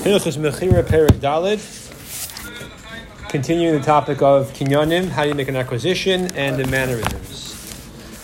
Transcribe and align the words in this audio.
Hilchus 0.00 0.38
Mechira 0.38 0.82
Perik 0.82 1.20
Dalid. 1.20 1.60
Continuing 3.28 3.78
the 3.78 3.84
topic 3.84 4.22
of 4.22 4.50
kinyonim, 4.54 5.08
how 5.08 5.24
you 5.24 5.34
make 5.34 5.48
an 5.48 5.56
acquisition, 5.56 6.34
and 6.34 6.58
the 6.58 6.66
mannerisms. 6.68 7.36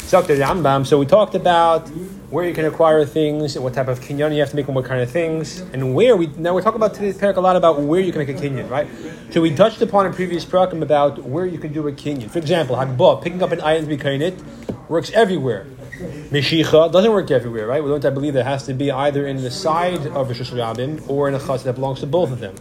So, 0.08 0.22
the 0.22 0.36
Rambam. 0.36 0.86
So 0.86 0.98
we 0.98 1.04
talked 1.04 1.34
about 1.34 1.86
where 2.30 2.48
you 2.48 2.54
can 2.54 2.64
acquire 2.64 3.04
things, 3.04 3.56
and 3.56 3.62
what 3.62 3.74
type 3.74 3.88
of 3.88 4.00
kinyon 4.00 4.32
you 4.32 4.40
have 4.40 4.48
to 4.48 4.56
make, 4.56 4.68
and 4.68 4.74
what 4.74 4.86
kind 4.86 5.02
of 5.02 5.10
things, 5.10 5.60
and 5.74 5.94
where 5.94 6.16
we. 6.16 6.28
Now 6.38 6.54
we're 6.54 6.62
talking 6.62 6.80
about 6.80 6.94
today's 6.94 7.18
parak 7.18 7.36
a 7.36 7.42
lot 7.42 7.56
about 7.56 7.82
where 7.82 8.00
you 8.00 8.10
can 8.10 8.20
make 8.20 8.30
a 8.30 8.40
kinyon, 8.40 8.70
right? 8.70 8.88
So 9.30 9.42
we 9.42 9.54
touched 9.54 9.82
upon 9.82 10.06
in 10.06 10.14
previous 10.14 10.46
parakim 10.46 10.80
about 10.80 11.24
where 11.24 11.44
you 11.44 11.58
can 11.58 11.74
do 11.74 11.86
a 11.88 11.92
kinyon. 11.92 12.30
For 12.30 12.38
example, 12.38 12.76
hagbah, 12.76 13.22
picking 13.22 13.42
up 13.42 13.52
an 13.52 13.60
item 13.60 13.86
to 13.86 13.96
be 13.96 14.24
it, 14.24 14.42
works 14.88 15.10
everywhere. 15.10 15.66
Mishicha 15.96 16.92
doesn't 16.92 17.10
work 17.10 17.30
everywhere, 17.30 17.66
right? 17.66 17.82
We 17.82 17.88
don't 17.88 18.04
I 18.04 18.10
believe 18.10 18.34
that 18.34 18.44
has 18.44 18.66
to 18.66 18.74
be 18.74 18.90
either 18.90 19.26
in 19.26 19.38
the 19.38 19.50
side 19.50 20.06
of 20.06 20.28
Rosh 20.28 20.40
Hashanah 20.40 21.08
or 21.08 21.28
in 21.28 21.34
a 21.34 21.38
chas 21.38 21.64
that 21.64 21.74
belongs 21.74 22.00
to 22.00 22.06
both 22.06 22.32
of 22.32 22.40
them. 22.40 22.54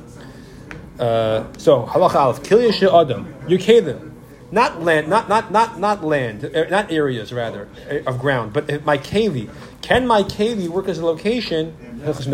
Uh, 1.00 1.44
so 1.58 1.84
halacha 1.86 2.12
alef 2.12 2.40
kilya 2.40 3.02
adam 3.02 3.34
your 3.50 3.60
kalim, 3.60 4.14
not 4.52 4.82
land, 4.82 5.10
not 5.10 5.28
not 5.28 5.52
not 5.52 5.78
not 5.78 6.06
land, 6.06 6.46
uh, 6.46 6.70
not 6.70 6.90
areas 6.90 7.34
rather 7.34 7.68
uh, 7.92 8.10
of 8.10 8.18
ground, 8.20 8.54
but 8.54 8.86
my 8.86 8.98
keli. 8.98 9.50
Can 9.82 10.08
my 10.08 10.24
keli 10.24 10.70
work 10.70 10.88
as 10.88 11.00
a 11.00 11.06
location? 11.06 11.76
Yeah, 12.00 12.14
that's 12.14 12.28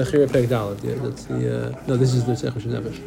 the 1.25 1.73
uh, 1.75 1.83
no. 1.87 1.97
This 1.97 2.13
is 2.13 2.25
the 2.25 2.33
Sechus 2.33 2.67
Nevesh. 2.67 3.01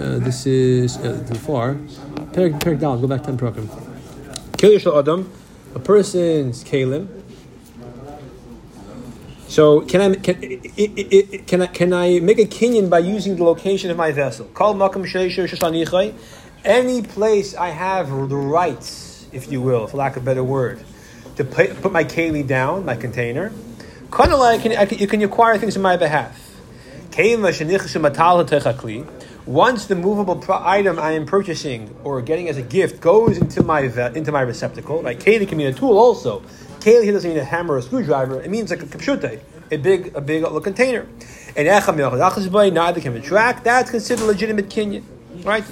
Uh, 0.00 0.18
this 0.20 0.46
is 0.46 0.96
uh, 0.98 1.24
too 1.28 1.34
far. 1.34 1.74
Perik 2.32 2.60
Perik 2.60 2.78
Go 2.78 3.06
back 3.08 3.24
ten 3.24 3.36
program. 3.36 3.66
Kilya 4.56 5.00
adam 5.00 5.28
a 5.74 5.78
person's 5.78 6.64
kalim. 6.64 7.08
So 9.48 9.82
can 9.82 10.00
I 10.00 10.14
can, 10.14 10.60
can 11.46 11.62
I 11.62 11.66
can 11.66 11.92
I 11.92 12.20
make 12.20 12.38
a 12.38 12.46
kinyan 12.46 12.88
by 12.88 13.00
using 13.00 13.36
the 13.36 13.44
location 13.44 13.90
of 13.90 13.96
my 13.96 14.10
vessel? 14.10 14.46
Call 14.46 14.74
makam 14.74 16.14
Any 16.64 17.02
place 17.02 17.54
I 17.54 17.68
have 17.68 18.08
the 18.08 18.36
rights, 18.36 19.26
if 19.32 19.52
you 19.52 19.60
will, 19.60 19.86
for 19.86 19.98
lack 19.98 20.16
of 20.16 20.22
a 20.22 20.24
better 20.24 20.44
word, 20.44 20.82
to 21.36 21.44
put, 21.44 21.92
my 21.92 22.04
keli 22.04 22.46
down, 22.46 22.86
my 22.86 22.96
container. 22.96 23.52
Kind 24.10 24.32
of 24.32 24.38
like 24.38 24.64
You 24.98 25.06
can 25.06 25.22
acquire 25.22 25.58
things 25.58 25.76
on 25.76 25.82
my 25.82 25.96
behalf. 25.96 26.38
Once 29.46 29.86
the 29.86 29.96
movable 29.96 30.40
item 30.50 31.00
I 31.00 31.12
am 31.12 31.26
purchasing 31.26 31.92
or 32.04 32.22
getting 32.22 32.48
as 32.48 32.58
a 32.58 32.62
gift 32.62 33.00
goes 33.00 33.38
into 33.38 33.64
my 33.64 33.88
ve- 33.88 34.16
into 34.16 34.30
my 34.30 34.42
receptacle, 34.42 35.02
right? 35.02 35.18
Keli 35.18 35.48
can 35.48 35.58
mean 35.58 35.66
a 35.66 35.72
tool 35.72 35.98
also. 35.98 36.40
Keli 36.78 37.02
here 37.02 37.12
doesn't 37.12 37.28
mean 37.28 37.40
a 37.40 37.44
hammer 37.44 37.74
or 37.74 37.78
a 37.78 37.82
screwdriver. 37.82 38.40
It 38.40 38.50
means 38.50 38.70
like 38.70 38.82
a 38.82 38.86
kapshute, 38.86 39.40
a 39.72 39.76
big 39.78 40.14
a 40.14 40.20
big 40.20 40.42
little 40.42 40.60
container. 40.60 41.08
And 41.56 41.66
neither 41.66 43.00
can 43.00 43.14
retract. 43.14 43.64
That's 43.64 43.90
considered 43.90 44.26
legitimate 44.26 44.68
kinyan, 44.68 45.02
right? 45.44 45.64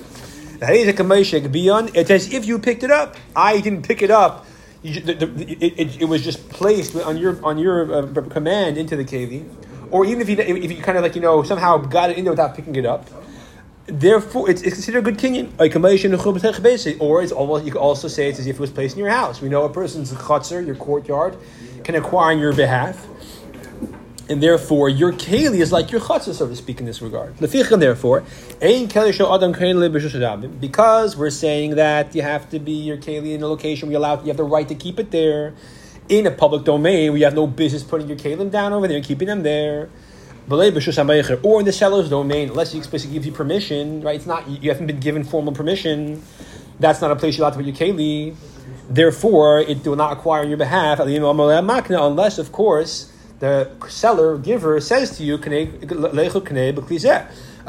Beyond 1.53 1.93
It's 1.95 2.11
as 2.11 2.33
if 2.35 2.47
you 2.47 2.59
picked 2.59 2.83
it 2.83 2.91
up. 2.91 3.17
I 3.37 3.61
didn't 3.61 3.83
pick 3.83 4.03
it 4.03 4.11
up. 4.11 4.47
You, 4.83 5.01
the, 5.01 5.15
the, 5.15 5.27
it, 5.65 5.75
it, 5.79 6.01
it, 6.03 6.05
was 6.07 6.25
just 6.25 6.49
placed 6.49 6.97
on 6.97 7.17
your 7.19 7.39
on 7.45 7.57
your 7.57 7.95
uh, 7.95 8.23
command 8.31 8.79
into 8.79 8.97
the 8.97 9.05
keli, 9.05 9.49
or 9.93 10.05
even 10.05 10.23
if 10.23 10.29
you 10.29 10.37
if 10.39 10.73
you 10.73 10.83
kind 10.83 10.99
of 10.99 11.05
like 11.05 11.15
you 11.15 11.21
know 11.21 11.45
somehow 11.45 11.77
got 11.77 12.11
it 12.11 12.19
in 12.19 12.25
there 12.25 12.33
without 12.33 12.57
picking 12.57 12.75
it 12.75 12.85
up 12.85 13.09
Therefore, 13.91 14.49
it's, 14.49 14.63
it's 14.63 14.75
considered 14.75 15.01
a 15.01 15.03
good 15.03 15.19
kinyan. 15.19 15.51
Or 17.01 17.23
it's 17.23 17.33
almost 17.33 17.65
you 17.65 17.73
could 17.73 17.81
also 17.81 18.07
say 18.07 18.29
it's 18.29 18.39
as 18.39 18.47
if 18.47 18.55
it 18.57 18.61
was 18.61 18.71
placed 18.71 18.95
in 18.95 19.01
your 19.01 19.11
house. 19.11 19.41
We 19.41 19.49
know 19.49 19.65
a 19.65 19.69
person's 19.69 20.13
chutzner, 20.13 20.65
your 20.65 20.77
courtyard, 20.77 21.37
can 21.83 21.97
acquire 21.97 22.33
on 22.33 22.39
your 22.39 22.53
behalf, 22.53 23.09
and 24.29 24.41
therefore 24.41 24.89
your 24.89 25.13
keli 25.13 25.61
is 25.61 25.73
like 25.73 25.91
your 25.91 26.01
chutzner, 26.01 26.35
so 26.35 26.47
to 26.47 26.55
speak, 26.55 26.79
in 26.79 26.87
this 26.87 27.03
regard. 27.03 27.37
Therefore, 27.39 28.23
because 30.61 31.17
we're 31.17 31.31
saying 31.31 31.75
that 31.75 32.15
you 32.15 32.23
have 32.23 32.49
to 32.51 32.61
be 32.61 32.73
your 32.73 32.97
keli 32.97 33.35
in 33.35 33.43
a 33.43 33.49
location 33.49 33.89
we 33.89 33.97
allow, 33.97 34.21
you 34.21 34.29
have 34.29 34.37
the 34.37 34.45
right 34.45 34.69
to 34.69 34.77
keep 34.77 35.01
it 35.01 35.11
there. 35.11 35.55
In 36.09 36.27
a 36.27 36.31
public 36.31 36.63
domain, 36.65 37.13
we 37.13 37.23
have 37.23 37.35
no 37.35 37.49
business 37.49 37.83
putting 37.83 38.07
your 38.09 38.17
kalim 38.17 38.53
down 38.53 38.73
over 38.73 38.87
there 38.87 38.99
and 38.99 39.07
keeping 39.07 39.27
them 39.27 39.43
there 39.43 39.91
or 41.43 41.61
in 41.61 41.67
the 41.67 41.73
seller's 41.73 42.11
domain, 42.11 42.51
unless 42.51 42.73
he 42.73 42.79
explicitly 42.79 43.15
gives 43.15 43.27
you 43.27 43.33
permission, 43.33 44.03
right? 44.03 44.17
It's 44.17 44.27
not 44.27 44.49
you 44.49 44.71
haven't 44.71 44.87
been 44.87 45.01
given 45.01 45.25
formal 45.25 45.53
permission. 45.53 46.23
That's 46.79 47.01
not 47.01 47.11
a 47.11 47.17
place 47.17 47.37
you're 47.37 47.47
allowed 47.47 47.59
to 47.59 47.65
put 47.65 47.67
your 47.67 47.77
keli. 47.77 48.35
Therefore, 48.89 49.61
it 49.61 49.87
will 49.87 49.97
not 49.97 50.13
acquire 50.13 50.43
on 50.43 50.49
your 50.49 50.59
behalf, 50.59 50.99
unless, 50.99 52.39
of 52.39 52.53
course, 52.53 53.13
the 53.39 53.71
seller 53.89 54.39
giver 54.39 54.81
says 54.81 55.17
to 55.17 55.25
you, 55.25 55.39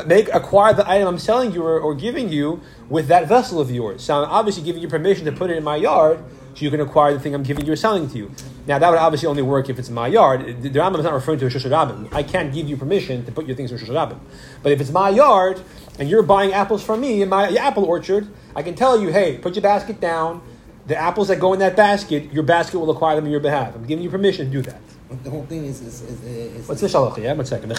make 0.06 0.30
acquire 0.34 0.74
the 0.74 0.90
item 0.90 1.08
I'm 1.08 1.20
selling 1.20 1.52
you 1.52 1.64
or, 1.64 1.80
or, 1.80 1.94
giving 1.96 2.30
you 2.30 2.62
with 2.90 3.08
that 3.08 3.28
vessel 3.28 3.60
of 3.60 3.70
yours. 3.72 4.04
So 4.04 4.24
I'm 4.24 4.30
obviously 4.30 4.64
giving 4.64 4.82
you 4.82 4.88
permission 4.88 5.26
to 5.26 5.32
put 5.32 5.50
it 5.50 5.58
in 5.58 5.64
my 5.64 5.76
yard, 5.76 6.24
so 6.54 6.66
you 6.66 6.72
can 6.72 6.82
acquire 6.82 7.14
the 7.14 7.20
thing 7.20 7.34
I'm 7.34 7.44
giving 7.44 7.66
you 7.66 7.74
or 7.74 7.76
selling 7.76 8.10
to 8.10 8.18
you. 8.18 8.32
Now 8.68 8.80
that 8.80 8.90
would 8.90 9.00
obviously 9.00 9.28
only 9.28 9.42
work 9.42 9.70
if 9.70 9.80
it's 9.80 9.90
in 9.90 9.96
my 9.96 10.08
yard. 10.08 10.62
The 10.62 10.70
Rambam 10.70 11.00
is 11.00 11.06
not 11.06 11.14
referring 11.14 11.40
to 11.40 11.48
a 11.48 11.50
Shusha 11.50 11.70
Rabbim. 11.70 12.14
I 12.14 12.24
can't 12.24 12.54
give 12.54 12.68
you 12.68 12.78
permission 12.78 13.26
to 13.26 13.32
put 13.32 13.48
your 13.48 13.56
things 13.56 13.72
in 13.72 13.78
Shusha 13.78 13.90
Rabbim. 13.90 14.20
But 14.64 14.72
if 14.72 14.82
it's 14.82 14.92
my 14.92 15.10
yard 15.10 15.62
and 16.00 16.10
you're 16.10 16.24
buying 16.24 16.54
apples 16.54 16.84
from 16.84 17.02
me 17.02 17.22
in 17.22 17.30
my 17.30 17.50
apple 17.56 17.86
orchard, 17.86 18.28
I 18.56 18.64
can 18.64 18.76
tell 18.76 19.02
you, 19.02 19.12
hey, 19.12 19.38
put 19.38 19.56
your 19.56 19.64
basket 19.64 20.00
down. 20.00 20.42
The 20.88 20.98
apples 20.98 21.30
that 21.30 21.40
go 21.40 21.54
in 21.54 21.60
that 21.60 21.76
basket, 21.76 22.34
your 22.34 22.44
basket 22.44 22.80
will 22.80 22.90
acquire 22.90 23.16
them 23.16 23.26
on 23.26 23.32
your 23.32 23.40
behalf. 23.40 23.76
I'm 23.76 23.86
giving 23.86 24.04
you 24.04 24.10
permission 24.10 24.48
to 24.48 24.52
do 24.52 24.62
that. 24.64 24.82
The 25.24 25.30
whole 25.30 25.46
thing 25.46 25.66
is. 25.66 25.82
is, 25.82 26.02
is, 26.02 26.24
is 26.24 26.68
What's 26.68 26.82
the 26.82 26.88
shalach? 26.88 27.18
Yeah, 27.18 27.34
one 27.34 27.46
second. 27.46 27.76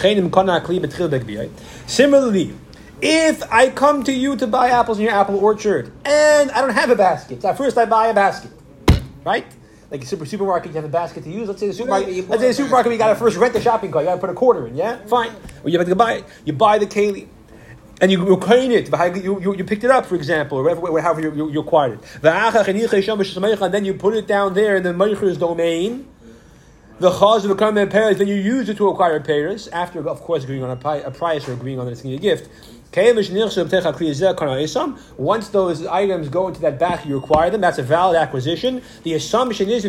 Similarly, 1.87 2.53
if 3.01 3.51
I 3.51 3.69
come 3.69 4.03
to 4.03 4.13
you 4.13 4.35
to 4.37 4.47
buy 4.47 4.69
apples 4.69 4.99
in 4.99 5.05
your 5.05 5.13
apple 5.13 5.37
orchard 5.37 5.91
and 6.05 6.51
I 6.51 6.61
don't 6.61 6.69
have 6.69 6.89
a 6.89 6.95
basket, 6.95 7.41
so 7.41 7.53
first 7.53 7.77
I 7.77 7.85
buy 7.85 8.07
a 8.07 8.13
basket, 8.13 8.51
right? 9.25 9.45
like 9.93 10.01
a 10.01 10.05
super 10.07 10.25
supermarket, 10.25 10.71
you 10.71 10.75
have 10.75 10.85
a 10.85 10.89
basket 10.89 11.23
to 11.23 11.29
use. 11.29 11.47
Let's 11.47 11.59
say 11.59 11.67
the 11.67 11.73
supermarket, 11.73 12.27
let's 12.27 12.41
say 12.41 12.47
the 12.47 12.53
supermarket, 12.55 12.91
you 12.91 12.97
got 12.97 13.09
to 13.09 13.15
first 13.15 13.37
rent 13.37 13.53
the 13.53 13.61
shopping 13.61 13.91
cart. 13.91 14.03
You 14.03 14.09
got 14.09 14.15
to 14.15 14.21
put 14.21 14.31
a 14.31 14.33
quarter 14.33 14.65
in. 14.65 14.75
Yeah, 14.75 14.97
fine. 15.05 15.31
Or 15.63 15.69
you 15.69 15.77
have 15.77 15.87
to 15.87 15.95
buy 15.95 16.13
it. 16.13 16.25
You 16.45 16.53
buy 16.53 16.79
the 16.79 16.87
keli. 16.87 17.27
And 18.01 18.11
you, 18.11 18.25
you 18.27 18.37
coin 18.37 18.71
it, 18.71 18.89
you, 19.23 19.39
you, 19.39 19.55
you 19.55 19.63
picked 19.63 19.83
it 19.83 19.91
up, 19.91 20.07
for 20.07 20.15
example, 20.15 20.57
or 20.57 20.63
whatever, 20.63 20.99
however 20.99 21.21
you, 21.21 21.35
you, 21.35 21.51
you 21.51 21.59
acquired 21.61 21.99
it. 22.01 22.23
And 22.23 23.73
then 23.73 23.85
you 23.85 23.93
put 23.93 24.15
it 24.15 24.27
down 24.27 24.55
there 24.55 24.75
in 24.75 24.83
the 24.83 24.93
Meicher's 24.93 25.37
domain. 25.37 26.07
The 26.99 27.11
chaz 27.11 27.45
of 27.45 27.51
a 27.51 27.87
Paris, 27.87 28.17
then 28.17 28.27
you 28.27 28.35
use 28.35 28.67
it 28.67 28.77
to 28.77 28.89
acquire 28.89 29.19
Paris, 29.19 29.67
after, 29.67 30.07
of 30.09 30.21
course, 30.21 30.43
agreeing 30.43 30.63
on 30.63 30.71
a, 30.71 31.11
price 31.11 31.47
or 31.47 31.53
agreeing 31.53 31.79
on 31.79 31.87
a 31.87 32.17
gift. 32.17 32.49
Once 35.17 35.49
those 35.49 35.85
items 35.87 36.29
go 36.29 36.47
into 36.47 36.61
that 36.61 36.77
back, 36.77 37.05
you 37.05 37.17
acquire 37.17 37.49
them. 37.49 37.59
That's 37.61 37.79
a 37.79 37.83
valid 37.83 38.15
acquisition. 38.17 38.83
The 39.03 39.15
assumption 39.15 39.69
is 39.69 39.83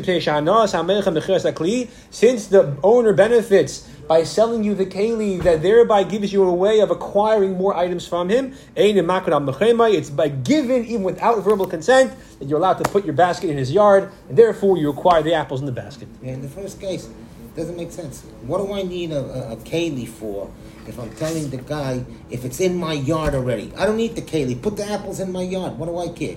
since 2.10 2.46
the 2.46 2.76
owner 2.82 3.12
benefits 3.12 3.88
by 4.08 4.22
selling 4.22 4.64
you 4.64 4.74
the 4.74 4.86
keli, 4.86 5.42
that 5.42 5.60
thereby 5.62 6.04
gives 6.04 6.32
you 6.32 6.44
a 6.44 6.54
way 6.54 6.80
of 6.80 6.90
acquiring 6.90 7.58
more 7.58 7.76
items 7.76 8.06
from 8.06 8.28
him. 8.28 8.54
It's 8.74 10.10
by 10.10 10.28
given, 10.28 10.84
even 10.86 11.02
without 11.02 11.42
verbal 11.44 11.66
consent, 11.66 12.14
that 12.38 12.48
you're 12.48 12.58
allowed 12.58 12.78
to 12.84 12.90
put 12.90 13.04
your 13.04 13.14
basket 13.14 13.50
in 13.50 13.58
his 13.58 13.70
yard, 13.70 14.10
and 14.28 14.38
therefore 14.38 14.78
you 14.78 14.88
acquire 14.90 15.22
the 15.22 15.34
apples 15.34 15.60
in 15.60 15.66
the 15.66 15.72
basket. 15.72 16.08
Yeah, 16.22 16.32
in 16.32 16.42
the 16.42 16.48
first 16.48 16.80
case, 16.80 17.08
doesn't 17.54 17.76
make 17.76 17.92
sense. 17.92 18.22
What 18.46 18.66
do 18.66 18.72
I 18.72 18.82
need 18.82 19.12
a, 19.12 19.20
a, 19.20 19.52
a 19.52 19.56
keli 19.56 20.08
for? 20.08 20.50
If 20.86 20.98
I'm 20.98 21.10
telling 21.16 21.50
the 21.50 21.58
guy 21.58 22.04
if 22.30 22.44
it's 22.44 22.60
in 22.60 22.76
my 22.76 22.92
yard 22.92 23.34
already. 23.34 23.72
I 23.76 23.86
don't 23.86 23.96
need 23.96 24.14
the 24.16 24.22
keli. 24.22 24.60
Put 24.60 24.76
the 24.76 24.84
apples 24.84 25.20
in 25.20 25.32
my 25.32 25.42
yard. 25.42 25.78
What 25.78 25.86
do 25.86 25.98
I 25.98 26.08
care? 26.08 26.36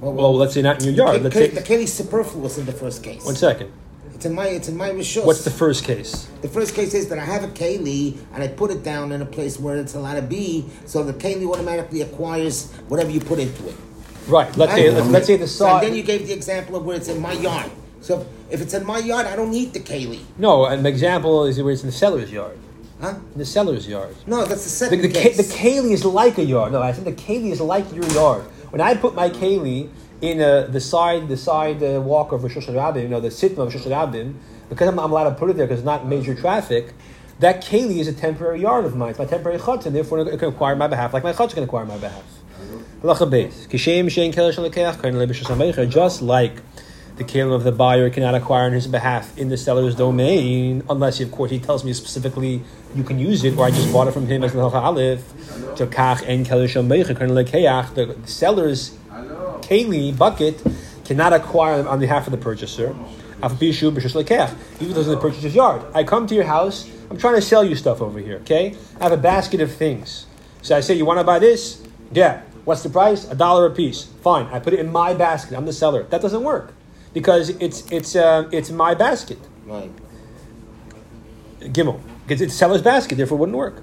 Well, 0.00 0.12
well, 0.12 0.14
well 0.14 0.34
let's 0.34 0.54
say 0.54 0.62
not 0.62 0.80
in 0.80 0.94
your 0.94 1.06
yard. 1.06 1.22
The, 1.22 1.30
say, 1.30 1.48
the 1.48 1.60
keli's 1.60 1.92
superfluous 1.92 2.58
in 2.58 2.66
the 2.66 2.72
first 2.72 3.02
case. 3.02 3.24
One 3.24 3.36
second. 3.36 3.72
It's 4.14 4.26
in 4.26 4.34
my 4.34 4.46
it's 4.46 4.68
in 4.68 4.76
my 4.76 4.90
rishus. 4.90 5.24
What's 5.24 5.44
the 5.44 5.50
first 5.50 5.84
case? 5.84 6.28
The 6.42 6.48
first 6.48 6.74
case 6.74 6.94
is 6.94 7.08
that 7.08 7.18
I 7.18 7.24
have 7.24 7.42
a 7.42 7.48
keli 7.48 8.18
and 8.32 8.42
I 8.42 8.48
put 8.48 8.70
it 8.70 8.84
down 8.84 9.10
in 9.10 9.20
a 9.20 9.26
place 9.26 9.58
where 9.58 9.76
it's 9.76 9.94
allowed 9.94 10.14
to 10.14 10.22
be, 10.22 10.66
so 10.86 11.02
the 11.02 11.12
keli 11.12 11.44
automatically 11.44 12.02
acquires 12.02 12.70
whatever 12.88 13.10
you 13.10 13.20
put 13.20 13.38
into 13.40 13.68
it. 13.68 13.74
Right. 14.28 14.56
Let's 14.56 14.74
say 14.74 14.90
let's, 14.90 15.08
let's, 15.08 15.26
say 15.26 15.36
the 15.36 15.48
saw. 15.48 15.80
So 15.80 15.86
then 15.86 15.96
you 15.96 16.04
gave 16.04 16.26
the 16.26 16.32
example 16.32 16.76
of 16.76 16.84
where 16.84 16.96
it's 16.96 17.08
in 17.08 17.20
my 17.20 17.32
yard. 17.32 17.70
So 18.00 18.26
if 18.50 18.60
it's 18.60 18.74
in 18.74 18.86
my 18.86 18.98
yard, 18.98 19.26
I 19.26 19.34
don't 19.34 19.50
need 19.50 19.72
the 19.72 19.80
keli. 19.80 20.20
No, 20.38 20.66
an 20.66 20.86
example 20.86 21.46
is 21.46 21.60
where 21.60 21.72
it's 21.72 21.82
in 21.82 21.88
the 21.88 21.92
seller's 21.92 22.30
yard. 22.30 22.58
Huh? 23.02 23.16
In 23.32 23.38
the 23.38 23.44
seller's 23.44 23.88
yard. 23.88 24.14
No, 24.28 24.44
that's 24.44 24.62
the 24.62 24.70
second 24.70 25.00
the, 25.00 25.08
the, 25.08 25.14
case. 25.14 25.36
the 25.36 25.42
keli 25.42 25.90
is 25.90 26.04
like 26.04 26.38
a 26.38 26.44
yard. 26.44 26.70
No, 26.70 26.80
I 26.80 26.92
said 26.92 27.04
the 27.04 27.12
keli 27.12 27.50
is 27.50 27.60
like 27.60 27.92
your 27.92 28.06
yard. 28.12 28.42
When 28.70 28.80
I 28.80 28.94
put 28.94 29.16
my 29.16 29.28
keli 29.28 29.90
in 30.20 30.40
uh, 30.40 30.68
the 30.68 30.80
side, 30.80 31.28
the 31.28 31.36
side 31.36 31.82
uh, 31.82 32.00
walk 32.00 32.30
of 32.30 32.44
Rosh 32.44 32.56
Hashanah, 32.56 33.02
you 33.02 33.08
know, 33.08 33.18
the 33.18 33.30
sitma 33.30 33.66
of 33.66 33.74
Rosh 33.74 33.84
Hashanah, 33.84 34.32
because 34.68 34.86
I'm, 34.86 35.00
I'm, 35.00 35.10
allowed 35.10 35.30
to 35.30 35.34
put 35.34 35.50
it 35.50 35.56
there 35.56 35.66
because 35.66 35.80
it's 35.80 35.84
not 35.84 36.06
major 36.06 36.36
traffic. 36.36 36.94
That 37.40 37.60
keli 37.64 37.98
is 37.98 38.06
a 38.06 38.12
temporary 38.12 38.60
yard 38.60 38.84
of 38.84 38.94
mine. 38.94 39.10
It's 39.10 39.18
my 39.18 39.24
temporary 39.24 39.58
chutz, 39.58 39.84
and 39.84 39.96
therefore 39.96 40.20
it 40.20 40.38
can 40.38 40.50
acquire 40.50 40.76
my 40.76 40.86
behalf, 40.86 41.12
like 41.12 41.24
my 41.24 41.32
chutz 41.32 41.54
can 41.54 41.64
acquire 41.64 41.84
my 41.84 41.98
behalf. 41.98 42.22
Just 45.88 46.22
like 46.22 46.62
the 47.22 47.32
kalim 47.32 47.54
of 47.54 47.64
the 47.64 47.72
buyer 47.72 48.10
cannot 48.10 48.34
acquire 48.34 48.64
on 48.66 48.72
his 48.72 48.86
behalf 48.86 49.36
in 49.38 49.48
the 49.48 49.56
seller's 49.56 49.94
domain, 49.94 50.82
unless, 50.88 51.20
of 51.20 51.30
course, 51.30 51.50
he 51.50 51.58
tells 51.58 51.84
me 51.84 51.92
specifically 51.92 52.62
you 52.94 53.04
can 53.04 53.18
use 53.18 53.44
it, 53.44 53.56
or 53.56 53.64
I 53.66 53.70
just 53.70 53.92
bought 53.92 54.08
it 54.08 54.12
from 54.12 54.26
him 54.26 54.42
as 54.44 54.54
an 54.54 54.60
aleph. 54.60 55.22
The 55.76 55.86
seller's 58.26 58.90
keli 59.62 60.18
bucket 60.18 60.62
cannot 61.04 61.32
acquire 61.32 61.86
on 61.86 62.00
behalf 62.00 62.26
of 62.26 62.32
the 62.32 62.38
purchaser. 62.38 62.94
Even 63.42 63.58
though 63.58 65.00
it's 65.00 65.08
in 65.08 65.14
the 65.14 65.18
purchaser's 65.20 65.54
yard. 65.54 65.82
I 65.94 66.04
come 66.04 66.26
to 66.28 66.34
your 66.34 66.44
house, 66.44 66.88
I'm 67.10 67.18
trying 67.18 67.34
to 67.34 67.42
sell 67.42 67.64
you 67.64 67.74
stuff 67.74 68.00
over 68.00 68.20
here, 68.20 68.36
okay? 68.38 68.76
I 69.00 69.02
have 69.02 69.12
a 69.12 69.16
basket 69.16 69.60
of 69.60 69.74
things. 69.74 70.26
So 70.62 70.76
I 70.76 70.80
say, 70.80 70.94
You 70.94 71.04
want 71.04 71.18
to 71.18 71.24
buy 71.24 71.38
this? 71.40 71.82
Yeah. 72.12 72.42
What's 72.64 72.84
the 72.84 72.90
price? 72.90 73.28
A 73.28 73.34
dollar 73.34 73.66
a 73.66 73.70
piece. 73.70 74.04
Fine. 74.04 74.46
I 74.46 74.60
put 74.60 74.72
it 74.72 74.78
in 74.78 74.92
my 74.92 75.14
basket. 75.14 75.56
I'm 75.56 75.66
the 75.66 75.72
seller. 75.72 76.04
That 76.04 76.22
doesn't 76.22 76.44
work 76.44 76.72
because 77.12 77.50
it's 77.50 77.90
it's 77.90 78.16
uh, 78.16 78.48
it's 78.52 78.70
my 78.70 78.94
basket. 78.94 79.38
Right. 79.66 79.90
Gimel. 81.60 82.00
Because 82.26 82.40
it's 82.40 82.54
seller's 82.54 82.82
basket, 82.82 83.16
therefore 83.16 83.38
it 83.38 83.40
wouldn't 83.40 83.58
work. 83.58 83.82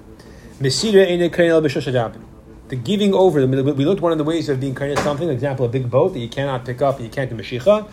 The 2.68 2.76
giving 2.76 3.14
over, 3.14 3.46
we 3.46 3.84
looked 3.84 4.00
one 4.00 4.12
of 4.12 4.18
the 4.18 4.24
ways 4.24 4.48
of 4.48 4.60
being 4.60 4.74
kind 4.74 4.92
of 4.92 4.98
something, 5.00 5.28
example, 5.28 5.66
a 5.66 5.68
big 5.68 5.90
boat 5.90 6.12
that 6.12 6.20
you 6.20 6.28
cannot 6.28 6.64
pick 6.64 6.80
up 6.80 6.96
and 6.96 7.04
you 7.04 7.10
can't 7.10 7.28
do 7.28 7.36
Mashicha. 7.36 7.88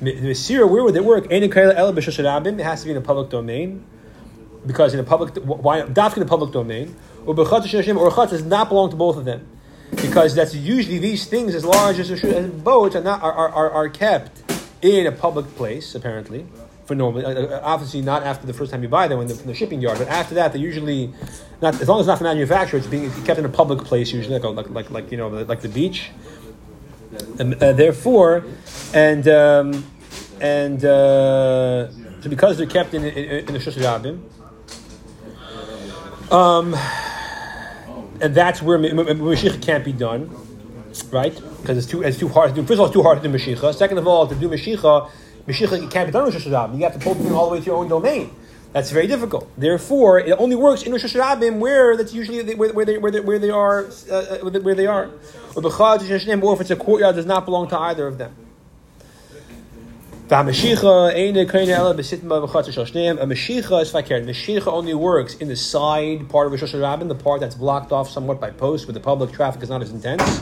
Mesira, 0.00 0.68
where 0.68 0.82
would 0.84 0.94
it 0.94 1.04
work? 1.04 1.26
It 1.30 1.42
has 2.60 2.80
to 2.80 2.84
be 2.84 2.90
in 2.90 2.96
a 2.96 3.00
public 3.00 3.30
domain. 3.30 3.84
Because 4.66 4.94
in 4.94 5.00
a 5.00 5.04
public, 5.04 5.34
why, 5.44 5.82
dafka 5.82 6.18
in 6.18 6.22
a 6.22 6.26
public 6.26 6.52
domain, 6.52 6.94
or 7.26 7.34
or 7.34 8.26
does 8.26 8.44
not 8.44 8.68
belong 8.68 8.90
to 8.90 8.96
both 8.96 9.16
of 9.16 9.24
them 9.24 9.48
because 9.96 10.34
that's 10.34 10.54
usually 10.54 10.98
these 10.98 11.26
things 11.26 11.54
as 11.54 11.64
large 11.64 11.98
as, 11.98 12.10
as 12.10 12.50
boats 12.50 12.96
are 12.96 13.02
not 13.02 13.22
are, 13.22 13.32
are, 13.32 13.70
are 13.70 13.88
kept 13.88 14.41
in 14.82 15.06
a 15.06 15.12
public 15.12 15.46
place 15.56 15.94
apparently 15.94 16.44
for 16.86 16.94
normally 16.94 17.24
uh, 17.24 17.30
uh, 17.30 17.60
obviously 17.62 18.02
not 18.02 18.22
after 18.24 18.46
the 18.46 18.52
first 18.52 18.70
time 18.70 18.82
you 18.82 18.88
buy 18.88 19.06
them 19.08 19.20
in 19.20 19.28
the, 19.28 19.34
the 19.34 19.54
shipping 19.54 19.80
yard 19.80 19.98
but 19.98 20.08
after 20.08 20.34
that 20.34 20.52
they're 20.52 20.60
usually 20.60 21.12
not 21.60 21.80
as 21.80 21.88
long 21.88 22.00
as 22.00 22.04
it's 22.04 22.08
not 22.08 22.18
for 22.18 22.24
manufacture 22.24 22.76
it's 22.76 22.86
being 22.86 23.10
kept 23.24 23.38
in 23.38 23.44
a 23.44 23.48
public 23.48 23.80
place 23.84 24.12
usually 24.12 24.38
like 24.38 24.44
like 24.44 24.70
like, 24.70 24.90
like 24.90 25.10
you 25.10 25.16
know 25.16 25.28
like 25.28 25.60
the 25.60 25.68
beach. 25.68 26.10
And 27.38 27.62
uh, 27.62 27.74
therefore 27.74 28.44
and 28.94 29.28
um, 29.28 29.84
and 30.40 30.82
uh, 30.82 31.90
so 32.22 32.30
because 32.30 32.56
they're 32.56 32.66
kept 32.66 32.94
in 32.94 33.04
in, 33.04 33.46
in 33.46 33.52
the 33.52 33.58
Shusharabim 33.58 34.22
um 36.32 36.74
and 38.22 38.34
that's 38.34 38.62
where 38.62 38.78
Mashicha 38.78 39.60
can't 39.60 39.84
be 39.84 39.92
done, 39.92 40.30
right? 41.10 41.34
Because 41.60 41.78
it's 41.78 41.86
too 41.86 42.02
it's 42.02 42.18
too 42.18 42.28
hard 42.28 42.50
to 42.50 42.54
do. 42.54 42.62
First 42.62 42.74
of 42.74 42.80
all, 42.80 42.86
it's 42.86 42.94
too 42.94 43.02
hard 43.02 43.22
to 43.22 43.28
do 43.28 43.34
Mashicha. 43.34 43.74
Second 43.74 43.98
of 43.98 44.06
all, 44.06 44.26
to 44.26 44.34
do 44.34 44.48
Mashicha, 44.48 45.10
Mashicha 45.46 45.90
can't 45.90 46.08
be 46.08 46.12
done 46.12 46.24
with 46.24 46.34
Rosh. 46.34 46.46
You 46.46 46.84
have 46.84 46.92
to 46.94 46.98
pull 46.98 47.14
the 47.14 47.34
all 47.34 47.48
the 47.48 47.52
way 47.52 47.60
to 47.60 47.66
your 47.66 47.76
own 47.76 47.88
domain. 47.88 48.30
That's 48.72 48.90
very 48.90 49.06
difficult. 49.06 49.50
Therefore, 49.58 50.18
it 50.18 50.32
only 50.38 50.56
works 50.56 50.82
in 50.82 50.92
Rosh 50.92 51.04
Hashanah 51.04 51.58
where 51.58 51.96
that's 51.96 52.14
usually 52.14 52.54
where, 52.54 52.72
where, 52.72 52.86
they, 52.86 52.96
where, 52.96 53.12
they, 53.12 53.20
where 53.20 53.38
they 53.38 53.50
are 53.50 53.86
uh, 54.10 54.14
uh 54.14 54.38
where 54.60 54.74
they 54.74 54.86
are. 54.86 55.10
Or 55.54 56.54
if 56.54 56.60
it's 56.60 56.70
a 56.70 56.76
courtyard, 56.76 57.16
does 57.16 57.26
not 57.26 57.44
belong 57.44 57.68
to 57.68 57.78
either 57.78 58.06
of 58.06 58.16
them. 58.16 58.34
A 60.32 60.34
Mashicha 63.26 63.82
is 63.82 63.90
fakir. 63.90 64.22
Mashicha 64.22 64.66
only 64.68 64.94
works 64.94 65.34
in 65.34 65.48
the 65.48 65.56
side 65.56 66.30
part 66.30 66.46
of 66.46 66.52
Rosh 66.52 66.62
Hashanah, 66.62 67.06
the 67.06 67.14
part 67.14 67.40
that's 67.40 67.54
blocked 67.54 67.92
off 67.92 68.08
somewhat 68.08 68.40
by 68.40 68.50
posts, 68.50 68.86
where 68.86 68.94
the 68.94 69.00
public 69.00 69.32
traffic 69.32 69.62
is 69.62 69.68
not 69.68 69.82
as 69.82 69.90
intense, 69.90 70.40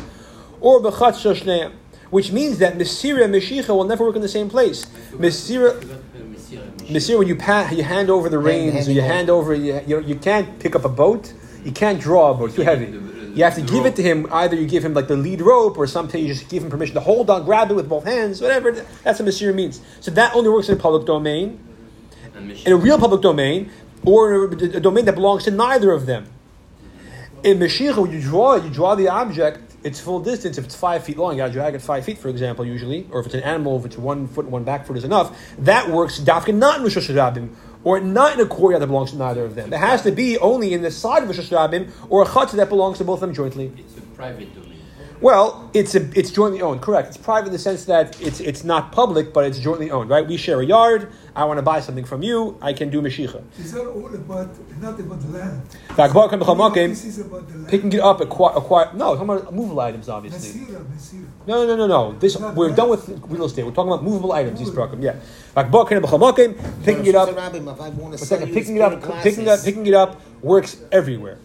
or 0.60 0.80
b'chatz 0.80 1.20
shoshneim, 1.22 1.72
which 2.10 2.32
means 2.32 2.58
that 2.58 2.74
Mesira 2.76 3.24
and 3.24 3.34
Mashicha 3.34 3.68
will 3.68 3.84
never 3.84 4.04
work 4.04 4.16
in 4.16 4.22
the 4.22 4.28
same 4.28 4.48
place. 4.48 4.84
Mesira, 5.12 5.80
Mesira, 6.88 7.18
when 7.18 7.28
you 7.28 7.36
pa- 7.36 7.70
you 7.72 7.82
hand 7.84 8.10
over 8.10 8.28
the 8.28 8.38
reins, 8.38 8.88
or 8.88 8.92
you 8.92 9.02
hand 9.02 9.30
over, 9.30 9.54
you, 9.54 9.80
you, 9.86 10.00
you 10.00 10.14
can't 10.16 10.58
pick 10.58 10.74
up 10.74 10.84
a 10.84 10.88
boat, 10.88 11.32
you 11.64 11.72
can't 11.72 12.00
draw 12.00 12.32
a 12.32 12.34
boat, 12.34 12.54
too 12.54 12.62
heavy. 12.62 12.86
You 13.34 13.44
have 13.44 13.54
to 13.54 13.62
give 13.62 13.86
it 13.86 13.94
to 13.94 14.02
him. 14.02 14.26
Either 14.32 14.56
you 14.56 14.66
give 14.66 14.84
him 14.84 14.92
like 14.92 15.06
the 15.06 15.16
lead 15.16 15.40
rope, 15.40 15.78
or 15.78 15.86
something 15.86 16.20
you 16.20 16.34
just 16.34 16.48
give 16.48 16.64
him 16.64 16.70
permission 16.70 16.94
to 16.94 17.00
hold 17.00 17.30
on, 17.30 17.44
grab 17.44 17.70
it 17.70 17.74
with 17.74 17.88
both 17.88 18.04
hands, 18.04 18.40
whatever. 18.40 18.72
That's 19.04 19.20
what 19.20 19.28
Masir 19.28 19.54
means. 19.54 19.80
So 20.00 20.10
that 20.10 20.34
only 20.34 20.50
works 20.50 20.68
in 20.68 20.76
a 20.76 20.80
public 20.80 21.06
domain, 21.06 21.60
in 22.66 22.72
a 22.72 22.76
real 22.76 22.98
public 22.98 23.22
domain, 23.22 23.70
or 24.04 24.52
in 24.52 24.74
a 24.74 24.80
domain 24.80 25.04
that 25.04 25.14
belongs 25.14 25.44
to 25.44 25.52
neither 25.52 25.92
of 25.92 26.06
them. 26.06 26.26
In 27.44 27.58
Mashicha, 27.60 27.96
when 27.98 28.10
you 28.10 28.20
draw 28.20 28.54
it, 28.54 28.64
you 28.64 28.70
draw 28.70 28.96
the 28.96 29.08
object. 29.08 29.69
It's 29.82 29.98
full 29.98 30.20
distance. 30.20 30.58
If 30.58 30.64
it's 30.66 30.76
five 30.76 31.04
feet 31.04 31.16
long, 31.16 31.32
you 31.32 31.38
gotta 31.38 31.52
drag 31.52 31.74
it 31.74 31.80
five 31.80 32.04
feet, 32.04 32.18
for 32.18 32.28
example, 32.28 32.66
usually. 32.66 33.06
Or 33.10 33.20
if 33.20 33.26
it's 33.26 33.34
an 33.34 33.42
animal, 33.42 33.78
if 33.78 33.86
it's 33.86 33.96
one 33.96 34.26
foot 34.28 34.44
and 34.44 34.52
one 34.52 34.64
back 34.64 34.86
foot 34.86 34.96
is 34.96 35.04
enough. 35.04 35.36
That 35.58 35.88
works. 35.88 36.20
Dafkin 36.20 36.56
not 36.56 36.78
in 36.78 36.84
Rosh 36.84 37.08
or 37.82 38.00
not 38.00 38.34
in 38.34 38.40
a 38.40 38.46
courtyard 38.46 38.82
that 38.82 38.88
belongs 38.88 39.12
to 39.12 39.16
neither 39.16 39.44
of 39.44 39.54
them. 39.54 39.72
It 39.72 39.78
has 39.78 40.02
to 40.02 40.12
be 40.12 40.36
only 40.38 40.74
in 40.74 40.82
the 40.82 40.90
side 40.90 41.22
of 41.22 41.28
Rosh 41.30 41.50
or 42.10 42.22
a 42.22 42.26
chutzah 42.26 42.52
that 42.52 42.68
belongs 42.68 42.98
to 42.98 43.04
both 43.04 43.16
of 43.16 43.20
them 43.20 43.34
jointly. 43.34 43.72
It's 43.78 43.96
a 43.96 44.02
private 44.02 44.54
domain. 44.54 44.69
Well, 45.20 45.70
it's 45.74 45.94
a, 45.94 46.08
it's 46.18 46.30
jointly 46.30 46.62
owned. 46.62 46.80
Correct. 46.80 47.08
It's 47.08 47.18
private 47.18 47.48
in 47.48 47.52
the 47.52 47.58
sense 47.58 47.84
that 47.84 48.18
it's 48.22 48.40
it's 48.40 48.64
not 48.64 48.90
public, 48.90 49.34
but 49.34 49.44
it's 49.44 49.58
jointly 49.58 49.90
owned. 49.90 50.08
Right? 50.08 50.26
We 50.26 50.38
share 50.38 50.60
a 50.60 50.64
yard. 50.64 51.12
I 51.36 51.44
want 51.44 51.58
to 51.58 51.62
buy 51.62 51.80
something 51.80 52.04
from 52.06 52.22
you. 52.22 52.58
I 52.62 52.72
can 52.72 52.88
do 52.88 53.02
mashicha. 53.02 53.42
Is 53.58 53.72
that 53.72 53.86
all 53.86 54.14
about 54.14 54.48
not 54.80 54.98
about 54.98 55.20
the 55.20 55.28
land? 55.28 55.62
This 56.90 57.04
is 57.04 57.18
about 57.18 57.46
the 57.48 57.54
land. 57.54 57.68
Picking 57.68 57.92
it 57.92 58.00
up, 58.00 58.20
acquire, 58.22 58.56
acquire 58.56 58.90
no, 58.94 59.14
talking 59.14 59.28
about 59.28 59.54
movable 59.54 59.80
items, 59.80 60.08
obviously. 60.08 60.60
Mesira, 60.60 60.84
Mesira. 60.86 61.26
No, 61.46 61.66
no, 61.66 61.76
no, 61.76 61.76
no, 61.76 61.86
no. 61.86 62.18
This 62.18 62.36
we're 62.38 62.74
done 62.74 62.88
with 62.88 63.06
real 63.28 63.44
estate. 63.44 63.64
We're 63.64 63.72
talking 63.72 63.92
about 63.92 64.02
movable 64.02 64.32
items. 64.32 64.58
These 64.58 64.70
program, 64.70 65.02
yeah. 65.02 65.16
Picking 66.82 67.06
it 67.06 67.14
up. 67.14 67.28
Second, 68.18 68.52
picking 68.54 68.76
it 68.76 68.82
up, 68.82 69.22
picking 69.22 69.48
up, 69.48 69.62
picking 69.62 69.86
it 69.86 69.94
up 69.94 70.20
works 70.42 70.78
everywhere. 70.90 71.38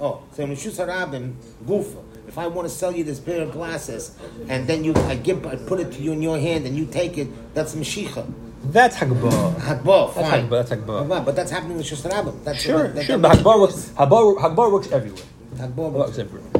Oh, 0.00 0.22
so 0.32 0.44
in 0.44 0.52
Shus 0.52 0.78
Harabim, 0.78 1.34
Gufa. 1.66 2.04
If 2.28 2.36
I 2.36 2.46
want 2.46 2.68
to 2.68 2.74
sell 2.74 2.94
you 2.94 3.04
this 3.04 3.18
pair 3.18 3.40
of 3.40 3.52
glasses, 3.52 4.14
and 4.48 4.66
then 4.66 4.84
you, 4.84 4.92
I 4.94 5.14
give, 5.14 5.46
I 5.46 5.56
put 5.56 5.80
it 5.80 5.92
to 5.92 6.02
you 6.02 6.12
in 6.12 6.20
your 6.20 6.38
hand, 6.38 6.66
and 6.66 6.76
you 6.76 6.84
take 6.84 7.16
it, 7.16 7.28
that's 7.54 7.74
Mashicha. 7.74 8.30
That's 8.64 8.96
Hagbah. 8.96 9.54
Hagbah, 9.54 10.14
That's 10.14 10.28
fine. 10.28 10.48
Hagbah. 10.48 10.50
That's 10.50 10.70
Hagbah. 10.72 11.24
But 11.24 11.34
that's 11.36 11.50
happening 11.50 11.78
with 11.78 11.86
Shus 11.86 12.02
Harabim. 12.06 12.44
That's 12.44 12.60
Sure, 12.60 12.88
that, 12.88 13.04
sure. 13.06 13.16
that 13.16 13.22
But 13.22 13.38
Hagbah 13.38 13.60
works. 13.60 13.92
Hagbah, 13.96 14.36
Hagbah 14.38 14.72
works 14.72 14.92
everywhere. 14.92 15.22
Hagbah 15.56 15.90
works. 15.90 16.18
everywhere. 16.18 16.50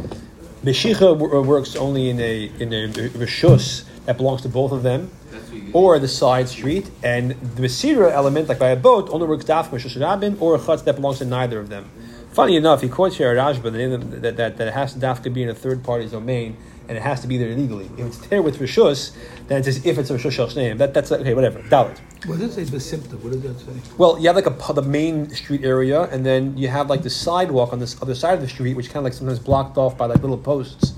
Meshicha 0.65 1.03
uh, 1.03 1.39
uh, 1.39 1.43
works 1.43 1.77
only 1.77 2.09
in 2.09 2.19
a 2.21 2.51
in 2.59 2.73
a 2.73 2.89
rishus 3.23 3.85
that 4.07 4.17
belongs 4.17 4.43
to 4.43 4.49
both 4.49 4.73
of 4.73 4.83
them, 4.83 5.11
That's 5.31 5.51
or 5.75 5.99
the 5.99 6.09
side 6.09 6.49
street, 6.49 6.91
and 7.03 7.33
the 7.57 7.63
Mesira 7.63 8.11
element, 8.11 8.49
like 8.49 8.59
by 8.59 8.71
a 8.71 8.77
boat, 8.77 9.09
only 9.11 9.27
works 9.27 9.45
daf 9.45 9.71
Rabin 10.01 10.37
or 10.41 10.55
a 10.55 10.59
chutz 10.59 10.83
that 10.85 10.97
belongs 10.97 11.19
to 11.19 11.27
neither 11.27 11.61
of 11.61 11.69
them. 11.69 11.91
Funny 12.39 12.55
enough, 12.55 12.83
he 12.83 12.89
quotes 12.89 13.17
here 13.17 13.35
Rashba 13.35 13.65
the 13.65 13.73
name 13.73 14.21
that, 14.21 14.37
that, 14.37 14.57
that 14.59 14.69
it 14.69 14.73
has 14.73 14.93
to 14.93 15.01
dafka 15.01 15.35
be 15.35 15.43
in 15.43 15.49
a 15.49 15.55
third 15.57 15.83
party's 15.83 16.13
domain, 16.13 16.57
and 16.87 16.97
it 16.97 17.01
has 17.01 17.21
to 17.23 17.27
be 17.27 17.37
there 17.37 17.49
illegally. 17.49 17.91
If 17.99 18.07
it's 18.07 18.19
there 18.29 18.43
with 18.43 18.61
rishus, 18.61 19.11
then 19.49 19.59
it's 19.59 19.67
as 19.67 19.85
if 19.85 19.99
it's 19.99 20.09
a 20.11 20.15
rishus 20.17 20.31
shel 20.31 20.47
name. 20.51 20.79
That 20.79 20.95
that's 20.95 21.11
okay, 21.11 21.35
whatever. 21.35 21.59
Dalit. 21.63 21.99
What 22.27 22.39
does 22.39 22.57
it 22.57 22.69
say 22.69 22.77
Besimta? 22.77 23.21
What 23.25 23.33
does 23.33 23.43
that 23.43 23.59
say? 23.59 23.91
Well, 23.97 24.21
you 24.21 24.29
have 24.29 24.37
like 24.37 24.47
a 24.47 24.73
the 24.73 24.83
main 24.83 25.31
street 25.31 25.65
area, 25.65 26.03
and 26.03 26.25
then 26.25 26.57
you 26.57 26.69
have 26.69 26.89
like 26.89 27.03
the 27.03 27.11
sidewalk 27.11 27.73
on 27.73 27.81
this 27.81 28.01
other 28.01 28.15
side 28.15 28.35
of 28.35 28.41
the 28.41 28.49
street, 28.49 28.75
which 28.75 28.87
kind 28.87 28.99
of 28.99 29.03
like 29.03 29.15
sometimes 29.15 29.41
blocked 29.41 29.77
off 29.77 29.99
by 29.99 30.07
like 30.07 30.21
little 30.21 30.39
posts. 30.39 30.93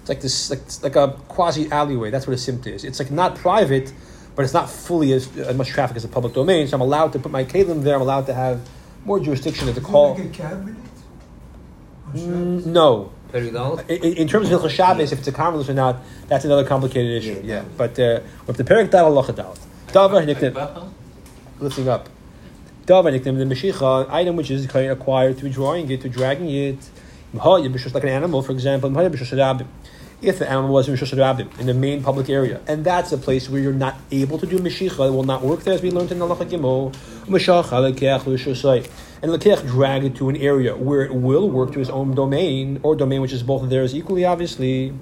It's 0.00 0.10
like 0.10 0.20
this, 0.20 0.50
like, 0.50 0.60
like 0.82 0.96
a 0.96 1.16
quasi 1.28 1.72
alleyway. 1.72 2.10
That's 2.10 2.26
what 2.26 2.34
a 2.34 2.36
simta 2.36 2.66
is. 2.66 2.84
It's 2.84 2.98
like 2.98 3.10
not 3.10 3.36
private, 3.36 3.94
but 4.36 4.42
it's 4.42 4.52
not 4.52 4.68
fully 4.68 5.14
as, 5.14 5.34
as 5.38 5.56
much 5.56 5.68
traffic 5.68 5.96
as 5.96 6.04
a 6.04 6.08
public 6.08 6.34
domain. 6.34 6.68
So 6.68 6.76
I'm 6.76 6.82
allowed 6.82 7.14
to 7.14 7.18
put 7.18 7.32
my 7.32 7.44
kalim 7.44 7.82
there. 7.82 7.94
I'm 7.94 8.02
allowed 8.02 8.26
to 8.26 8.34
have 8.34 8.60
more 9.04 9.20
jurisdiction 9.20 9.66
to 9.66 9.72
Is 9.72 9.78
call. 9.84 10.14
like 10.14 10.24
a 10.24 10.28
cab 10.28 10.62
in 10.62 10.68
it? 10.68 10.74
Or 12.06 12.12
Mm, 12.12 12.58
Shabbos? 12.60 12.66
no, 12.66 13.12
Peridal? 13.32 13.88
in, 13.88 14.12
in 14.22 14.28
terms 14.28 14.50
of 14.50 14.60
Hilchos 14.60 14.70
Shabbos, 14.70 15.12
if 15.12 15.18
it's 15.20 15.28
a 15.28 15.32
convolution 15.32 15.72
or 15.78 15.82
not, 15.82 15.96
that's 16.28 16.44
another 16.44 16.64
complicated 16.64 17.22
issue. 17.22 17.40
Yeah, 17.44 17.64
but 17.76 17.98
uh, 17.98 18.20
with 18.46 18.56
the 18.56 18.64
Perik 18.64 18.90
Dal 18.90 19.06
Allah 19.06 19.24
Dalit. 19.32 19.58
Davar 19.88 20.24
Niktim, 20.26 20.90
lifting 21.60 21.88
up. 21.88 22.08
Davar 22.86 23.12
Niktim, 23.16 23.38
the 23.38 23.44
Meshicha, 23.54 24.08
item 24.10 24.36
which 24.36 24.50
is 24.50 24.64
acquired 24.74 25.38
through 25.38 25.50
drawing 25.50 25.90
it, 25.90 26.00
through 26.00 26.10
dragging 26.10 26.50
it. 26.50 26.78
Just 27.34 27.94
like 27.94 28.02
an 28.04 28.10
animal, 28.10 28.42
for 28.42 28.52
example, 28.52 28.90
if 30.22 30.38
the 30.38 30.48
animal 30.48 30.72
was 30.72 30.88
in 30.88 30.94
Rishos 30.94 31.12
Rabim, 31.12 31.58
in 31.58 31.66
the 31.66 31.74
main 31.74 32.02
public 32.02 32.30
area, 32.30 32.60
and 32.68 32.84
that's 32.84 33.10
a 33.10 33.18
place 33.18 33.50
where 33.50 33.60
you're 33.60 33.72
not 33.72 33.96
able 34.12 34.38
to 34.38 34.46
do 34.46 34.58
Meshicha, 34.58 35.08
it 35.08 35.10
will 35.10 35.24
not 35.24 35.42
work 35.42 35.64
there, 35.64 35.74
as 35.74 35.82
we 35.82 35.90
learned 35.90 36.12
in 36.12 36.20
the 36.20 36.26
Gimel. 36.26 36.94
And 39.22 39.32
lekech 39.32 39.66
drag 39.66 40.04
it 40.04 40.16
to 40.16 40.28
an 40.28 40.36
area 40.36 40.76
where 40.76 41.02
it 41.02 41.14
will 41.14 41.50
work 41.50 41.72
to 41.72 41.78
his 41.78 41.90
own 41.90 42.14
domain, 42.14 42.80
or 42.82 42.94
domain 42.94 43.20
which 43.20 43.32
is 43.32 43.42
both 43.42 43.68
theirs 43.68 43.94
equally, 43.94 44.24
obviously. 44.24 44.92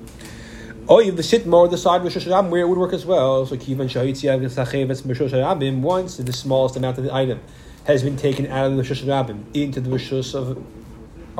Oh, 0.88 1.02
the 1.08 1.22
sitma 1.22 1.52
or 1.52 1.68
the 1.68 1.78
side 1.78 2.02
Rosh 2.02 2.16
Hashanah 2.16 2.48
where 2.48 2.62
it 2.62 2.68
would 2.68 2.78
work 2.78 2.92
as 2.92 3.06
well. 3.06 3.46
So 3.46 3.56
kivan 3.56 3.88
Hashanah 3.88 5.80
once 5.80 6.16
the 6.16 6.32
smallest 6.32 6.76
amount 6.76 6.98
of 6.98 7.04
the 7.04 7.14
item 7.14 7.40
has 7.84 8.02
been 8.02 8.16
taken 8.16 8.46
out 8.46 8.66
of 8.66 8.72
the 8.72 8.78
Rosh 8.78 8.90
Hashanah 8.90 9.54
into 9.54 9.80
the 9.80 9.88
Rosh 9.90 10.10
of 10.34 10.79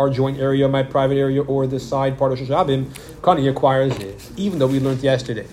our 0.00 0.09
joint 0.09 0.38
area, 0.38 0.66
my 0.66 0.83
private 0.83 1.19
area, 1.19 1.42
or 1.42 1.66
the 1.66 1.78
side 1.78 2.16
part 2.16 2.33
of 2.33 2.40
Rosh 2.40 2.49
Hashanah, 2.49 2.87
Kani 3.21 3.50
acquires 3.50 3.97
it, 3.99 4.30
even 4.37 4.59
though 4.59 4.66
we 4.66 4.80
learned 4.80 5.02
yesterday 5.02 5.47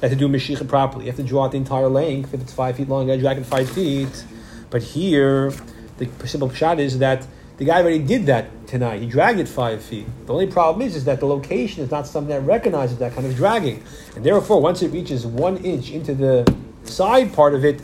that 0.00 0.08
to 0.08 0.16
do 0.16 0.28
Mashicha 0.28 0.68
properly. 0.68 1.04
You 1.04 1.12
have 1.12 1.16
to 1.16 1.22
draw 1.22 1.44
out 1.44 1.52
the 1.52 1.58
entire 1.58 1.88
length. 1.88 2.34
If 2.34 2.42
it's 2.42 2.52
five 2.52 2.76
feet 2.76 2.88
long, 2.88 3.02
you 3.02 3.12
got 3.12 3.14
to 3.14 3.20
drag 3.20 3.38
it 3.38 3.46
five 3.46 3.70
feet. 3.70 4.24
But 4.68 4.82
here, 4.82 5.52
the 5.98 6.08
simple 6.26 6.50
shot 6.50 6.80
is 6.80 6.98
that 6.98 7.26
the 7.56 7.64
guy 7.64 7.80
already 7.80 8.00
did 8.00 8.26
that 8.26 8.66
tonight. 8.66 9.00
He 9.00 9.06
dragged 9.06 9.38
it 9.38 9.46
five 9.46 9.80
feet. 9.82 10.06
The 10.26 10.32
only 10.32 10.48
problem 10.48 10.82
is, 10.84 10.96
is 10.96 11.04
that 11.04 11.20
the 11.20 11.26
location 11.26 11.84
is 11.84 11.90
not 11.90 12.08
something 12.08 12.30
that 12.30 12.40
recognizes 12.40 12.98
that 12.98 13.14
kind 13.14 13.26
of 13.28 13.36
dragging. 13.36 13.82
And 14.16 14.26
therefore, 14.26 14.60
once 14.60 14.82
it 14.82 14.88
reaches 14.88 15.24
one 15.24 15.58
inch 15.58 15.92
into 15.92 16.14
the 16.14 16.52
side 16.82 17.32
part 17.32 17.54
of 17.54 17.64
it, 17.64 17.80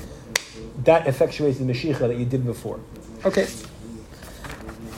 that 0.85 1.05
effectuates 1.05 1.59
the 1.59 1.65
Mashicha 1.65 2.01
that 2.01 2.17
you 2.17 2.25
did 2.25 2.45
before. 2.45 2.81
Okay. 3.25 3.47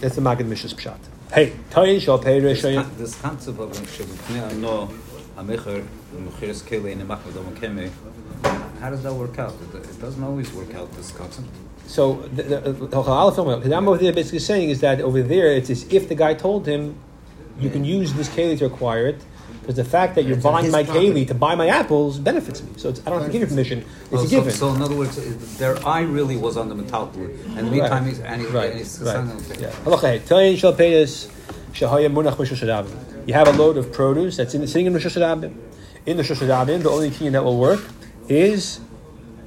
That's 0.03 0.17
the 0.17 0.21
Magid 0.21 0.49
Mishas 0.49 0.75
Pshat. 0.75 0.99
Hey, 1.33 1.53
Tayin 1.71 2.01
Shal 2.01 2.19
Peirish. 2.19 2.63
This 2.63 2.97
This 2.99 3.15
concept 3.21 3.61
of 3.61 3.71
Shebuknei 3.71 4.57
no 4.59 4.91
Amecher 5.37 5.87
Mechiris 6.13 6.67
Kele 6.67 6.91
in 6.91 6.99
the 6.99 7.05
Makadom 7.05 7.55
Keme. 7.55 7.89
How 8.81 8.91
does 8.91 9.05
that 9.05 9.15
work 9.15 9.39
out? 9.39 9.55
It, 9.73 9.77
it 9.77 10.01
doesn't 10.01 10.25
always 10.25 10.53
work 10.55 10.75
out. 10.75 10.91
This 10.95 11.13
concept. 11.13 11.47
So 11.87 12.15
the, 12.35 12.43
the, 12.43 12.61
the, 12.73 12.87
the 12.89 13.77
I'm 13.77 13.87
over 13.87 13.99
there 13.99 14.13
basically 14.13 14.41
saying 14.41 14.71
is 14.71 14.81
that 14.81 15.01
over 15.01 15.23
there 15.23 15.53
it's 15.53 15.71
as 15.71 15.85
if 15.93 16.09
the 16.09 16.17
guy 16.17 16.35
told 16.35 16.67
him, 16.67 16.97
you 17.61 17.71
can 17.71 17.85
use 17.85 18.13
this 18.15 18.29
keli 18.29 18.59
to 18.59 18.65
acquire 18.65 19.07
it. 19.07 19.23
Because 19.63 19.77
the 19.77 19.85
fact 19.85 20.17
that 20.17 20.25
you're 20.25 20.35
It's 20.35 20.43
buying 20.43 20.71
my 20.73 20.83
property. 20.83 21.25
to 21.25 21.35
buy 21.35 21.55
my 21.55 21.69
apples 21.69 22.19
benefits 22.19 22.63
me. 22.63 22.73
So 22.77 22.89
it's, 22.89 23.01
I 23.07 23.11
don't 23.11 23.21
have 23.21 23.29
to 23.29 23.33
give 23.33 23.43
you 23.43 23.47
permission. 23.47 23.79
It's 23.79 24.13
Oh, 24.13 24.17
a 24.17 24.27
so, 24.27 24.29
given. 24.29 24.51
so 24.53 24.75
in 24.75 24.83
other 24.83 24.97
words, 24.97 25.57
their 25.57 25.77
eye 25.87 26.01
really 26.03 26.37
was 26.37 26.57
on 26.57 26.69
the 26.69 26.75
metal 26.75 27.11
and 27.15 27.69
the 27.69 27.71
meantime, 27.71 28.05
he's 28.07 28.19
and, 28.19 28.41
he, 28.41 28.49
right, 28.49 28.71
and 28.71 28.79
he's 28.79 29.01
right. 29.01 29.25
Yeah. 29.61 29.71
Halacha 29.85 30.01
hey, 30.01 30.19
Tayin 30.19 30.59
Shal 30.59 30.73
Peirish 30.75 31.29
Shahaya 31.73 32.13
Munach 32.13 32.37
Rosh 32.39 32.53
Hashanah. 32.53 33.29
You 33.29 33.35
have 33.35 33.47
a 33.47 33.53
load 33.53 33.77
of 33.77 33.93
produce 33.93 34.37
that's 34.37 34.53
in, 34.55 34.67
sitting 34.67 34.87
in 34.87 34.95
Rosh 34.95 35.07
Hashanah. 35.07 35.55
In 36.07 36.17
the 36.17 36.25
Rosh 36.25 36.33
Hashanah, 36.33 36.83
the 36.83 36.91
only 36.91 37.11
kinyan 37.11 37.33
that 37.33 37.45
will 37.45 37.59
work 37.59 37.81
is 38.29 38.81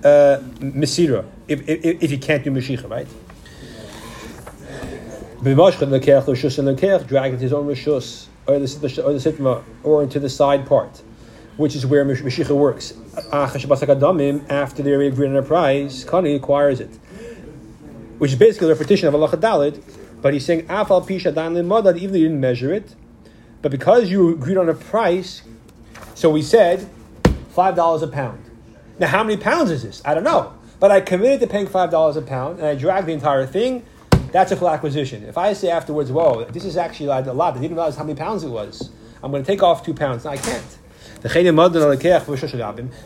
uh, 0.05 0.39
Mesira, 0.59 1.25
if, 1.49 1.67
if, 1.67 2.03
if 2.03 2.11
you 2.11 2.17
can't 2.19 2.43
do 2.43 2.51
Mashicha, 2.51 2.89
right? 2.89 3.07
B'mashchan 5.41 5.89
lekech 5.89 6.25
l'shus 6.27 6.57
and 6.57 6.67
lekech, 6.67 7.05
drag 7.05 7.33
it 7.33 7.37
to 7.37 7.41
his 7.43 7.53
own 7.53 7.67
rishus, 7.67 8.27
or 8.47 8.59
the 8.59 9.03
or 9.05 9.13
the 9.13 9.19
sitma, 9.19 9.63
or 9.83 10.03
into 10.03 10.19
the 10.19 10.29
side 10.29 10.65
part, 10.67 11.01
which 11.57 11.75
is 11.75 11.85
where 11.85 12.05
Mash- 12.05 12.21
Mashicha 12.21 12.55
works. 12.55 12.93
After 13.31 14.83
they 14.83 15.07
agreed 15.07 15.29
on 15.29 15.35
a 15.35 15.41
price, 15.41 16.03
Kani 16.03 16.35
acquires 16.35 16.79
it, 16.79 16.91
which 18.17 18.31
is 18.31 18.37
basically 18.37 18.67
a 18.69 18.73
repetition 18.73 19.07
of 19.07 19.15
Allah 19.15 19.29
Dalit, 19.29 19.81
but 20.21 20.33
he's 20.33 20.45
saying 20.45 20.67
afal 20.67 21.05
pisha 21.05 21.33
dan 21.33 21.53
limada, 21.55 21.95
even 21.97 22.11
though 22.11 22.17
you 22.17 22.27
didn't 22.27 22.39
measure 22.39 22.73
it, 22.73 22.95
but 23.61 23.71
because 23.71 24.09
you 24.09 24.33
agreed 24.33 24.57
on 24.57 24.69
a 24.69 24.73
price, 24.73 25.41
so 26.13 26.29
we 26.29 26.41
said 26.41 26.87
five 27.49 27.75
dollars 27.75 28.01
a 28.01 28.07
pound. 28.07 28.41
Now, 28.99 29.07
how 29.07 29.23
many 29.23 29.37
pounds 29.37 29.71
is 29.71 29.83
this? 29.83 30.01
I 30.05 30.13
don't 30.13 30.23
know. 30.23 30.53
But 30.79 30.91
I 30.91 31.01
committed 31.01 31.39
to 31.41 31.47
paying 31.47 31.67
five 31.67 31.89
dollars 31.89 32.17
a 32.17 32.21
pound, 32.21 32.59
and 32.59 32.67
I 32.67 32.75
dragged 32.75 33.07
the 33.07 33.13
entire 33.13 33.45
thing. 33.45 33.85
That's 34.31 34.51
a 34.51 34.55
full 34.55 34.69
acquisition. 34.69 35.23
If 35.23 35.37
I 35.37 35.53
say 35.53 35.69
afterwards, 35.69 36.11
"Whoa, 36.11 36.45
this 36.45 36.65
is 36.65 36.77
actually 36.77 37.07
a 37.07 37.33
lot," 37.33 37.55
I 37.55 37.59
didn't 37.61 37.75
realize 37.75 37.95
how 37.95 38.03
many 38.03 38.17
pounds 38.17 38.43
it 38.43 38.49
was. 38.49 38.89
I'm 39.23 39.31
going 39.31 39.43
to 39.43 39.47
take 39.47 39.63
off 39.63 39.83
two 39.83 39.93
pounds. 39.93 40.25
No, 40.25 40.31
I 40.31 40.37
can't. 40.37 40.77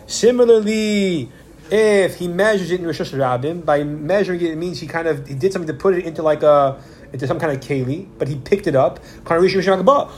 Similarly, 0.08 1.30
if 1.72 2.16
he 2.16 2.28
measures 2.28 2.72
it 2.72 2.80
in 2.80 2.86
Rosh 2.86 3.00
Hashanah, 3.00 3.64
by 3.64 3.84
measuring 3.84 4.42
it, 4.42 4.52
it 4.52 4.58
means 4.58 4.80
he 4.80 4.88
kind 4.88 5.08
of 5.08 5.28
he 5.28 5.36
did 5.36 5.54
something 5.54 5.68
to 5.68 5.74
put 5.74 5.96
it 5.96 6.06
into 6.06 6.22
like 6.22 6.44
a 6.44 6.82
into 7.14 7.28
some 7.28 7.40
kind 7.40 7.56
of 7.56 7.62
keli, 7.62 8.08
but 8.18 8.28
he 8.28 8.36
picked 8.36 8.68
it 8.68 8.76
up. 8.76 9.00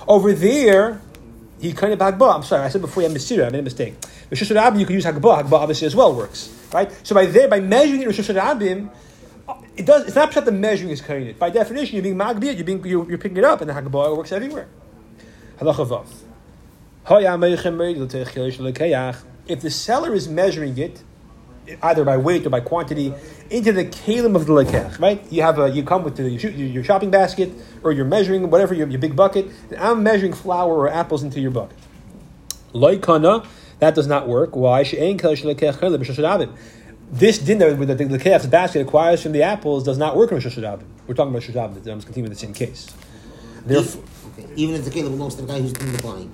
Over 0.08 0.34
there, 0.34 1.02
he 1.60 1.74
kind 1.74 1.94
of 1.94 2.00
hagbah. 2.00 2.36
I'm 2.36 2.44
sorry, 2.44 2.64
I 2.64 2.70
said 2.70 2.82
before 2.82 3.04
had 3.04 3.12
Mesira, 3.12 3.46
I 3.46 3.50
made 3.50 3.60
a 3.60 3.62
mistake. 3.62 3.94
Rosh 4.32 4.42
Hashanah, 4.42 4.80
you 4.80 4.86
can 4.86 4.96
use 4.96 5.06
hagbah. 5.06 5.44
Hagbah 5.44 5.54
obviously 5.54 5.86
as 5.88 5.96
well 5.96 6.16
works, 6.16 6.50
right? 6.74 6.92
So 7.06 7.14
by 7.14 7.28
there, 7.28 7.48
by 7.48 7.60
measuring 7.60 8.02
it 8.02 8.06
Rosh 8.08 8.20
Hashanah, 8.20 8.90
it 9.82 9.88
does. 9.88 10.06
It's 10.06 10.16
not 10.16 10.32
just 10.32 10.46
the 10.46 10.52
measuring 10.52 10.92
is 10.92 11.02
cutting 11.02 11.26
it. 11.26 11.40
By 11.40 11.50
definition, 11.50 11.96
you're 11.96 12.04
being 12.04 12.16
magbiyat. 12.16 12.56
You're 12.56 12.66
being 12.66 12.86
you're, 12.86 13.10
you're 13.10 13.18
picking 13.18 13.38
it 13.38 13.44
up, 13.44 13.62
and 13.62 13.70
the 13.70 13.74
hagbah 13.74 14.16
works 14.16 14.32
everywhere. 14.32 14.68
If 19.48 19.62
the 19.62 19.72
seller 19.72 20.14
is 20.14 20.30
measuring 20.30 20.78
it, 20.78 21.04
either 21.82 22.04
by 22.04 22.18
weight 22.18 22.46
or 22.46 22.52
by 22.52 22.60
quantity, 22.60 23.14
into 23.50 23.74
the 23.74 23.86
kalim 23.86 24.36
of 24.36 24.46
the 24.46 24.54
lekech, 24.54 25.00
right? 25.00 25.24
You 25.32 25.42
have 25.42 25.58
a, 25.58 25.70
you 25.70 25.82
come 25.84 26.04
with 26.04 26.16
the, 26.16 26.30
your, 26.30 26.84
shopping 26.84 27.10
basket 27.10 27.52
or 27.82 27.92
you're 27.92 28.06
measuring 28.06 28.48
whatever 28.52 28.76
your, 28.76 28.88
your 28.88 29.00
big 29.00 29.16
bucket. 29.16 29.48
And 29.70 29.80
I'm 29.80 30.04
measuring 30.04 30.34
flour 30.34 30.74
or 30.74 30.90
apples 30.90 31.24
into 31.24 31.40
your 31.40 31.52
bucket. 31.52 31.78
Loikana, 32.74 33.48
that 33.80 33.96
does 33.96 34.08
not 34.08 34.28
work. 34.28 34.56
Why? 34.56 34.84
She'ein 37.20 37.20
kelesh 37.20 37.20
lekech 37.20 37.20
chelim 37.20 37.20
b'shos 37.20 37.20
hadavim. 37.20 37.20
This 37.20 37.38
dinner 37.40 37.76
with 37.76 37.88
the 37.88 37.96
the 37.96 38.06
lekech's 38.06 38.48
basket 38.48 38.82
acquires 38.82 39.22
from 39.22 39.32
the 39.32 39.44
apples 39.44 39.84
does 39.84 39.98
not 39.98 40.16
work 40.16 40.32
in 40.32 40.38
Rosh 40.38 40.46
Hashanah. 40.46 40.84
We're 41.08 41.14
talking 41.16 41.36
about 41.36 41.48
Rosh 41.48 41.50
Hashanah. 41.50 41.88
I'm 41.88 41.98
just 41.98 42.06
continuing 42.06 42.30
the 42.30 42.40
same 42.40 42.54
case. 42.54 42.88
Therefore, 43.66 44.04
Okay. 44.38 44.48
Even 44.56 44.76
if 44.76 44.86
the 44.86 44.92
keli 44.92 45.10
belongs 45.10 45.36
to 45.36 45.42
the 45.42 45.48
guy 45.48 45.60
who's 45.60 45.74
doing 45.74 45.92
the 45.92 46.04
buying. 46.04 46.32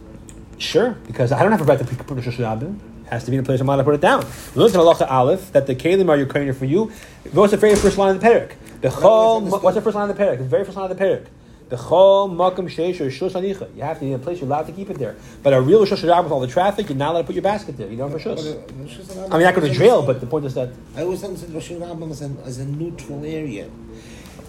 Sure, 0.60 0.91
because 1.07 1.31
I 1.31 1.41
don't 1.41 1.51
have 1.51 1.62
a 1.62 1.63
right 1.63 1.79
to 1.79 1.86
put 1.86 2.15
Rosh 2.15 2.27
Hashanah. 2.27 2.79
It 3.07 3.10
has 3.10 3.24
to 3.24 3.31
be 3.31 3.38
in 3.38 3.43
the 3.43 3.48
place 3.48 3.60
I'm 3.62 3.69
allowed 3.69 3.77
to 3.77 3.84
put 3.86 3.96
it 3.96 4.01
down. 4.01 4.25
Learned 4.55 4.75
in 4.75 4.81
Halacha 4.81 5.10
Aleph 5.10 5.51
that 5.53 5.65
the 5.65 5.75
Kalim 5.75 6.10
are 6.10 6.17
your 6.17 6.53
for 6.53 6.65
you. 6.65 6.91
What's 7.31 7.51
the 7.51 7.57
very 7.57 7.75
first 7.75 7.98
line 7.98 8.15
of 8.15 8.22
the 8.22 8.27
parak? 8.27 8.51
The 8.81 8.89
chol. 8.89 9.63
What's 9.63 9.75
the 9.75 9.81
first 9.81 9.96
line 9.96 10.10
of 10.10 10.17
the 10.17 10.24
parak? 10.24 10.38
The 10.39 10.43
very 10.43 10.65
first 10.65 10.77
line 10.77 10.91
of 10.91 10.98
the 10.98 11.03
parak. 11.03 11.27
The 11.70 11.76
chol 11.76 12.30
makom 12.32 12.70
sheish 12.70 13.02
or 13.02 13.10
anicha. 13.10 13.76
You 13.76 13.84
have 13.84 13.98
to 14.00 14.06
be 14.06 14.14
in 14.14 14.20
a 14.20 14.24
place 14.24 14.40
you're 14.40 14.48
allowed 14.48 14.68
to 14.68 14.72
keep 14.72 14.90
it 14.90 14.98
there. 14.98 15.18
But 15.44 15.54
a 15.54 15.60
real 15.60 15.80
Rosh 15.80 15.92
Hashanah 15.92 16.24
with 16.24 16.32
all 16.32 16.40
the 16.40 16.48
traffic, 16.48 16.88
you're 16.88 16.98
not 16.98 17.12
allowed 17.12 17.22
to 17.24 17.28
put 17.28 17.36
your 17.36 17.42
basket 17.44 17.76
there. 17.78 17.90
You 17.90 17.98
don't 17.98 18.10
have 18.12 18.26
uh, 18.26 18.42
Rosh 18.42 18.98
Hashanah- 18.98 19.34
I 19.34 19.38
mean, 19.38 19.48
I 19.48 19.52
go 19.52 19.60
to 19.62 19.70
jail, 19.70 20.02
but 20.06 20.22
the 20.22 20.28
point 20.28 20.46
is 20.46 20.54
that. 20.54 20.70
I 20.96 21.02
always 21.02 21.24
understood 21.24 21.54
Rosh 21.54 21.72
Hashanah 21.72 22.10
as 22.12 22.22
a, 22.22 22.32
as 22.46 22.58
a 22.60 22.66
neutral 22.66 23.26
area. 23.26 23.70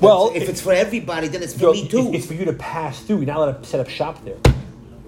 Well, 0.00 0.30
if 0.32 0.44
it- 0.44 0.48
it's 0.50 0.60
for 0.60 0.72
everybody, 0.72 1.26
then 1.26 1.42
it's 1.42 1.54
for 1.54 1.58
So 1.60 1.72
me 1.72 1.80
it's, 1.82 1.90
too. 1.90 2.10
it's 2.14 2.26
for 2.26 2.34
you 2.34 2.44
to 2.44 2.52
pass 2.52 3.00
through. 3.02 3.16
You're 3.16 3.26
not 3.26 3.36
allowed 3.38 3.62
to 3.64 3.68
set 3.68 3.80
up 3.80 3.88
shop 3.88 4.24
there. 4.24 4.36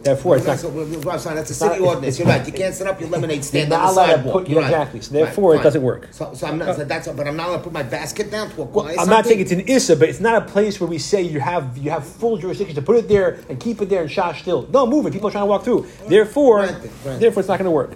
Therefore, 0.02 0.36
it's 0.36 0.46
that's, 0.46 0.62
not. 0.62 0.72
Rosh 0.72 1.26
Hashanah, 1.26 1.34
that's 1.34 1.50
a 1.50 1.54
city 1.54 1.74
it's- 1.74 1.86
ordinance. 1.88 2.18
You're 2.18 2.28
right. 2.28 2.46
You 2.46 2.52
can't 2.52 2.74
set 2.74 2.86
up 2.86 2.98
your 3.00 3.10
lemonade 3.10 3.44
stand 3.44 3.68
not 3.68 3.80
on 3.80 3.94
the 3.94 4.06
sidewalk. 4.06 4.32
put- 4.32 4.48
You're 4.48 4.60
right. 4.60 4.70
exactly. 4.70 5.00
So 5.02 5.12
therefore, 5.12 5.56
it 5.56 5.62
doesn't 5.62 5.82
work. 5.82 6.08
So, 6.12 6.32
so 6.32 6.46
I'm 6.46 6.58
not. 6.58 6.76
So 6.76 6.84
that's. 6.84 7.08
But 7.08 7.28
I'm 7.28 7.36
not 7.36 7.48
allowed 7.48 7.56
to 7.58 7.62
put 7.64 7.72
my 7.72 7.82
basket 7.82 8.30
down 8.30 8.50
to 8.50 8.62
acquire 8.62 8.94
Well, 8.96 9.00
I'm 9.00 9.08
not 9.08 9.26
saying 9.26 9.40
it's 9.40 9.52
an 9.52 9.60
issa, 9.60 9.96
but 9.96 10.08
it's 10.08 10.20
not 10.20 10.42
a 10.42 10.46
place 10.46 10.80
where 10.80 10.88
we 10.88 10.98
say 10.98 11.20
you 11.22 11.40
have 11.40 11.76
you 11.76 11.90
have 11.90 12.06
full 12.06 12.38
jurisdiction 12.38 12.74
to 12.76 12.82
put 12.82 12.96
it 12.96 13.08
there 13.08 13.40
and 13.50 13.60
keep 13.60 13.82
it 13.82 13.90
there 13.90 14.00
and 14.00 14.10
shash 14.10 14.40
still. 14.40 14.66
No, 14.72 14.86
move 14.86 15.04
it. 15.06 15.12
People 15.12 15.28
are 15.28 15.32
trying 15.32 15.42
to 15.42 15.46
walk 15.50 15.64
through. 15.64 15.86
Therefore, 16.08 16.60
Granted, 16.66 16.90
granted. 17.02 17.20
therefore, 17.20 17.40
it's 17.40 17.48
not 17.48 17.58
going 17.58 17.64
to 17.66 17.70
work. 17.70 17.92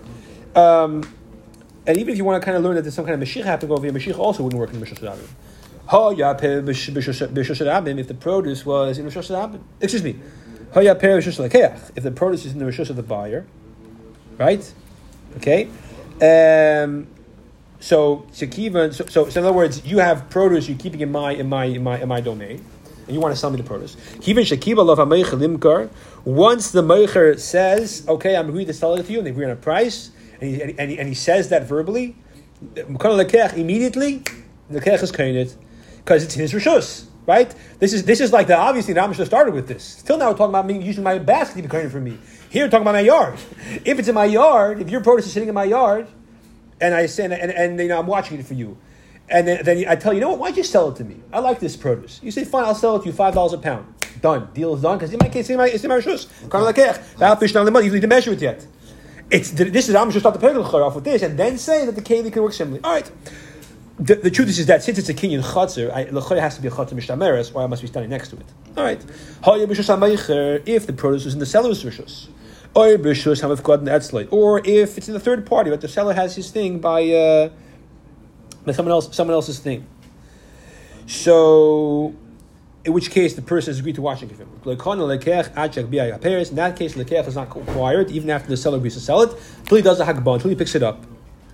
Um, 0.56 1.02
and 1.86 1.96
even 1.96 2.12
if 2.12 2.18
you 2.18 2.24
want 2.24 2.40
to 2.40 2.44
kind 2.44 2.56
of 2.56 2.62
learn 2.64 2.74
that 2.76 2.82
there's 2.82 2.94
some 2.94 3.04
kind 3.06 3.20
of 3.20 3.26
Mashicha 3.28 3.44
happening 3.44 3.72
over 3.72 3.82
here, 3.84 3.92
Mashicha 3.92 4.18
also 4.18 4.42
wouldn't 4.42 4.58
work 4.60 4.72
in 4.72 4.80
Rosh 4.80 4.92
Hashanah. 4.92 5.26
Ha 5.86 6.12
yapeh 6.14 6.64
b'sh- 6.64 6.92
b'sh- 6.94 7.28
b'sh 7.28 7.50
Hashanah 7.50 7.98
if 7.98 8.08
the 8.08 8.14
produce 8.14 8.64
was 8.64 8.98
in 8.98 9.04
Rosh 9.04 9.16
Hashanah. 9.16 9.60
Excuse 9.80 10.02
me. 10.02 10.16
If 11.94 12.02
the 12.02 12.10
produce 12.10 12.44
is 12.44 12.52
in 12.52 12.58
the 12.58 12.64
Rosh 12.64 12.80
of 12.80 12.96
the 12.96 13.02
buyer, 13.02 13.46
right? 14.38 14.74
Okay. 15.36 15.68
Um, 16.20 17.06
so, 17.78 18.26
so, 18.32 18.46
so, 18.90 19.04
so, 19.06 19.24
in 19.26 19.38
other 19.38 19.52
words, 19.52 19.86
you 19.86 19.98
have 19.98 20.28
produce 20.30 20.68
you're 20.68 20.76
keeping 20.76 21.00
in 21.00 21.12
my 21.12 21.32
in 21.32 21.48
my 21.48 21.66
in 21.66 21.82
my 21.84 22.00
in 22.00 22.08
my 22.08 22.20
domain, 22.20 22.64
and 23.06 23.14
you 23.14 23.20
want 23.20 23.32
to 23.32 23.38
sell 23.38 23.50
me 23.50 23.56
the 23.56 23.62
produce. 23.62 23.96
Once 26.24 26.70
the 26.70 26.82
meicher 26.82 27.38
says, 27.38 28.04
"Okay, 28.08 28.34
I'm 28.34 28.48
agreed 28.48 28.66
to 28.66 28.72
sell 28.72 28.94
it 28.94 29.06
to 29.06 29.12
you," 29.12 29.18
and 29.18 29.26
they 29.26 29.30
agree 29.30 29.44
on 29.44 29.52
a 29.52 29.56
price, 29.56 30.10
and 30.40 30.50
he, 30.50 30.60
and 30.60 30.70
he, 30.70 30.78
and 30.78 30.90
he, 30.90 30.98
and 30.98 31.08
he 31.08 31.14
says 31.14 31.50
that 31.50 31.68
verbally, 31.68 32.16
immediately, 32.60 34.22
the 34.70 34.80
kech 34.80 35.02
is 35.02 35.12
kainit 35.12 35.54
because 35.98 36.24
it's 36.24 36.34
in 36.34 36.40
his 36.40 36.52
rishus. 36.52 37.06
Right? 37.26 37.54
This 37.78 37.92
is 37.92 38.04
this 38.04 38.20
is 38.20 38.32
like 38.32 38.46
the 38.46 38.56
obviously 38.56 38.92
the 38.94 39.00
Amish 39.00 39.24
started 39.24 39.54
with 39.54 39.66
this. 39.66 40.02
Till 40.02 40.18
now 40.18 40.30
we're 40.30 40.36
talking 40.36 40.50
about 40.50 40.66
me 40.66 40.78
using 40.78 41.02
my 41.02 41.18
basket 41.18 41.56
to 41.56 41.62
be 41.62 41.68
kainit 41.68 41.90
for 41.90 42.00
me. 42.00 42.18
Here 42.50 42.64
we're 42.64 42.70
talking 42.70 42.82
about 42.82 42.94
my 42.94 43.00
yard. 43.00 43.38
If 43.84 43.98
it's 43.98 44.08
in 44.08 44.14
my 44.14 44.26
yard, 44.26 44.80
if 44.80 44.90
your 44.90 45.00
produce 45.00 45.26
is 45.26 45.32
sitting 45.32 45.48
in 45.48 45.54
my 45.54 45.64
yard, 45.64 46.06
and 46.80 46.94
I 46.94 47.06
say, 47.06 47.24
and, 47.24 47.32
and, 47.32 47.50
and 47.50 47.80
you 47.80 47.88
know, 47.88 47.98
I'm 47.98 48.06
watching 48.06 48.38
it 48.38 48.46
for 48.46 48.54
you. 48.54 48.76
And 49.28 49.48
then, 49.48 49.64
then 49.64 49.88
I 49.88 49.96
tell 49.96 50.12
you, 50.12 50.18
you 50.18 50.20
know 50.20 50.30
what? 50.30 50.38
Why 50.38 50.48
don't 50.48 50.58
you 50.58 50.64
sell 50.64 50.90
it 50.90 50.96
to 50.96 51.04
me? 51.04 51.16
I 51.32 51.38
like 51.38 51.58
this 51.60 51.76
produce. 51.76 52.20
You 52.22 52.30
say, 52.30 52.44
fine, 52.44 52.64
I'll 52.64 52.74
sell 52.74 52.96
it 52.96 53.00
to 53.00 53.06
you 53.06 53.12
five 53.12 53.34
dollars 53.34 53.54
a 53.54 53.58
pound. 53.58 53.92
Done. 54.20 54.48
Deal 54.52 54.74
is 54.74 54.82
done 54.82 54.98
because 54.98 55.12
in 55.12 55.18
my 55.20 55.28
case, 55.28 55.40
it's 55.40 55.50
in 55.50 55.56
my 55.56 55.68
it's 55.68 55.84
in 55.84 55.88
my 55.88 55.98
money, 57.70 57.86
you 57.86 57.92
need 57.92 58.00
to 58.00 58.06
measure 58.06 58.32
it 58.32 58.40
yet. 58.40 58.66
It's 59.30 59.50
this 59.50 59.88
is 59.88 59.94
I'm 59.94 60.10
just 60.10 60.22
start 60.22 60.34
the 60.34 60.40
pegel 60.40 60.64
off 60.64 60.94
with 60.94 61.04
this, 61.04 61.22
and 61.22 61.38
then 61.38 61.56
say 61.58 61.86
that 61.86 61.94
the 61.94 62.02
keli 62.02 62.32
can 62.32 62.42
work 62.42 62.52
similarly. 62.52 62.84
All 62.84 62.92
right. 62.92 63.10
The, 63.98 64.16
the 64.16 64.30
truth 64.30 64.48
is, 64.48 64.66
that 64.66 64.82
since 64.82 64.98
it's 64.98 65.08
a 65.08 65.14
kinyan 65.14 65.42
chatzir, 65.42 66.10
lechayah 66.10 66.40
has 66.40 66.56
to 66.56 66.62
be 66.62 66.68
a 66.68 66.70
chatzir 66.70 66.94
mishtameres, 66.94 67.54
or 67.54 67.62
I 67.62 67.66
must 67.68 67.80
be 67.80 67.88
standing 67.88 68.10
next 68.10 68.30
to 68.30 68.36
it. 68.36 68.46
All 68.76 68.82
right. 68.84 69.00
If 70.66 70.86
the 70.86 70.92
produce 70.92 71.26
is 71.26 71.34
in 71.34 71.38
the 71.38 71.46
seller's 71.46 71.84
rishus, 71.84 72.28
or 72.74 72.88
if 74.64 74.98
it's 74.98 75.06
in 75.06 75.14
the 75.14 75.20
third 75.20 75.46
party, 75.46 75.70
but 75.70 75.80
the 75.80 75.86
seller 75.86 76.12
has 76.12 76.34
his 76.34 76.50
thing 76.50 76.80
by 76.80 77.08
uh, 77.08 77.50
by 78.66 78.72
someone 78.72 78.92
else, 78.92 79.14
someone 79.14 79.34
else's 79.34 79.60
thing. 79.60 79.86
So 81.06 82.14
in 82.84 82.92
which 82.92 83.10
case 83.10 83.34
the 83.34 83.42
person 83.42 83.70
has 83.70 83.78
agreed 83.78 83.94
to 83.94 84.02
wash 84.02 84.20
and 84.22 84.30
give 84.30 84.38
him. 84.38 84.48
In 84.66 84.76
that 84.76 86.74
case, 86.76 86.94
lekech 86.94 87.28
is 87.28 87.34
not 87.36 87.56
required 87.56 88.10
even 88.10 88.30
after 88.30 88.48
the 88.48 88.56
seller 88.56 88.78
agrees 88.78 88.94
to 88.94 89.00
sell 89.00 89.22
it 89.22 89.30
until 89.60 89.76
he 89.76 89.82
does 89.82 89.98
the 89.98 90.04
hagbah, 90.04 90.34
until 90.34 90.50
he 90.50 90.56
picks 90.56 90.74
it 90.74 90.82
up, 90.82 91.04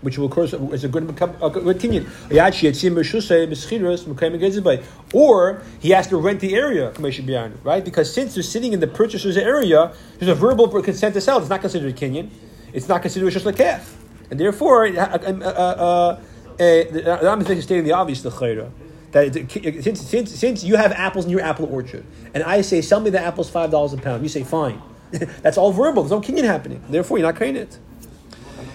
which 0.03 0.19
will 0.19 0.27
of 0.27 0.33
course 0.33 0.53
is 0.53 0.85
a 0.85 0.89
good 0.89 1.03
a. 4.67 4.83
Or 5.13 5.63
he 5.81 5.91
has 5.91 6.07
to 6.09 6.17
rent 6.17 6.41
the 6.41 6.55
area, 6.55 6.93
right? 7.63 7.85
Because 7.85 8.13
since 8.13 8.35
they're 8.35 8.43
sitting 8.43 8.73
in 8.73 8.81
the 8.81 8.87
purchaser's 8.87 9.37
area, 9.37 9.93
there's 10.19 10.31
a 10.31 10.35
verbal 10.35 10.69
consent 10.83 11.15
to 11.15 11.21
sell. 11.21 11.39
It's 11.39 11.49
not 11.49 11.61
considered 11.61 11.91
a 11.91 11.93
kinyan. 11.97 12.31
It's 12.73 12.89
not 12.89 13.03
considered 13.03 13.35
a 13.35 13.41
lekech, 13.41 13.83
and 14.31 14.39
therefore, 14.39 14.87
uh, 14.87 14.93
uh, 14.93 14.97
uh, 14.97 16.17
Rambam 16.59 17.63
stating 17.63 17.85
the 17.85 17.93
obvious, 17.93 18.23
the 18.23 18.31
chayra 18.31 18.71
that 19.13 19.37
it, 19.37 19.83
since, 19.83 20.01
since, 20.01 20.31
since 20.31 20.65
you 20.65 20.77
have 20.77 20.93
apples 20.93 21.25
in 21.25 21.31
your 21.31 21.41
apple 21.41 21.67
orchard, 21.67 22.05
and 22.33 22.43
I 22.45 22.61
say, 22.61 22.81
sell 22.81 23.01
me 23.01 23.11
the 23.11 23.21
apples 23.21 23.51
five 23.51 23.71
dollars 23.71 23.93
a 23.93 23.97
pound, 23.97 24.23
you 24.23 24.29
say, 24.29 24.45
fine. 24.45 24.81
That's 25.11 25.59
all 25.59 25.73
verbal. 25.73 26.05
There's 26.05 26.13
no 26.13 26.21
kinyan 26.21 26.45
happening. 26.45 26.83
Therefore, 26.89 27.19
you're 27.19 27.27
not 27.27 27.37
carrying 27.37 27.57
it. 27.57 27.79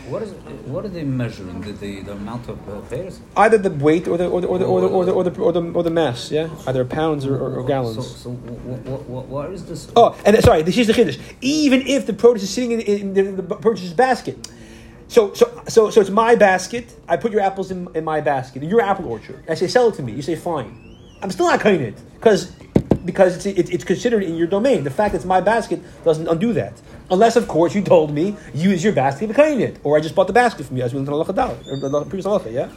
What 0.09 0.21
is 0.21 0.31
what 0.67 0.85
are 0.85 0.89
they 0.89 1.03
measuring? 1.03 1.61
The, 1.61 1.71
the, 1.71 2.01
the 2.01 2.11
amount 2.11 2.47
of 2.47 2.57
uh? 2.69 3.11
Either 3.37 3.57
the 3.57 3.71
weight 3.71 4.07
or 4.07 4.17
the 4.17 4.27
or 4.27 4.41
the 4.41 4.47
or 4.47 4.59
the 4.59 4.65
or 4.65 4.81
the 4.81 4.87
or 4.87 5.05
the 5.05 5.11
or 5.11 5.23
the, 5.23 5.41
or 5.41 5.51
the, 5.51 5.61
or 5.71 5.83
the 5.83 5.89
mass. 5.89 6.31
Yeah, 6.31 6.49
either 6.67 6.85
pounds 6.85 7.25
or, 7.25 7.35
or, 7.35 7.55
or 7.59 7.65
gallons. 7.65 7.95
So, 7.95 8.01
so 8.01 8.29
what, 8.29 9.01
what, 9.09 9.25
what 9.27 9.51
is 9.51 9.65
this? 9.65 9.91
Oh, 9.95 10.15
and 10.25 10.37
sorry, 10.43 10.61
this 10.61 10.77
is 10.77 10.87
the 10.87 10.93
chiddush. 10.93 11.19
Even 11.41 11.87
if 11.87 12.05
the 12.05 12.13
produce 12.13 12.43
is 12.43 12.51
sitting 12.51 12.71
in, 12.73 12.81
in 12.81 13.13
the, 13.13 13.41
the 13.41 13.55
purchaser's 13.55 13.93
basket, 13.93 14.51
so, 15.07 15.33
so, 15.33 15.61
so, 15.67 15.89
so 15.89 16.01
it's 16.01 16.09
my 16.09 16.35
basket. 16.35 16.93
I 17.07 17.17
put 17.17 17.31
your 17.31 17.41
apples 17.41 17.71
in, 17.71 17.87
in 17.95 18.03
my 18.03 18.21
basket, 18.21 18.63
in 18.63 18.69
your 18.69 18.81
apple 18.81 19.07
orchard. 19.07 19.43
I 19.47 19.53
say, 19.55 19.67
sell 19.67 19.89
it 19.89 19.95
to 19.95 20.03
me. 20.03 20.13
You 20.13 20.21
say, 20.21 20.35
fine. 20.35 20.97
I'm 21.21 21.31
still 21.31 21.47
not 21.47 21.59
cutting 21.59 21.81
it 21.81 21.95
because 22.15 22.51
because 23.05 23.35
it's, 23.35 23.45
it, 23.45 23.73
it's 23.73 23.83
considered 23.83 24.23
in 24.23 24.35
your 24.35 24.47
domain. 24.47 24.83
The 24.83 24.89
fact 24.89 25.13
that 25.13 25.17
it's 25.17 25.25
my 25.25 25.41
basket 25.41 25.79
doesn't 26.03 26.27
undo 26.27 26.53
that. 26.53 26.73
Unless, 27.11 27.35
of 27.35 27.47
course, 27.47 27.75
you 27.75 27.81
told 27.81 28.11
me 28.11 28.35
use 28.53 28.83
your 28.83 28.93
basket 28.93 29.27
to 29.27 29.33
cutting 29.33 29.61
it, 29.61 29.77
or 29.83 29.97
I 29.97 30.01
just 30.01 30.15
bought 30.15 30.27
the 30.27 30.33
basket 30.33 30.65
from 30.65 30.77
you 30.77 30.83
as 30.83 30.93
we 30.93 30.99
learned 30.99 31.09
in 31.09 31.79
the 31.79 32.01
previous 32.01 32.25
halacha. 32.25 32.51
Yeah. 32.51 32.69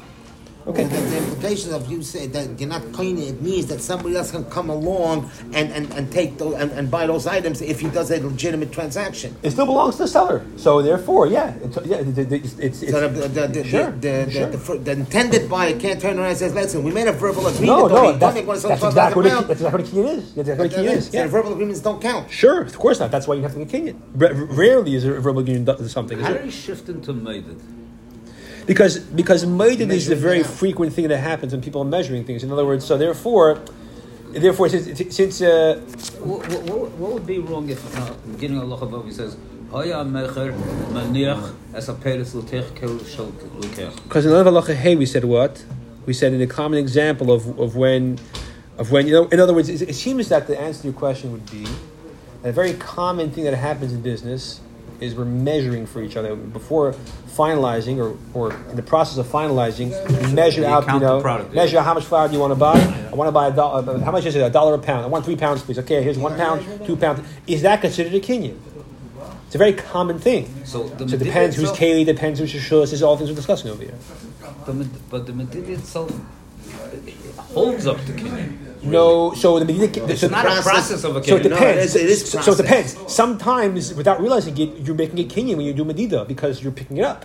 Okay. 0.67 0.85
The, 0.85 0.97
the, 0.97 1.17
implication 1.19 1.73
of 1.73 1.91
you 1.91 2.03
say 2.03 2.27
that 2.27 2.61
you're 2.61 2.69
not 2.69 2.93
cleaning 2.93 3.29
it 3.29 3.41
means 3.41 3.67
that 3.67 3.81
somebody 3.81 4.17
else 4.17 4.31
can 4.31 4.45
come 4.47 4.69
along 4.69 5.31
and, 5.55 5.73
and, 5.73 5.91
and 5.95 6.11
take 6.13 6.37
those 6.37 6.55
and, 6.55 6.71
and 6.73 6.91
buy 6.91 7.07
those 7.07 7.27
items 7.27 7.63
if 7.63 7.81
he 7.81 7.89
does 7.89 8.11
a 8.11 8.21
legitimate 8.21 8.73
transaction. 8.73 9.35
It 9.43 9.53
still 9.53 9.67
belongs 9.67 9.97
to 9.97 10.03
the 10.03 10.09
seller. 10.09 10.45
So 10.57 10.83
therefore, 10.83 11.27
yeah, 11.27 11.55
it's, 11.63 11.79
yeah, 11.87 11.97
it's, 11.97 12.59
it's, 12.59 12.81
it's 12.81 12.91
so 12.91 13.09
the, 13.09 13.29
the, 13.29 13.47
the, 13.47 13.65
sure, 13.65 13.91
the, 13.93 14.31
sure. 14.31 14.47
the, 14.51 14.79
the, 14.79 14.93
intended 14.93 15.49
buyer 15.49 15.79
can't 15.79 16.01
turn 16.01 16.19
around 16.19 16.31
and 16.31 16.39
say, 16.39 16.51
"Listen, 16.51 16.83
we 16.83 16.91
made 16.91 17.09
a 17.09 17.13
verbal 17.13 17.47
agreement. 17.47 17.67
No, 17.67 17.87
no, 17.87 18.17
that's, 18.17 18.35
that's, 18.35 18.63
that's, 18.63 18.83
exactly 18.85 19.23
what 19.23 19.27
it, 19.27 19.49
that's 19.49 19.61
exactly 19.61 19.83
what 19.83 19.89
a 19.89 19.97
kinyan 19.97 20.19
is. 20.19 20.35
That's 20.35 20.49
exactly 20.49 20.69
what 20.69 20.77
a 20.77 20.81
kinyan 20.81 20.97
is. 20.97 21.15
Yeah. 21.15 21.23
So 21.25 21.29
verbal 21.29 21.53
agreements 21.53 21.81
don't 21.81 22.03
count. 22.03 22.31
Sure, 22.31 22.63
of 22.63 22.79
course 22.79 23.01
not. 23.01 23.11
That's 23.11 23.27
why 23.27 23.37
you 23.37 23.43
have 23.43 23.53
to 23.53 23.59
be 23.59 23.65
a 23.65 23.67
kinyan. 23.67 23.97
Rarely 24.15 24.95
is 24.95 25.05
a 25.05 25.13
verbal 25.21 25.41
agreement 25.41 25.69
something. 25.89 26.19
How 26.19 26.33
do 26.35 26.45
you 26.45 26.51
shift 26.51 26.89
into 26.89 27.13
maided? 27.13 27.61
Because 28.69 28.99
because 28.99 29.47
maided 29.47 29.91
is 29.91 30.11
a 30.11 30.15
very 30.15 30.43
frequent 30.45 30.93
thing 30.93 31.09
that 31.09 31.19
happens 31.19 31.53
when 31.53 31.63
people 31.63 31.81
are 31.81 31.87
measuring 31.87 32.25
things. 32.25 32.45
In 32.45 32.53
other 32.53 32.67
words, 32.67 32.85
so 32.85 32.99
therefore, 32.99 33.59
therefore, 34.31 34.69
since, 34.69 35.17
since 35.17 35.41
uh, 35.41 35.81
what, 36.21 36.47
what, 36.47 36.91
what, 36.93 37.13
would 37.15 37.27
be 37.27 37.39
wrong 37.39 37.71
if 37.71 37.81
uh, 37.97 38.13
beginning 38.31 38.59
of 38.61 38.71
Allah 38.71 39.03
he 39.05 39.11
says. 39.11 39.37
Because 44.05 44.25
in 44.25 44.33
another 44.33 44.51
halacha 44.51 44.75
hey 44.75 44.97
we 44.97 45.05
said 45.05 45.25
what 45.27 45.63
we 46.07 46.15
said 46.15 46.33
in 46.33 46.41
a 46.41 46.47
common 46.47 46.79
example 46.79 47.31
of, 47.31 47.59
of 47.61 47.77
when 47.77 48.19
of 48.79 48.91
when 48.91 49.07
you 49.07 49.13
know 49.13 49.29
in 49.29 49.39
other 49.39 49.53
words 49.53 49.69
it, 49.69 49.83
it 49.83 49.95
seems 49.95 50.31
that 50.31 50.47
the 50.47 50.59
answer 50.59 50.81
to 50.81 50.89
your 50.89 50.95
question 50.95 51.33
would 51.33 51.51
be 51.51 51.67
a 52.45 52.51
very 52.51 52.73
common 52.73 53.31
thing 53.31 53.45
that 53.45 53.53
happens 53.53 53.93
in 53.93 54.01
business 54.01 54.63
is 55.01 55.15
we're 55.15 55.25
measuring 55.25 55.87
for 55.87 56.03
each 56.03 56.17
other 56.17 56.35
before 56.35 56.93
finalizing 57.29 57.99
or, 57.99 58.17
or 58.35 58.53
in 58.71 58.77
the 58.77 58.83
process 58.83 59.19
of 59.19 59.27
finalizing, 59.27 59.91
measure 60.35 60.65
out, 60.65 60.87
you 60.93 60.99
know, 60.99 61.21
product, 61.21 61.55
measure 61.55 61.77
yeah. 61.77 61.83
how 61.83 61.95
much 61.95 62.05
flour 62.05 62.27
do 62.29 62.35
you 62.35 62.41
want 62.41 62.51
to 62.51 62.59
buy? 62.59 62.79
I 63.11 63.15
want 63.15 63.29
to 63.29 63.33
buy 63.33 63.49
a 63.49 63.53
dollar. 63.53 63.89
Uh, 63.89 63.99
how 64.01 64.11
much 64.11 64.27
is 64.27 64.35
it? 64.35 64.41
A 64.41 64.51
dollar 64.51 64.75
a 64.75 64.79
pound. 64.79 65.05
I 65.05 65.09
want 65.09 65.25
three 65.25 65.37
pounds, 65.37 65.63
please. 65.63 65.79
Okay, 65.79 66.03
here's 66.03 66.19
one 66.19 66.37
pound, 66.37 66.67
two 66.85 66.97
pounds. 66.97 67.27
Is 67.47 67.63
that 67.63 67.81
considered 67.81 68.15
a 68.15 68.21
kinyan? 68.21 68.59
It's 69.47 69.55
a 69.55 69.59
very 69.59 69.73
common 69.73 70.19
thing. 70.19 70.45
So, 70.67 70.89
so 70.89 71.05
it 71.05 71.19
depends 71.19 71.57
who's 71.57 71.71
keli, 71.71 72.05
depends 72.05 72.39
who's 72.39 72.53
shashus. 72.53 72.83
This 72.83 72.93
is 72.95 73.03
all 73.03 73.17
things 73.17 73.31
we're 73.31 73.37
discussing 73.37 73.71
over 73.71 73.83
here. 73.83 73.95
but 75.11 75.27
the 75.27 75.33
medida 75.33 75.73
itself 75.73 76.13
holds 77.55 77.87
up 77.87 77.99
the 78.07 78.13
kinyan. 78.13 78.83
No, 78.83 79.35
so 79.35 79.59
the 79.59 79.65
medida. 79.65 80.07
It's 80.09 80.21
so 80.21 80.29
not 80.29 80.45
process, 80.45 80.67
a 80.67 80.71
process 80.71 81.05
of 81.05 81.17
a 81.17 81.21
kinyan. 81.21 81.29
So 81.29 81.37
it 81.37 81.43
depends. 81.43 81.61
No, 81.61 81.67
it 81.69 81.79
is, 81.79 81.97
it 81.97 82.11
is 82.11 82.31
so 82.31 82.53
it 82.53 82.57
depends. 82.57 83.13
Sometimes, 83.13 83.95
without 83.95 84.21
realizing 84.21 84.57
it, 84.59 84.79
you're 84.79 84.95
making 84.95 85.19
a 85.19 85.25
kinyan 85.25 85.57
when 85.57 85.67
you 85.67 85.75
do 85.75 85.85
medida 85.85 86.25
because 86.25 86.63
you're 86.63 86.73
picking 86.73 86.99
it 86.99 87.05
up. 87.05 87.25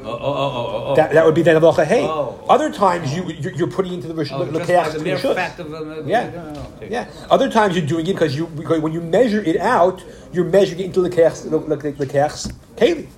Oh, 0.00 0.12
oh, 0.12 0.16
oh, 0.16 0.84
oh, 0.86 0.94
that, 0.94 1.12
that 1.12 1.26
would 1.26 1.34
be 1.34 1.42
then 1.42 1.62
a 1.62 1.84
hey. 1.84 2.06
Other 2.48 2.72
times 2.72 3.14
you 3.14 3.24
you're, 3.24 3.66
putting 3.66 3.92
into 3.92 4.06
the 4.06 4.14
rish, 4.14 4.30
oh, 4.32 4.44
the 4.44 4.64
chaos 4.64 4.94
the 4.94 5.00
mere 5.00 5.18
fact 5.18 5.58
of 5.58 5.74
uh, 5.74 6.02
yeah. 6.04 6.64
yeah. 6.88 7.10
Other 7.28 7.50
times 7.50 7.76
you're 7.76 7.84
doing 7.84 8.06
it 8.06 8.12
because 8.12 8.34
you 8.34 8.46
because 8.46 8.80
when 8.80 8.92
you 8.92 9.00
measure 9.00 9.42
it 9.42 9.56
out, 9.56 10.02
you're 10.32 10.44
measuring 10.44 10.80
it 10.80 10.84
into 10.86 11.02
the 11.02 11.10
chaos 11.10 11.42
the 11.42 11.58
the 11.58 12.06
chaos 12.06 12.46
keli. 12.76 13.08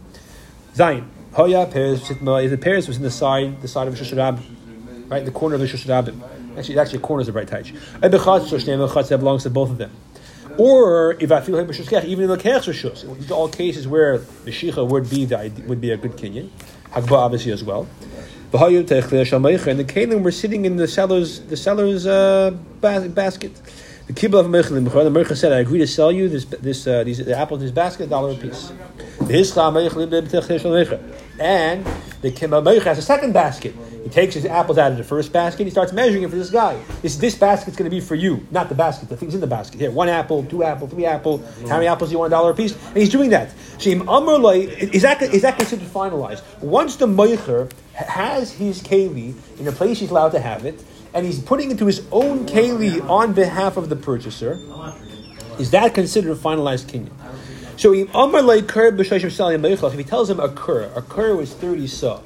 Zayin. 0.75 1.07
Hoya 1.33 1.65
Peres 1.67 2.09
The 2.09 2.59
Peres 2.61 2.89
was 2.89 2.97
in 2.97 3.05
the 3.05 3.11
side 3.11 3.63
the 3.63 3.69
side 3.69 3.87
of 3.87 3.95
Shusharab, 3.95 4.41
right? 5.11 5.25
The 5.25 5.31
corner 5.31 5.57
of 5.57 5.61
the 5.61 5.67
Shusharabim. 5.67 6.57
Actually, 6.57 6.79
actually, 6.79 6.99
corners 7.01 7.27
the 7.27 7.33
right 7.33 7.47
touch. 7.47 7.73
That 8.01 9.17
belongs 9.19 9.43
to 9.43 9.51
both 9.51 9.71
of 9.71 9.79
them. 9.79 9.91
Or 10.59 11.17
if 11.21 11.31
I 11.33 11.41
feel 11.41 11.57
like 11.57 12.05
even 12.05 12.25
in 12.25 12.31
the 12.31 12.37
kech 12.37 13.17
these 13.17 13.31
are 13.31 13.35
all 13.35 13.49
cases 13.49 13.89
where 13.89 14.19
the 14.19 14.51
shicha 14.51 14.87
would 14.87 15.09
be 15.09 15.25
the 15.25 15.53
would 15.67 15.81
be 15.81 15.91
a 15.91 15.97
good 15.97 16.13
kinyan. 16.13 16.51
Hagba 16.93 17.13
obviously 17.13 17.53
as 17.53 17.63
well. 17.63 17.87
And 18.53 18.61
the 18.61 19.85
kalim 19.85 20.23
were 20.23 20.33
sitting 20.33 20.65
in 20.65 20.77
the 20.77 20.89
seller's 20.89 21.41
the 21.41 21.57
seller's 21.57 22.07
uh, 22.07 22.51
basket. 22.81 23.55
The 24.09 24.13
kibbutz 24.13 24.41
of 24.41 24.47
Mechel, 24.47 24.85
the 24.85 24.91
Mechel 24.91 25.37
said, 25.37 25.53
"I 25.53 25.61
agree 25.61 25.79
to 25.79 25.87
sell 25.87 26.11
you 26.11 26.29
this 26.29 26.45
this 26.47 26.85
uh, 26.87 27.05
these 27.05 27.25
the 27.25 27.39
apples 27.39 27.61
in 27.61 27.67
this 27.67 27.75
basket, 27.75 28.07
a 28.07 28.09
dollar 28.09 28.33
a 28.33 28.37
piece." 28.37 28.73
And 31.39 31.87
the 32.23 32.33
kibbutz 32.33 32.83
has 32.83 32.99
a 32.99 33.03
second 33.03 33.33
basket. 33.33 33.75
He 34.03 34.09
takes 34.09 34.35
his 34.35 34.47
apples 34.47 34.79
out 34.79 34.93
of 34.93 34.99
the 34.99 35.05
first 35.05 35.33
basket. 35.33 35.65
He 35.65 35.71
starts 35.71 35.93
measuring 35.93 36.23
it 36.23 36.31
for 36.31 36.37
this 36.37 36.51
guy. 36.51 36.81
This 37.03 37.17
this 37.17 37.35
basket's 37.35 37.77
going 37.77 37.91
to 37.91 37.95
be 37.95 38.01
for 38.01 38.15
you, 38.15 38.47
not 38.51 38.69
the 38.69 38.75
basket. 38.75 39.09
The 39.09 39.17
things 39.17 39.35
in 39.35 39.41
the 39.41 39.47
basket. 39.47 39.81
Here, 39.81 39.91
one 39.91 40.09
apple, 40.09 40.45
two 40.45 40.65
apple, 40.65 40.89
three 40.89 41.05
apple. 41.05 41.39
How 41.69 41.77
many 41.77 41.87
apples 41.87 42.11
do 42.11 42.15
you 42.15 42.19
want? 42.19 42.31
A 42.33 42.37
dollar 42.37 42.53
a 42.53 42.55
piece. 42.55 42.73
And 42.89 42.97
he's 42.97 43.11
doing 43.11 43.31
that. 43.31 43.51
Shim 43.79 44.01
is 44.95 45.03
that 45.03 45.23
is 45.23 45.43
that 45.43 45.59
considered 45.59 45.89
finalized? 45.89 46.43
Once 46.63 46.97
the 46.97 47.07
meicher 47.07 47.71
has 47.95 48.53
his 48.53 48.83
keli 48.83 49.35
in 49.59 49.69
a 49.69 49.73
place 49.73 50.01
he's 50.01 50.11
allowed 50.11 50.31
to 50.31 50.41
have 50.41 50.65
it, 50.65 50.83
and 51.13 51.27
he's 51.27 51.39
putting 51.41 51.71
into 51.71 51.87
his 51.87 52.07
own 52.11 52.47
keli 52.47 53.07
on 53.09 53.33
behalf 53.33 53.77
of 53.77 53.89
the 53.89 53.97
purchaser, 53.97 54.59
is 55.59 55.71
that 55.73 55.95
considered 55.95 56.37
finalized 56.39 56.87
kinyan? 56.87 57.11
So 57.79 57.93
if 57.95 58.09
he 59.97 60.05
tells 60.05 60.31
him 60.31 60.41
a 60.41 60.49
kur, 60.51 60.83
a 60.95 61.03
kur 61.03 61.37
was 61.37 61.55
thirty 61.55 61.87
saw. 61.87 62.21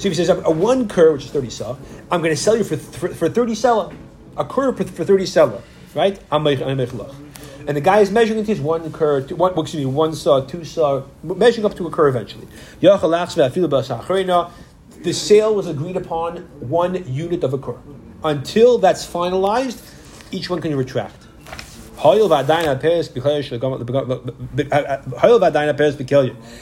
So 0.00 0.08
if 0.08 0.16
he 0.16 0.24
says 0.24 0.30
a 0.30 0.50
one 0.50 0.88
kur, 0.88 1.12
which 1.12 1.26
is 1.26 1.30
thirty 1.30 1.50
saw, 1.50 1.76
I'm 2.10 2.22
going 2.22 2.34
to 2.34 2.42
sell 2.42 2.56
you 2.56 2.64
for 2.64 2.78
for, 2.78 3.08
for 3.10 3.28
thirty 3.28 3.54
sella, 3.54 3.92
a 4.34 4.46
kur 4.46 4.72
for, 4.72 4.84
for 4.84 5.04
thirty 5.04 5.26
sella, 5.26 5.62
right? 5.94 6.18
And 7.66 7.76
the 7.76 7.82
guy 7.82 8.00
is 8.00 8.10
measuring 8.10 8.38
into 8.38 8.50
his 8.50 8.62
one 8.62 8.90
kur, 8.92 9.20
two, 9.20 9.36
one, 9.36 9.52
excuse 9.58 9.84
me, 9.84 9.84
one 9.84 10.14
saw, 10.14 10.40
two 10.40 10.64
saw, 10.64 11.02
measuring 11.22 11.66
up 11.66 11.76
to 11.76 11.86
a 11.86 11.90
kur 11.90 12.08
eventually. 12.08 12.48
The 15.02 15.12
sale 15.12 15.54
was 15.54 15.66
agreed 15.66 15.96
upon 15.96 16.36
one 16.60 17.06
unit 17.06 17.44
of 17.44 17.52
a 17.52 17.58
kur. 17.58 17.78
Until 18.24 18.78
that's 18.78 19.06
finalized, 19.06 19.82
each 20.32 20.48
one 20.48 20.62
can 20.62 20.74
retract. 20.74 21.26
Uh, 22.02 22.08
uh, 24.72 25.02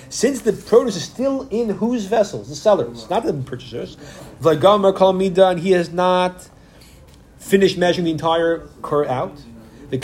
Since 0.09 0.41
the 0.43 0.53
produce 0.53 0.97
is 0.97 1.05
still 1.05 1.47
in 1.51 1.71
whose 1.71 2.07
vessels? 2.07 2.49
The 2.49 2.57
sellers, 2.57 3.09
not 3.09 3.25
the 3.25 3.33
purchasers. 3.35 3.97
And 4.45 5.61
he 5.61 5.71
has 5.71 5.93
not 5.93 6.49
finished 7.39 7.79
measuring 7.79 8.07
the 8.07 8.11
entire 8.11 8.67
cur 8.83 9.07
out. 9.07 9.37
The 9.91 9.97
and 9.97 10.03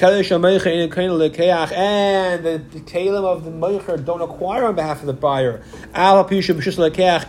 the 2.45 2.81
kalim 2.87 3.25
of 3.25 3.45
the 3.45 3.51
meicher 3.51 4.05
don't 4.05 4.23
acquire 4.23 4.65
on 4.67 4.77
behalf 4.77 5.01
of 5.01 5.07
the 5.07 5.13
buyer. 5.13 5.63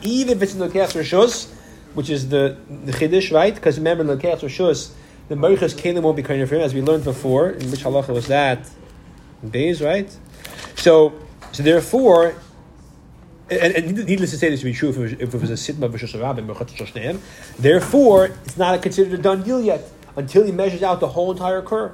Even 0.04 0.38
if 0.38 0.44
it's 0.44 0.54
in 0.54 0.60
the 0.60 0.70
rishus, 0.70 1.52
which 1.96 2.10
is 2.10 2.30
the 2.30 2.56
chiddush, 2.86 3.34
right? 3.34 3.56
Because 3.56 3.78
remember, 3.78 4.02
in 4.04 4.08
the 4.08 4.15
rishus, 4.15 4.94
the 5.28 5.36
Merichas 5.36 5.76
Kalim 5.76 6.04
won't 6.04 6.16
be 6.16 6.24
kind 6.24 6.48
for 6.48 6.56
him, 6.56 6.62
as 6.62 6.74
we 6.74 6.82
learned 6.82 7.04
before. 7.04 7.50
In 7.50 7.72
which 7.72 7.84
halacha 7.84 8.10
was 8.10 8.28
that? 8.28 8.70
Beis, 9.44 9.84
right? 9.84 10.16
So, 10.76 11.14
so 11.52 11.64
therefore, 11.64 12.36
and, 13.50 13.76
and, 13.76 14.06
needless 14.06 14.32
to 14.32 14.38
say, 14.38 14.50
this 14.50 14.64
would 14.64 14.70
be 14.70 14.74
true 14.74 14.90
if 14.90 14.98
it 14.98 15.02
was, 15.02 15.12
if 15.14 15.34
it 15.34 15.42
was 15.42 15.50
a 15.50 15.54
sitma 15.54 15.90
v'shus 15.90 16.20
rabbin 16.20 17.22
Therefore, 17.60 18.26
it's 18.26 18.58
not 18.58 18.82
considered 18.82 19.20
a 19.20 19.22
done 19.22 19.44
deal 19.44 19.62
yet 19.62 19.90
until 20.16 20.44
he 20.44 20.52
measures 20.52 20.84
out 20.84 21.00
the 21.00 21.10
whole 21.10 21.32
entire 21.32 21.62
cur, 21.62 21.94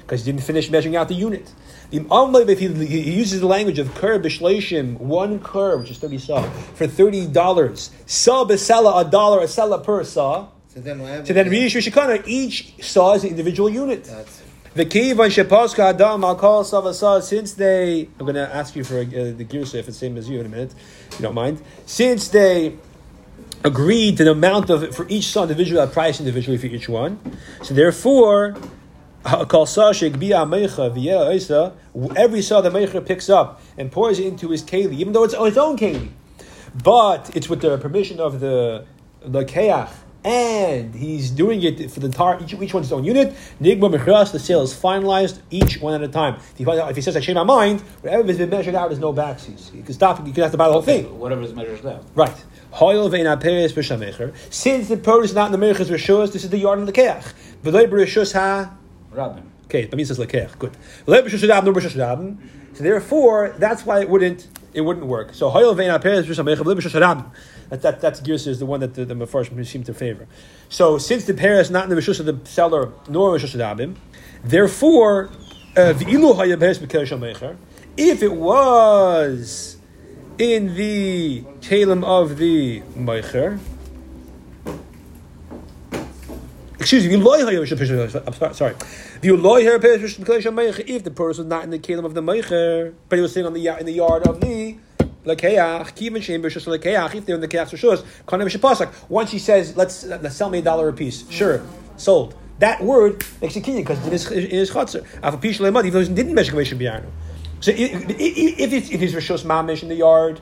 because 0.00 0.24
he 0.24 0.32
didn't 0.32 0.44
finish 0.44 0.70
measuring 0.70 0.96
out 0.96 1.08
the 1.08 1.14
unit. 1.14 1.52
The 1.90 2.04
if 2.48 2.58
he, 2.58 2.86
he 2.86 3.12
uses 3.12 3.40
the 3.40 3.46
language 3.46 3.78
of 3.78 3.94
cur 3.94 4.18
b'shleishim, 4.18 4.98
one 4.98 5.38
cur, 5.40 5.76
which 5.76 5.90
is 5.90 5.98
thirty 5.98 6.18
saw, 6.18 6.42
for 6.42 6.86
thirty 6.86 7.26
dollars, 7.26 7.90
saw 8.06 8.44
b'sela 8.44 9.06
a 9.06 9.08
dollar, 9.08 9.40
a 9.40 9.44
sela 9.44 9.82
per 9.82 10.02
saw. 10.02 10.48
So 10.76 10.82
then. 10.82 11.24
So 11.24 11.32
then 11.32 12.22
each 12.26 12.84
saw 12.84 13.14
is 13.14 13.24
an 13.24 13.30
individual 13.30 13.70
unit. 13.70 14.04
That's 14.04 14.42
The 14.74 14.84
kivan 14.84 15.78
adam 15.78 16.20
savasa. 16.20 17.22
Since 17.22 17.54
they, 17.54 18.10
I'm 18.20 18.26
going 18.26 18.34
to 18.34 18.54
ask 18.54 18.76
you 18.76 18.84
for 18.84 18.98
uh, 18.98 19.04
the 19.04 19.46
girsa 19.46 19.76
if 19.76 19.88
it's 19.88 19.98
the 19.98 20.06
same 20.06 20.18
as 20.18 20.28
you 20.28 20.38
in 20.38 20.44
a 20.44 20.48
minute, 20.50 20.74
if 21.12 21.18
you 21.18 21.22
don't 21.22 21.34
mind. 21.34 21.62
Since 21.86 22.28
they 22.28 22.76
agreed 23.64 24.18
to 24.18 24.24
the 24.24 24.32
amount 24.32 24.68
of 24.68 24.94
for 24.94 25.06
each 25.08 25.28
saw 25.28 25.44
individually, 25.44 25.82
a 25.82 25.86
price 25.86 26.20
individually 26.20 26.58
for 26.58 26.66
each 26.66 26.90
one. 26.90 27.20
So 27.62 27.72
therefore, 27.72 28.54
kol 29.24 29.64
saw 29.64 29.92
shekbiya 29.94 30.44
meicha 30.44 30.94
v'yeh 30.94 31.32
oisa. 31.32 31.72
Every 32.14 32.42
saw 32.42 32.60
the 32.60 32.68
meicha 32.68 33.06
picks 33.06 33.30
up 33.30 33.62
and 33.78 33.90
pours 33.90 34.18
it 34.18 34.26
into 34.26 34.50
his 34.50 34.62
keli, 34.62 34.92
even 34.96 35.14
though 35.14 35.24
it's 35.24 35.32
on 35.32 35.48
its 35.48 35.56
own 35.56 35.78
keli, 35.78 36.10
but 36.84 37.34
it's 37.34 37.48
with 37.48 37.62
the 37.62 37.78
permission 37.78 38.20
of 38.20 38.40
the 38.40 38.84
the 39.22 39.42
keach. 39.46 39.88
And 40.26 40.92
he's 40.92 41.30
doing 41.30 41.62
it 41.62 41.88
for 41.88 42.00
the 42.00 42.06
entire 42.06 42.42
each, 42.42 42.52
each 42.52 42.74
one's 42.74 42.90
own 42.90 43.04
unit. 43.04 43.32
Nigma 43.62 43.96
mechras, 43.96 44.32
the 44.32 44.40
sale 44.40 44.62
is 44.62 44.74
finalized 44.74 45.38
each 45.50 45.80
one 45.80 45.94
at 45.94 46.02
a 46.02 46.12
time. 46.12 46.34
If 46.34 46.56
he, 46.56 46.64
if 46.64 46.96
he 46.96 47.02
says 47.02 47.16
I 47.16 47.20
change 47.20 47.36
my 47.36 47.44
mind, 47.44 47.80
whatever 48.00 48.26
has 48.26 48.36
been 48.36 48.50
measured 48.50 48.74
out 48.74 48.90
is 48.90 48.98
no 48.98 49.12
backsies. 49.12 49.72
You 49.72 49.84
can 49.84 49.94
stop. 49.94 50.26
You 50.26 50.32
can 50.32 50.42
have 50.42 50.50
to 50.50 50.58
buy 50.58 50.66
the 50.66 50.72
whole 50.72 50.82
thing. 50.82 51.16
Whatever 51.20 51.42
is 51.42 51.54
measured 51.54 51.86
out. 51.86 52.04
Right. 52.16 52.34
Hoyel 52.72 53.08
vein 53.08 53.26
aperes. 53.26 53.72
Since 54.50 54.88
the 54.88 54.96
produce 54.96 55.30
is 55.30 55.36
not 55.36 55.54
in 55.54 55.60
the 55.60 55.64
meichas 55.64 55.86
rishus, 55.86 56.32
this 56.32 56.42
is 56.42 56.50
the 56.50 56.58
yard 56.58 56.80
of 56.80 56.86
the 56.86 56.92
keach. 56.92 57.32
V'loy 57.62 57.88
b'rishus 57.88 58.32
ha. 58.32 58.74
Rabbin. 59.12 59.48
Okay, 59.66 59.86
but 59.86 59.96
means 59.96 60.10
it's 60.10 60.18
lekeach. 60.18 60.58
Good. 60.58 60.72
V'loy 61.06 61.22
b'rishus 61.22 61.48
rabin, 61.48 61.72
no 61.72 61.80
b'rishus 61.80 61.96
rabin. 61.96 62.50
So 62.74 62.82
therefore, 62.82 63.54
that's 63.58 63.86
why 63.86 64.00
it 64.00 64.08
wouldn't 64.10 64.48
it 64.74 64.80
wouldn't 64.80 65.06
work. 65.06 65.34
So 65.34 65.50
hoyel 65.50 65.76
vein 65.76 65.90
aperes 65.90 66.26
b'rishus 66.26 67.00
rabin. 67.00 67.24
That 67.68 67.82
that 67.82 68.00
that's 68.00 68.20
Girsa 68.20 68.48
is 68.48 68.58
the 68.58 68.66
one 68.66 68.80
that 68.80 68.94
the, 68.94 69.04
the 69.04 69.14
Mefarshim 69.14 69.64
seem 69.66 69.82
to 69.84 69.94
favor. 69.94 70.26
So 70.68 70.98
since 70.98 71.24
the 71.24 71.34
pair 71.34 71.60
is 71.60 71.70
not 71.70 71.84
in 71.84 71.90
the 71.90 71.96
rishus 71.96 72.20
of 72.20 72.26
the 72.26 72.38
seller 72.44 72.92
nor 73.08 73.36
rishus 73.36 73.58
rabin, 73.58 73.96
therefore 74.44 75.30
uh. 75.76 75.92
If 77.98 78.22
it 78.22 78.32
was 78.32 79.76
in 80.38 80.74
the 80.74 81.42
kalim 81.60 82.04
of 82.04 82.36
the 82.36 82.82
meicher. 82.96 83.58
Excuse 86.78 87.06
me, 87.06 87.14
I'm 87.14 88.54
sorry. 88.54 88.74
if 89.22 91.04
the 91.04 91.10
person 91.10 91.44
was 91.44 91.46
not 91.46 91.64
in 91.64 91.70
the 91.70 91.78
kalim 91.78 92.04
of 92.04 92.14
the 92.14 92.20
meicher, 92.20 92.94
but 93.08 93.16
he 93.16 93.22
was 93.22 93.32
sitting 93.32 93.46
on 93.46 93.54
the 93.54 93.66
in 93.80 93.86
the 93.86 93.92
yard 93.92 94.26
of 94.26 94.40
the 94.40 94.76
lekeach, 95.26 95.94
kivin 95.94 96.22
shem 96.22 96.42
b'shus 96.42 96.66
lekeach. 96.66 97.14
If 97.14 97.26
they're 97.26 97.34
in 97.34 97.40
the 97.40 97.48
keach 97.48 97.70
rishus, 97.70 98.04
kanem 98.26 98.48
shepasak. 98.48 98.92
Once 99.08 99.30
he 99.32 99.38
says, 99.38 99.76
"Let's 99.76 100.04
let's 100.04 100.36
sell 100.36 100.50
me 100.50 100.58
a 100.58 100.62
dollar 100.62 100.88
a 100.88 100.92
piece," 100.92 101.28
sure, 101.30 101.62
sold. 101.96 102.34
That 102.58 102.82
word 102.82 103.24
makes 103.42 103.56
a 103.56 103.60
kinyan 103.60 103.78
because 103.78 104.06
it 104.06 104.12
is 104.12 104.30
it 104.30 104.52
is 104.52 104.70
chatzar. 104.70 105.06
Af 105.22 105.40
pish 105.40 105.58
leimad, 105.58 105.86
even 105.86 105.92
though 105.92 106.08
he 106.08 106.14
didn't 106.14 106.34
measure 106.34 106.52
kavation 106.52 106.78
biyarnu. 106.78 107.10
So 107.60 107.72
if 107.74 108.72
it's 108.72 108.90
if 108.90 109.02
it's 109.02 109.14
rishus 109.14 109.44
mamish 109.44 109.82
in 109.82 109.88
the 109.88 109.94
yard, 109.94 110.40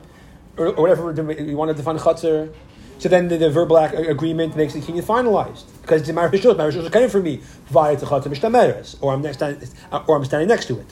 or, 0.57 0.71
whatever 0.73 1.11
you 1.11 1.57
want 1.57 1.69
to 1.71 1.75
define 1.75 1.97
chatzar, 1.97 2.53
so 2.99 3.09
then 3.09 3.27
the, 3.27 3.37
the 3.37 3.49
verbal 3.49 3.77
ac- 3.77 3.95
agreement 4.07 4.55
makes 4.55 4.73
the 4.73 4.79
kinyan 4.79 5.03
finalized 5.03 5.65
because 5.81 6.01
it's 6.01 6.11
my 6.11 6.27
rishus. 6.27 6.57
My 6.57 6.65
rishus 6.65 6.83
is 6.83 6.89
coming 6.89 7.09
for 7.09 7.19
me 7.21 7.41
via 7.67 7.97
the 7.97 8.05
chatzar 8.05 8.27
mishtameres, 8.27 8.95
or 9.01 9.13
I'm 9.13 9.21
next 9.21 9.41
or 9.41 10.15
I'm 10.15 10.23
standing 10.23 10.47
next 10.47 10.67
to 10.67 10.79
it. 10.79 10.87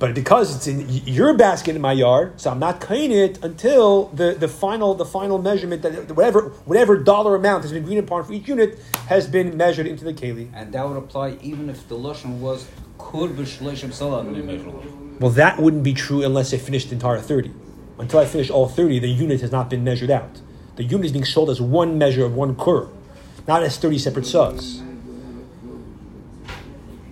But 0.00 0.14
because 0.14 0.56
it's 0.56 0.66
in 0.66 0.88
your 0.88 1.34
basket 1.34 1.76
in 1.76 1.82
my 1.82 1.92
yard, 1.92 2.40
so 2.40 2.50
I'm 2.50 2.58
not 2.58 2.80
cutting 2.80 3.12
it 3.12 3.44
until 3.44 4.06
the, 4.06 4.32
the 4.32 4.48
final 4.48 4.94
the 4.94 5.04
final 5.04 5.38
measurement 5.38 5.82
that 5.82 6.10
whatever 6.16 6.48
whatever 6.64 6.96
dollar 6.96 7.36
amount 7.36 7.64
has 7.64 7.72
been 7.72 7.84
agreed 7.84 7.98
upon 7.98 8.24
for 8.24 8.32
each 8.32 8.48
unit 8.48 8.78
has 9.08 9.26
been 9.26 9.58
measured 9.58 9.86
into 9.86 10.04
the 10.04 10.14
keli. 10.14 10.50
And 10.54 10.72
that 10.72 10.88
would 10.88 10.96
apply 10.96 11.36
even 11.42 11.68
if 11.68 11.86
the 11.86 11.96
Lashon 11.96 12.38
was 12.38 12.66
Kur 12.96 13.28
b'shleishim 13.28 13.92
salam. 13.92 15.18
Well, 15.20 15.32
that 15.32 15.58
wouldn't 15.58 15.82
be 15.82 15.92
true 15.92 16.24
unless 16.24 16.54
I 16.54 16.56
finished 16.56 16.88
the 16.88 16.94
entire 16.94 17.20
30. 17.20 17.52
Until 17.98 18.20
I 18.20 18.24
finish 18.24 18.48
all 18.48 18.68
30, 18.68 19.00
the 19.00 19.08
unit 19.08 19.42
has 19.42 19.52
not 19.52 19.68
been 19.68 19.84
measured 19.84 20.10
out. 20.10 20.40
The 20.76 20.84
unit 20.84 21.04
is 21.04 21.12
being 21.12 21.26
sold 21.26 21.50
as 21.50 21.60
one 21.60 21.98
measure 21.98 22.24
of 22.24 22.34
one 22.34 22.56
kur, 22.56 22.88
not 23.46 23.62
as 23.62 23.76
30 23.76 23.98
separate 23.98 24.24
saws. 24.24 24.80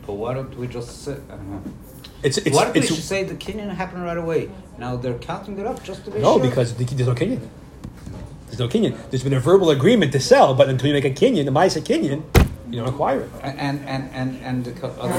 But 0.06 0.14
why 0.14 0.32
don't 0.32 0.56
we 0.56 0.66
just 0.66 1.04
don't 1.04 1.28
know. 1.28 1.34
Uh-huh. 1.34 1.87
It's, 2.22 2.36
it's, 2.38 2.56
we 2.56 2.80
it's, 2.80 2.88
just 2.88 3.08
say 3.08 3.22
the 3.22 3.34
kinyan 3.34 3.70
happened 3.70 4.02
right 4.02 4.16
away? 4.16 4.50
Now 4.76 4.96
they're 4.96 5.18
counting 5.18 5.58
it 5.58 5.66
up 5.66 5.82
just 5.84 6.04
to 6.04 6.10
be 6.10 6.18
no, 6.18 6.34
sure. 6.34 6.42
No, 6.42 6.48
because 6.50 6.74
there's 6.74 7.06
no 7.06 7.14
kinyan. 7.14 7.48
There's 8.46 8.58
no 8.58 8.68
kinyan. 8.68 8.96
There's 9.10 9.22
been 9.22 9.34
a 9.34 9.40
verbal 9.40 9.70
agreement 9.70 10.12
to 10.12 10.20
sell, 10.20 10.54
but 10.54 10.68
until 10.68 10.88
you 10.88 10.94
make 10.94 11.04
a 11.04 11.10
kinyan, 11.10 11.44
the 11.44 11.52
Maisa 11.52 11.80
kinyan, 11.80 12.22
you 12.70 12.80
don't 12.80 12.88
acquire 12.88 13.20
it. 13.20 13.30
And 13.42 13.80
and 13.80 14.10
and 14.12 14.36
and 14.42 14.64
the 14.64 14.86
other 14.86 15.14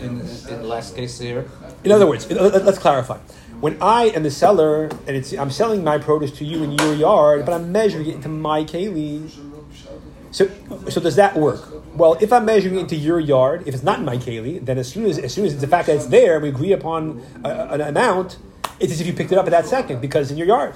in, 0.00 0.20
in 0.20 0.62
the 0.62 0.62
last 0.62 0.94
case 0.94 1.18
here, 1.18 1.46
In 1.84 1.90
other 1.92 2.06
words, 2.06 2.30
let- 2.30 2.64
let's 2.64 2.78
clarify. 2.78 3.18
When 3.60 3.76
I 3.82 4.04
am 4.16 4.22
the 4.22 4.30
seller 4.30 4.84
and 5.06 5.16
it's, 5.16 5.34
I'm 5.34 5.50
selling 5.50 5.84
my 5.84 5.98
produce 5.98 6.30
to 6.38 6.44
you 6.46 6.62
in 6.62 6.72
your 6.72 6.94
yard, 6.94 7.44
but 7.44 7.52
I'm 7.52 7.70
measuring 7.72 8.06
it 8.08 8.14
into 8.14 8.28
my 8.30 8.64
keli, 8.64 9.28
so, 10.30 10.48
so 10.88 11.00
does 11.00 11.16
that 11.16 11.36
work? 11.36 11.60
Well, 11.96 12.16
if 12.20 12.32
I'm 12.32 12.44
measuring 12.44 12.76
it 12.76 12.80
into 12.80 12.96
your 12.96 13.18
yard, 13.18 13.64
if 13.66 13.74
it's 13.74 13.82
not 13.82 13.98
in 13.98 14.04
my 14.04 14.16
keli, 14.16 14.64
then 14.64 14.78
as 14.78 14.88
soon 14.88 15.06
as 15.06 15.18
as 15.18 15.34
soon 15.34 15.44
as 15.44 15.60
the 15.60 15.66
fact 15.66 15.86
that 15.88 15.96
it's 15.96 16.06
there, 16.06 16.38
we 16.40 16.48
agree 16.48 16.72
upon 16.72 17.20
a, 17.44 17.48
an 17.74 17.80
amount. 17.80 18.38
It's 18.78 18.92
as 18.92 19.00
if 19.00 19.06
you 19.06 19.12
picked 19.12 19.32
it 19.32 19.38
up 19.38 19.46
at 19.46 19.50
that 19.50 19.66
second 19.66 20.00
because 20.00 20.22
it's 20.26 20.30
in 20.32 20.38
your 20.38 20.46
yard. 20.46 20.74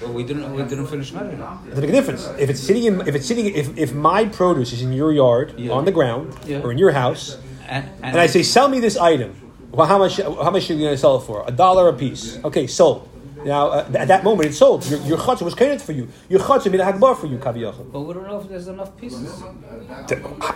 but 0.00 0.10
we 0.10 0.24
didn't 0.24 0.50
we 0.54 0.62
didn't 0.62 0.86
finish 0.86 1.12
measuring. 1.12 1.38
Doesn't 1.38 1.80
make 1.80 1.90
a 1.90 1.92
difference. 1.92 2.26
If 2.38 2.48
it's 2.50 2.60
sitting 2.60 2.84
in, 2.84 3.00
if 3.06 3.14
it's 3.14 3.26
sitting, 3.26 3.46
if, 3.54 3.76
if 3.78 3.92
my 3.94 4.24
produce 4.26 4.72
is 4.72 4.82
in 4.82 4.92
your 4.92 5.12
yard 5.12 5.54
Yeah. 5.58 5.72
on 5.76 5.84
the 5.84 5.92
ground 5.92 6.34
Yeah. 6.46 6.62
or 6.64 6.72
in 6.72 6.78
your 6.78 6.92
house, 6.92 7.36
And, 7.68 7.84
and, 8.02 8.12
and 8.14 8.20
I 8.20 8.26
say, 8.28 8.42
sell 8.42 8.68
me 8.68 8.78
this 8.80 8.96
item. 8.96 9.32
Well, 9.72 9.86
how 9.86 9.98
much? 9.98 10.16
How 10.16 10.50
much 10.50 10.70
are 10.70 10.74
you 10.74 10.80
going 10.86 10.94
to 10.94 10.98
sell 11.06 11.16
it 11.18 11.24
for? 11.28 11.44
A 11.46 11.50
dollar 11.52 11.88
a 11.88 11.92
piece. 11.92 12.38
Okay, 12.44 12.66
sold. 12.66 13.00
Now, 13.46 13.68
uh, 13.68 13.90
at 13.94 14.08
that 14.08 14.24
moment, 14.24 14.48
it's 14.48 14.58
sold. 14.58 14.84
Your, 14.86 14.98
your 15.02 15.18
was 15.18 15.54
kained 15.54 15.80
for 15.80 15.92
you. 15.92 16.08
Your 16.28 16.40
chutzah 16.40 16.68
made 16.68 16.80
a 16.80 16.84
hagbar 16.84 17.16
for 17.16 17.28
you, 17.28 17.38
kaviyachim. 17.38 17.92
but 17.92 18.00
we 18.00 18.12
don't 18.12 18.26
know 18.26 18.40
if 18.40 18.48
there's 18.48 18.66
enough 18.66 18.96
pieces. 18.96 19.40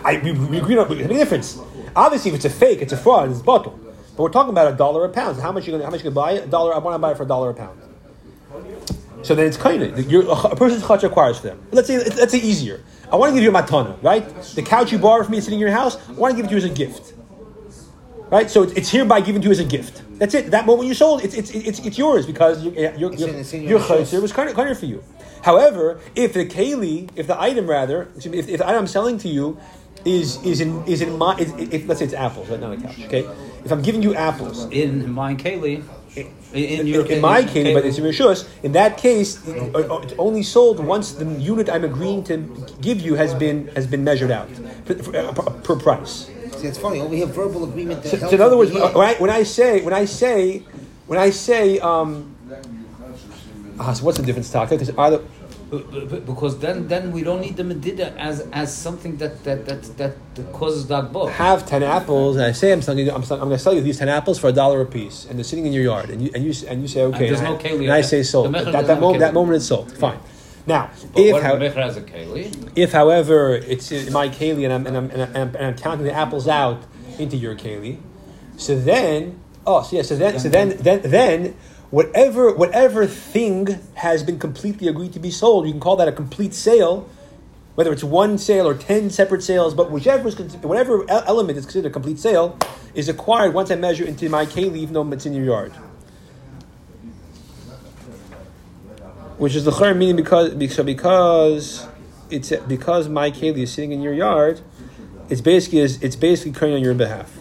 I, 0.05 0.21
we, 0.25 0.33
we 0.33 0.59
agree 0.59 0.77
on 0.77 0.89
the 0.89 1.07
difference. 1.07 1.61
Obviously, 1.95 2.31
if 2.33 2.35
it's 2.35 2.45
a 2.47 2.51
fake, 2.51 2.83
it's 2.83 2.93
a 2.93 2.97
fraud, 2.97 3.31
it's 3.31 3.41
a 3.41 3.45
bottle. 3.45 3.79
But 4.17 4.25
we're 4.25 4.31
talking 4.31 4.51
about 4.51 4.73
a 4.73 4.77
dollar 4.77 5.05
a 5.05 5.09
pound. 5.09 5.41
How 5.41 5.53
much 5.53 5.69
you 5.69 5.73
gonna, 5.73 5.85
how 5.85 5.91
much 5.91 6.01
you 6.01 6.11
gonna 6.11 6.17
buy 6.17 6.33
it? 6.33 6.45
A 6.45 6.47
dollar. 6.49 6.75
I 6.75 6.79
want 6.79 6.97
to 6.97 6.99
buy 6.99 7.13
it 7.13 7.17
for 7.17 7.23
a 7.23 7.27
dollar 7.27 7.51
a 7.51 7.55
pound. 7.55 7.81
So 9.23 9.37
then 9.37 9.47
it's 9.47 9.57
kind 9.57 9.83
of 9.83 9.97
a 9.97 10.57
person's 10.57 10.83
chutzah 10.83 11.05
requires 11.05 11.39
for 11.39 11.47
them. 11.47 11.63
Let's 11.71 11.87
say 11.87 11.97
let's 11.99 12.33
say 12.33 12.39
easier. 12.39 12.83
I 13.13 13.17
want 13.17 13.31
to 13.31 13.35
give 13.35 13.45
you 13.45 13.57
a 13.57 13.63
matana, 13.63 14.03
right? 14.03 14.29
The 14.57 14.63
couch 14.63 14.91
you 14.91 14.99
borrowed 14.99 15.27
from 15.27 15.33
me 15.33 15.41
sitting 15.41 15.61
in 15.61 15.61
your 15.61 15.71
house. 15.71 15.97
I 16.09 16.13
want 16.15 16.33
to 16.33 16.37
give 16.37 16.47
it 16.47 16.49
to 16.49 16.55
you 16.55 16.59
as 16.59 16.65
a 16.65 16.75
gift. 16.75 17.13
Right, 18.31 18.49
so 18.49 18.63
it's, 18.63 18.73
it's 18.75 18.91
hereby 18.91 19.21
given 19.23 19.43
to 19.43 19.47
you 19.47 19.53
as 19.53 19.59
a 19.59 19.65
gift. 19.65 20.03
That's 20.19 20.35
it. 20.35 20.51
That 20.53 20.65
moment 20.65 20.87
you 20.89 20.95
sold, 20.95 21.25
it's 21.25 21.35
it's 21.35 21.51
it's, 21.51 21.81
it's 21.81 21.99
yours 21.99 22.27
because 22.27 22.63
you, 22.65 22.71
your 22.73 22.95
your 22.95 23.13
in- 23.29 23.35
it's 23.37 23.53
in 23.53 23.63
your 23.63 23.71
your 23.71 23.81
chutzah 23.81 23.99
house. 23.99 24.13
was 24.13 24.33
kind 24.33 24.49
of 24.49 24.79
for 24.79 24.87
you. 24.87 25.03
However, 25.43 26.01
if 26.15 26.35
the 26.35 26.47
keli, 26.47 27.09
if 27.17 27.27
the 27.27 27.41
item 27.41 27.69
rather, 27.69 28.09
if, 28.17 28.27
if 28.27 28.47
the 28.59 28.67
item 28.67 28.81
I'm 28.83 28.87
selling 28.87 29.19
to 29.19 29.29
you 29.29 29.59
is 30.05 30.43
is 30.45 30.61
in 30.61 30.85
is 30.85 31.01
in 31.01 31.19
my 31.19 31.35
is, 31.39 31.53
if 31.59 31.89
let's 31.89 31.99
say 31.99 32.05
it's 32.05 32.15
apples, 32.15 32.49
right, 32.51 32.61
not 32.61 32.73
a 32.73 32.77
couch. 32.81 33.01
Okay, 33.07 33.27
if 33.65 33.73
I'm 33.73 33.83
giving 33.83 34.03
you 34.03 34.15
apples, 34.15 34.67
In 34.71 35.11
mine 35.11 35.37
keli, 35.37 35.83
in, 36.15 36.27
in 36.53 36.81
in, 36.81 36.87
your 36.87 37.07
in 37.07 37.21
my 37.21 37.43
keli, 37.43 37.75
but 37.75 37.85
it's 37.85 37.99
in 37.99 38.05
rishus. 38.05 38.49
In 38.63 38.73
that 38.73 38.97
case, 38.99 39.45
it- 39.49 39.75
uh, 39.75 39.99
it's 40.05 40.15
only 40.19 40.43
sold 40.45 40.79
once 40.79 41.13
the 41.13 41.25
unit 41.25 41.69
I'm 41.69 41.85
agreeing 41.85 42.23
to 42.25 42.37
give 42.81 43.01
you 43.01 43.15
has 43.17 43.35
been 43.35 43.69
has 43.75 43.87
been 43.89 44.05
measured 44.05 44.31
out 44.31 44.49
per, 44.85 44.95
per, 44.95 45.51
per 45.67 45.77
price. 45.77 46.31
See, 46.61 46.67
it's 46.67 46.79
funny. 46.79 47.01
Over 47.01 47.15
here, 47.15 47.27
verbal 47.27 47.65
agreement. 47.65 48.03
That 48.03 48.11
So, 48.11 48.19
so 48.19 48.29
in 48.29 48.41
other 48.43 48.59
words, 48.59 48.71
over 48.71 48.99
when 48.99 49.09
I, 49.09 49.15
when 49.15 49.31
I 49.31 49.45
say 49.45 49.81
when 49.81 49.95
I 49.95 50.05
say 50.05 50.59
when 51.07 51.19
I 51.19 51.31
say 51.31 51.79
um, 51.79 52.37
ah, 53.79 53.95
so 53.95 54.05
what's 54.05 54.19
the 54.19 54.25
difference, 54.25 54.53
Taka? 54.53 54.77
Because 54.77 54.91
either 54.91 55.25
because 56.27 56.59
then 56.59 56.87
then 56.89 57.13
we 57.13 57.23
don't 57.23 57.41
need 57.41 57.57
the 57.57 57.65
medida 57.65 58.13
as 58.19 58.41
as 58.53 58.77
something 58.77 59.17
that 59.17 59.43
that 59.45 59.65
that 59.65 59.83
that, 59.97 60.35
that 60.35 60.53
causes 60.53 60.87
that 60.89 61.13
book. 61.15 61.31
have 61.31 61.65
ten 61.65 61.83
apples, 61.83 62.37
and 62.37 62.45
I 62.45 62.53
say 62.53 62.73
I'm 62.73 62.83
selling, 62.83 63.09
I'm, 63.09 63.23
selling, 63.23 63.41
I'm 63.41 63.49
going 63.49 63.57
to 63.57 63.63
sell 63.63 63.73
you 63.73 63.81
these 63.81 63.99
ten 63.99 64.11
apples 64.11 64.39
for 64.39 64.49
a 64.49 64.53
dollar 64.53 64.83
a 64.83 64.87
piece, 64.87 65.25
and 65.27 65.39
they're 65.39 65.45
sitting 65.45 65.65
in 65.65 65.73
your 65.73 65.85
yard, 65.85 66.11
and 66.11 66.21
you 66.21 66.31
and 66.35 66.45
you 66.45 66.53
and 66.69 66.83
you 66.83 66.89
say 66.89 67.03
okay, 67.05 67.29
there's 67.29 67.41
and, 67.41 67.49
no 67.51 67.57
I, 67.57 67.63
keli. 67.63 67.85
and 67.85 67.93
I 67.93 68.03
say 68.03 68.23
sold. 68.23 68.55
At 68.55 68.65
that, 68.67 68.73
that 68.73 68.87
have 68.87 69.01
moment, 69.01 69.17
keli. 69.17 69.27
that 69.27 69.35
moment 69.35 69.57
it's 69.57 69.67
sold. 69.67 69.97
Fine. 69.97 70.19
Now, 70.67 70.91
But 71.13 71.23
if 71.23 71.43
how, 71.43 71.57
if 71.57 71.75
has 71.75 71.97
a 71.97 72.03
keli? 72.03 72.73
if 72.77 72.93
however 72.93 73.55
it's 73.55 73.91
in 73.91 74.13
my 74.13 74.29
keli 74.29 74.65
and 74.65 74.73
I'm 74.73 74.87
and 74.87 74.97
I'm, 74.97 75.11
and 75.11 75.23
I'm, 75.23 75.57
and 75.57 75.67
I'm 75.67 75.77
counting 75.77 76.05
the 76.05 76.13
apples 76.13 76.47
out 76.47 76.83
into 77.19 77.37
your 77.37 77.55
keli, 77.57 77.99
so 78.57 78.79
then 78.79 79.41
oh 79.67 79.83
so 79.83 79.97
yeah 79.97 80.03
so 80.03 80.17
then 80.17 80.39
so 80.39 80.49
then 80.49 80.77
then 80.79 81.01
then 81.03 81.57
whatever 81.91 82.53
whatever 82.55 83.07
thing 83.07 83.79
has 83.95 84.23
been 84.23 84.39
completely 84.39 84.87
agreed 84.87 85.13
to 85.15 85.19
be 85.19 85.31
sold, 85.31 85.67
you 85.67 85.73
can 85.73 85.81
call 85.81 85.97
that 85.97 86.09
a 86.09 86.13
complete 86.13 86.55
sale. 86.55 87.09
whether 87.77 87.93
it's 87.93 88.05
one 88.05 88.37
sale 88.37 88.67
or 88.69 88.75
ten 88.75 89.09
separate 89.09 89.43
sales, 89.43 89.73
but 89.75 89.91
whichever 89.91 90.29
is 90.29 90.37
whatever 90.63 91.05
element 91.09 91.57
is 91.57 91.65
considered 91.65 91.89
a 91.89 91.93
complete 91.93 92.19
sale 92.19 92.59
is 92.95 93.09
acquired 93.09 93.55
once 93.55 93.71
I 93.71 93.77
measure 93.77 94.05
into 94.05 94.29
my 94.29 94.45
keli, 94.45 94.77
even 94.77 94.93
though 94.93 95.11
it's 95.13 95.25
in 95.25 95.33
your 95.33 95.45
yard. 95.45 95.73
Which 99.41 99.55
is 99.55 99.65
the 99.65 99.71
chayr 99.71 99.97
meaning 99.97 100.17
because 100.17 100.51
because 100.51 100.85
because 100.85 101.89
it's 102.29 102.51
because 102.69 103.09
my 103.09 103.31
keli 103.31 103.63
is 103.63 103.73
sitting 103.73 103.91
in 103.91 104.03
your 104.03 104.13
yard, 104.13 104.61
it's 105.31 105.41
basically 105.41 105.79
is 105.79 106.03
it's 106.03 106.15
basically 106.15 106.53
current 106.53 106.75
on 106.75 106.83
your 106.83 106.93
behalf. 106.93 107.35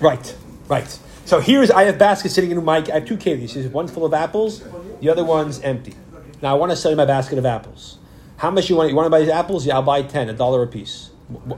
Right, 0.00 0.36
right. 0.66 0.98
So 1.24 1.38
here's 1.38 1.70
I 1.70 1.84
have 1.84 1.98
baskets 1.98 2.34
sitting 2.34 2.50
in 2.50 2.64
my. 2.64 2.78
I 2.78 2.90
have 2.98 3.06
two 3.06 3.16
kelis. 3.16 3.70
One's 3.70 3.92
full 3.92 4.04
of 4.04 4.12
apples, 4.12 4.64
the 5.00 5.08
other 5.08 5.24
one's 5.24 5.60
empty. 5.60 5.94
Now 6.42 6.50
I 6.50 6.58
want 6.58 6.72
to 6.72 6.76
sell 6.76 6.90
you 6.90 6.96
my 6.96 7.04
basket 7.04 7.38
of 7.38 7.46
apples. 7.46 7.98
How 8.36 8.50
much 8.50 8.68
you 8.68 8.74
want? 8.74 8.90
You 8.90 8.96
want 8.96 9.06
to 9.06 9.10
buy 9.10 9.20
these 9.20 9.28
apples? 9.28 9.66
Yeah, 9.66 9.76
I'll 9.76 9.82
buy 9.82 10.02
ten, 10.02 10.28
a 10.28 10.32
dollar 10.32 10.64
a 10.64 10.66
piece, 10.66 11.10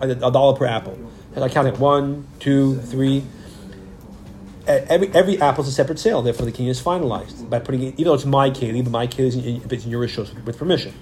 a 0.03 0.15
dollar 0.17 0.55
per 0.55 0.67
apple. 0.67 0.99
I 1.35 1.49
count 1.49 1.67
it 1.67 1.79
one, 1.79 2.27
two, 2.41 2.77
three. 2.77 3.25
Uh, 4.69 4.85
Every 4.89 5.09
every 5.15 5.41
apple 5.41 5.65
is 5.65 5.69
a 5.69 5.73
separate 5.73 5.99
sale. 5.99 6.21
Therefore, 6.21 6.45
the 6.45 6.53
king 6.53 6.67
is 6.67 6.81
finalized 6.81 7.49
by 7.49 7.59
putting 7.59 7.83
it. 7.83 7.95
Even 7.95 8.05
though 8.05 8.15
it's 8.15 8.27
my 8.27 8.51
keli, 8.51 8.85
but 8.85 8.91
my 8.91 9.07
keli 9.07 9.29
is 9.29 9.37
in, 9.37 9.63
it's 9.71 9.85
in 9.87 9.91
your 9.91 10.07
rishos 10.07 10.29
with, 10.45 10.59
permission, 10.59 10.93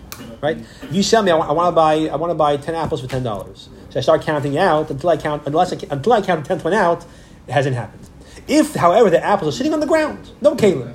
right? 0.41 0.57
If 0.83 0.95
you 0.95 1.03
sell 1.03 1.23
me, 1.23 1.33
I 1.33 1.35
want, 1.35 1.51
I 1.51 1.53
want 1.53 1.69
to 1.73 1.73
buy. 1.75 1.95
I 2.09 2.17
want 2.17 2.31
to 2.31 2.35
buy 2.37 2.57
ten 2.59 2.77
apples 2.77 3.01
for 3.01 3.09
ten 3.09 3.25
dollars. 3.25 3.69
So 3.91 3.99
I 3.99 4.03
start 4.03 4.23
counting 4.23 4.57
out 4.57 4.91
until 4.91 5.11
I 5.11 5.17
count 5.17 5.43
unless 5.47 5.73
I, 5.73 5.79
until 5.91 6.13
I 6.13 6.23
count 6.23 6.45
the 6.45 6.49
tenth 6.49 6.65
one 6.65 6.75
out. 6.75 7.05
It 7.49 7.53
hasn't 7.53 7.75
happened. 7.75 8.09
If, 8.47 8.75
however, 8.75 9.11
the 9.11 9.25
apples 9.25 9.55
are 9.55 9.57
sitting 9.57 9.73
on 9.73 9.81
the 9.81 9.87
ground, 9.87 10.31
no 10.41 10.55
keli, 10.55 10.87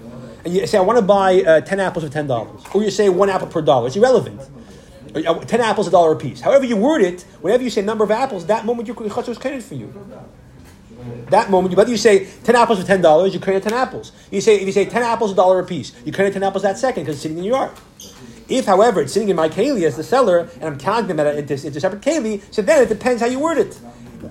and 0.45 0.53
you 0.53 0.65
say 0.65 0.77
I 0.77 0.81
want 0.81 0.97
to 0.97 1.01
buy 1.01 1.41
uh, 1.41 1.61
ten 1.61 1.81
apples 1.81 2.05
for 2.05 2.11
ten 2.11 2.27
dollars, 2.27 2.61
or 2.73 2.83
you 2.83 2.91
say 2.91 3.09
one 3.09 3.29
apple 3.29 3.47
per 3.47 3.61
dollar, 3.61 3.87
it's 3.87 3.97
irrelevant. 3.97 4.39
Uh, 5.13 5.33
Ten 5.39 5.59
apples, 5.59 5.87
a 5.87 5.91
dollar 5.91 6.13
a 6.13 6.15
piece. 6.15 6.39
However 6.39 6.63
you 6.63 6.77
word 6.77 7.01
it, 7.01 7.23
whenever 7.41 7.63
you 7.63 7.69
say 7.69 7.81
number 7.81 8.05
of 8.05 8.11
apples, 8.11 8.45
that 8.45 8.65
moment 8.65 8.87
your 8.87 8.95
chutzah 8.95 9.27
is 9.27 9.37
credited 9.37 9.65
for 9.65 9.75
you. 9.75 9.93
That 11.29 11.49
moment, 11.49 11.75
whether 11.75 11.89
you 11.89 11.97
say 11.97 12.25
ten 12.43 12.55
apples 12.55 12.79
for 12.79 12.85
ten 12.85 13.01
dollars, 13.01 13.33
you 13.33 13.39
credit 13.39 13.63
ten 13.63 13.73
apples. 13.73 14.11
You 14.31 14.41
say 14.41 14.55
if 14.57 14.65
you 14.65 14.71
say 14.71 14.85
ten 14.85 15.01
apples, 15.03 15.31
a 15.31 15.35
dollar 15.35 15.59
a 15.59 15.65
piece, 15.65 15.93
you 16.05 16.11
credit 16.11 16.33
ten 16.33 16.43
apples 16.43 16.63
that 16.63 16.77
second 16.77 17.03
because 17.03 17.15
it's 17.15 17.23
sitting 17.23 17.37
in 17.37 17.43
your 17.45 17.55
yard. 17.57 17.71
If, 18.49 18.65
however, 18.65 19.01
it's 19.01 19.13
sitting 19.13 19.29
in 19.29 19.37
my 19.37 19.47
keli 19.47 19.83
as 19.83 19.95
the 19.95 20.03
seller, 20.03 20.49
and 20.55 20.63
I'm 20.65 20.77
counting 20.77 21.07
them 21.07 21.21
at 21.21 21.27
a, 21.27 21.37
into, 21.39 21.53
into 21.53 21.79
separate 21.79 22.01
keli, 22.01 22.41
so 22.53 22.61
then 22.61 22.83
it 22.83 22.89
depends 22.89 23.21
how 23.21 23.27
you 23.27 23.39
word 23.39 23.57
it. 23.57 23.79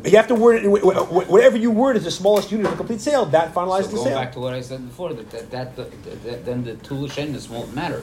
You 0.05 0.17
have 0.19 0.29
to 0.29 0.35
word 0.35 0.63
it. 0.63 0.69
wh- 0.69 0.83
wh- 0.85 1.31
Whatever 1.31 1.57
you 1.57 1.71
word 1.71 1.97
is 1.97 2.05
the 2.05 2.11
smallest 2.11 2.51
unit 2.53 2.67
of 2.67 2.75
a 2.75 2.77
complete 2.77 3.01
sale. 3.01 3.25
That 3.27 3.55
finalizes 3.55 3.85
So 3.85 3.89
the 3.89 3.97
going 3.97 4.09
sale. 4.09 4.19
back 4.19 4.33
to 4.33 4.41
what 4.41 4.53
I 4.53 4.61
said 4.61 4.87
before, 4.87 5.15
that, 5.15 5.31
that, 5.31 5.51
that, 5.51 5.77
that, 5.77 6.25
that 6.25 6.45
then 6.45 6.65
the 6.65 6.75
two 6.77 7.07
shendas 7.09 7.49
won't 7.49 7.75
matter. 7.75 8.03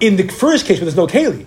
In 0.00 0.16
the 0.16 0.28
first 0.28 0.66
case, 0.66 0.78
where 0.78 0.84
there's 0.90 0.96
no 0.96 1.06
keli, 1.08 1.46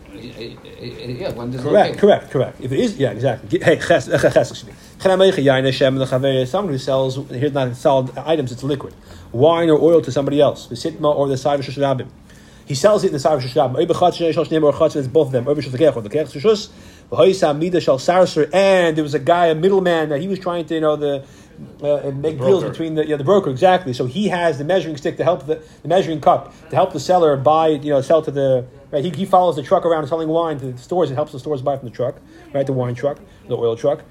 Yeah, 1.19 1.29
when 1.31 1.51
there's 1.51 1.63
Correct, 1.63 1.95
no 1.95 1.99
correct, 2.01 2.31
correct. 2.31 2.61
If 2.61 2.71
it 2.71 2.79
is, 2.79 2.97
yeah, 2.97 3.11
exactly. 3.11 3.59
Hey, 3.59 3.77
ches, 3.77 4.07
ches, 4.07 4.51
excuse 4.51 4.65
me. 4.65 4.73
Chen 4.99 5.19
yain 5.19 5.65
Hashem 5.65 5.95
lechaver, 5.95 6.47
Someone 6.47 6.73
who 6.73 6.79
sells 6.79 7.17
here's 7.29 7.53
not 7.53 7.75
solid 7.75 8.17
items; 8.17 8.51
it's 8.51 8.63
liquid, 8.63 8.95
wine 9.31 9.69
or 9.69 9.79
oil 9.79 10.01
to 10.01 10.11
somebody 10.11 10.41
else. 10.41 10.67
The 10.67 10.75
sitma 10.75 11.15
or 11.15 11.27
the 11.27 11.37
side 11.37 11.59
of 11.59 12.11
He 12.65 12.73
sells 12.73 13.03
it 13.03 13.07
in 13.07 13.13
the 13.13 13.19
side 13.19 13.33
of 13.33 13.43
Shosh 13.43 13.53
Rabim. 13.53 13.77
Oy 13.77 13.85
b'chatz 13.85 14.17
shnei 14.17 14.33
shosh 14.33 14.63
or 14.63 14.73
chatz, 14.73 14.95
it's 14.95 15.07
both 15.07 15.27
of 15.27 15.33
them. 15.33 15.47
Oy 15.47 15.53
b'shosh 15.53 15.69
lekech 15.69 15.95
or 15.95 16.01
lekech 16.01 16.31
shoshus. 16.31 16.69
V'hoysa 17.11 17.57
mida 17.57 17.79
shal 17.79 17.99
sarser. 17.99 18.49
And 18.51 18.97
there 18.97 19.03
was 19.03 19.13
a 19.13 19.19
guy, 19.19 19.47
a 19.47 19.55
middleman, 19.55 20.09
that 20.09 20.19
he 20.19 20.27
was 20.27 20.39
trying 20.39 20.65
to, 20.65 20.73
you 20.73 20.81
know, 20.81 20.95
the 20.95 21.25
uh, 21.81 22.11
make 22.11 22.37
deals 22.37 22.63
between 22.63 22.95
the 22.95 23.07
yeah, 23.07 23.15
the 23.15 23.23
broker 23.23 23.49
exactly. 23.49 23.93
So 23.93 24.05
he 24.05 24.27
has 24.27 24.57
the 24.57 24.63
measuring 24.63 24.97
stick 24.97 25.17
to 25.17 25.23
help 25.23 25.45
the, 25.45 25.61
the 25.81 25.87
measuring 25.87 26.21
cup 26.21 26.53
to 26.69 26.75
help 26.75 26.93
the 26.93 26.99
seller 26.99 27.35
buy 27.37 27.69
you 27.69 27.91
know 27.91 28.01
sell 28.01 28.21
to 28.21 28.31
the 28.31 28.65
right. 28.91 29.03
He, 29.03 29.09
he 29.09 29.25
follows 29.25 29.55
the 29.55 29.63
truck 29.63 29.85
around 29.85 30.07
selling 30.07 30.27
wine 30.27 30.59
to 30.59 30.71
the 30.71 30.77
stores 30.77 31.09
and 31.09 31.17
helps 31.17 31.31
the 31.31 31.39
stores 31.39 31.61
buy 31.61 31.77
from 31.77 31.89
the 31.89 31.95
truck 31.95 32.21
right 32.53 32.65
the 32.65 32.73
wine 32.73 32.95
truck 32.95 33.19
the 33.47 33.57
oil 33.57 33.75
truck. 33.75 34.03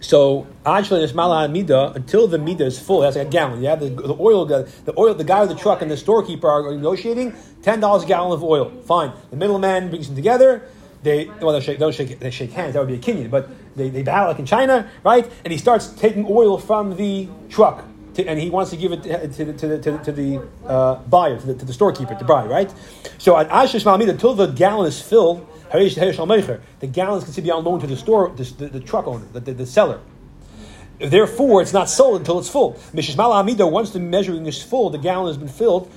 So 0.00 0.46
actually, 0.64 1.00
this 1.00 1.12
mala 1.14 1.48
mida 1.48 1.92
until 1.94 2.28
the 2.28 2.38
mida 2.38 2.64
is 2.66 2.78
full. 2.78 3.00
That's 3.00 3.16
like 3.16 3.26
a 3.26 3.30
gallon. 3.30 3.62
Yeah, 3.62 3.74
the, 3.74 3.88
the 3.88 4.16
oil 4.18 4.46
guy, 4.46 4.62
the 4.84 4.94
oil, 4.98 5.12
the 5.14 5.24
guy 5.24 5.40
with 5.40 5.48
the 5.50 5.56
truck 5.56 5.82
and 5.82 5.90
the 5.90 5.96
storekeeper 5.96 6.48
are 6.48 6.72
negotiating 6.74 7.34
ten 7.62 7.80
dollars 7.80 8.04
a 8.04 8.06
gallon 8.06 8.32
of 8.32 8.44
oil. 8.44 8.70
Fine. 8.82 9.12
The 9.30 9.36
middleman 9.36 9.90
brings 9.90 10.06
them 10.06 10.16
together. 10.16 10.68
They 11.02 11.26
well, 11.40 11.52
they 11.52 11.60
shake, 11.60 11.78
don't 11.78 11.94
shake, 11.94 12.18
they 12.18 12.30
shake 12.30 12.52
hands. 12.52 12.74
That 12.74 12.80
would 12.80 12.88
be 12.88 12.94
a 12.94 12.98
kinyan, 13.14 13.30
but 13.30 13.48
they, 13.76 13.88
they 13.88 14.02
bow 14.02 14.28
like 14.28 14.38
in 14.38 14.46
China, 14.46 14.90
right? 15.04 15.28
And 15.44 15.52
he 15.52 15.58
starts 15.58 15.88
taking 15.88 16.26
oil 16.28 16.58
from 16.58 16.96
the 16.96 17.28
truck, 17.48 17.84
to, 18.14 18.24
and 18.28 18.38
he 18.38 18.50
wants 18.50 18.70
to 18.72 18.76
give 18.76 18.90
it 18.92 19.02
to, 19.04 19.44
the- 19.44 19.52
to 19.52 19.66
the 19.68 19.78
to 19.78 19.90
the, 19.92 19.98
to 19.98 20.12
the 20.12 20.42
uh, 20.66 20.96
buyer, 20.96 21.38
to 21.38 21.46
the, 21.46 21.54
to 21.54 21.64
the 21.64 21.72
storekeeper, 21.72 22.16
to 22.16 22.24
buy, 22.24 22.44
right? 22.46 22.72
So 23.18 23.36
at 23.36 23.48
Ashish 23.48 23.84
Malmida, 23.84 24.10
until 24.10 24.34
the 24.34 24.46
gallon 24.48 24.86
is 24.88 25.00
filled, 25.00 25.46
the 26.80 26.86
gallon 26.86 27.18
is 27.18 27.24
considered 27.24 27.50
on 27.50 27.64
loan 27.64 27.80
to 27.80 27.86
the 27.86 27.96
store, 27.96 28.30
the, 28.30 28.44
the, 28.44 28.68
the 28.68 28.80
truck 28.80 29.06
owner, 29.06 29.24
the, 29.32 29.40
the, 29.40 29.66
seller. 29.66 30.00
Therefore, 30.98 31.62
it's 31.62 31.72
not 31.72 31.88
sold 31.88 32.20
until 32.20 32.38
it's 32.38 32.48
full. 32.48 32.80
Mishis 32.92 33.16
Mala 33.16 33.40
Amida, 33.40 33.66
once 33.66 33.90
the 33.90 34.00
measuring 34.00 34.46
is 34.46 34.62
full, 34.62 34.90
the 34.90 34.98
gallon 34.98 35.28
has 35.28 35.36
been 35.36 35.48
filled. 35.48 35.90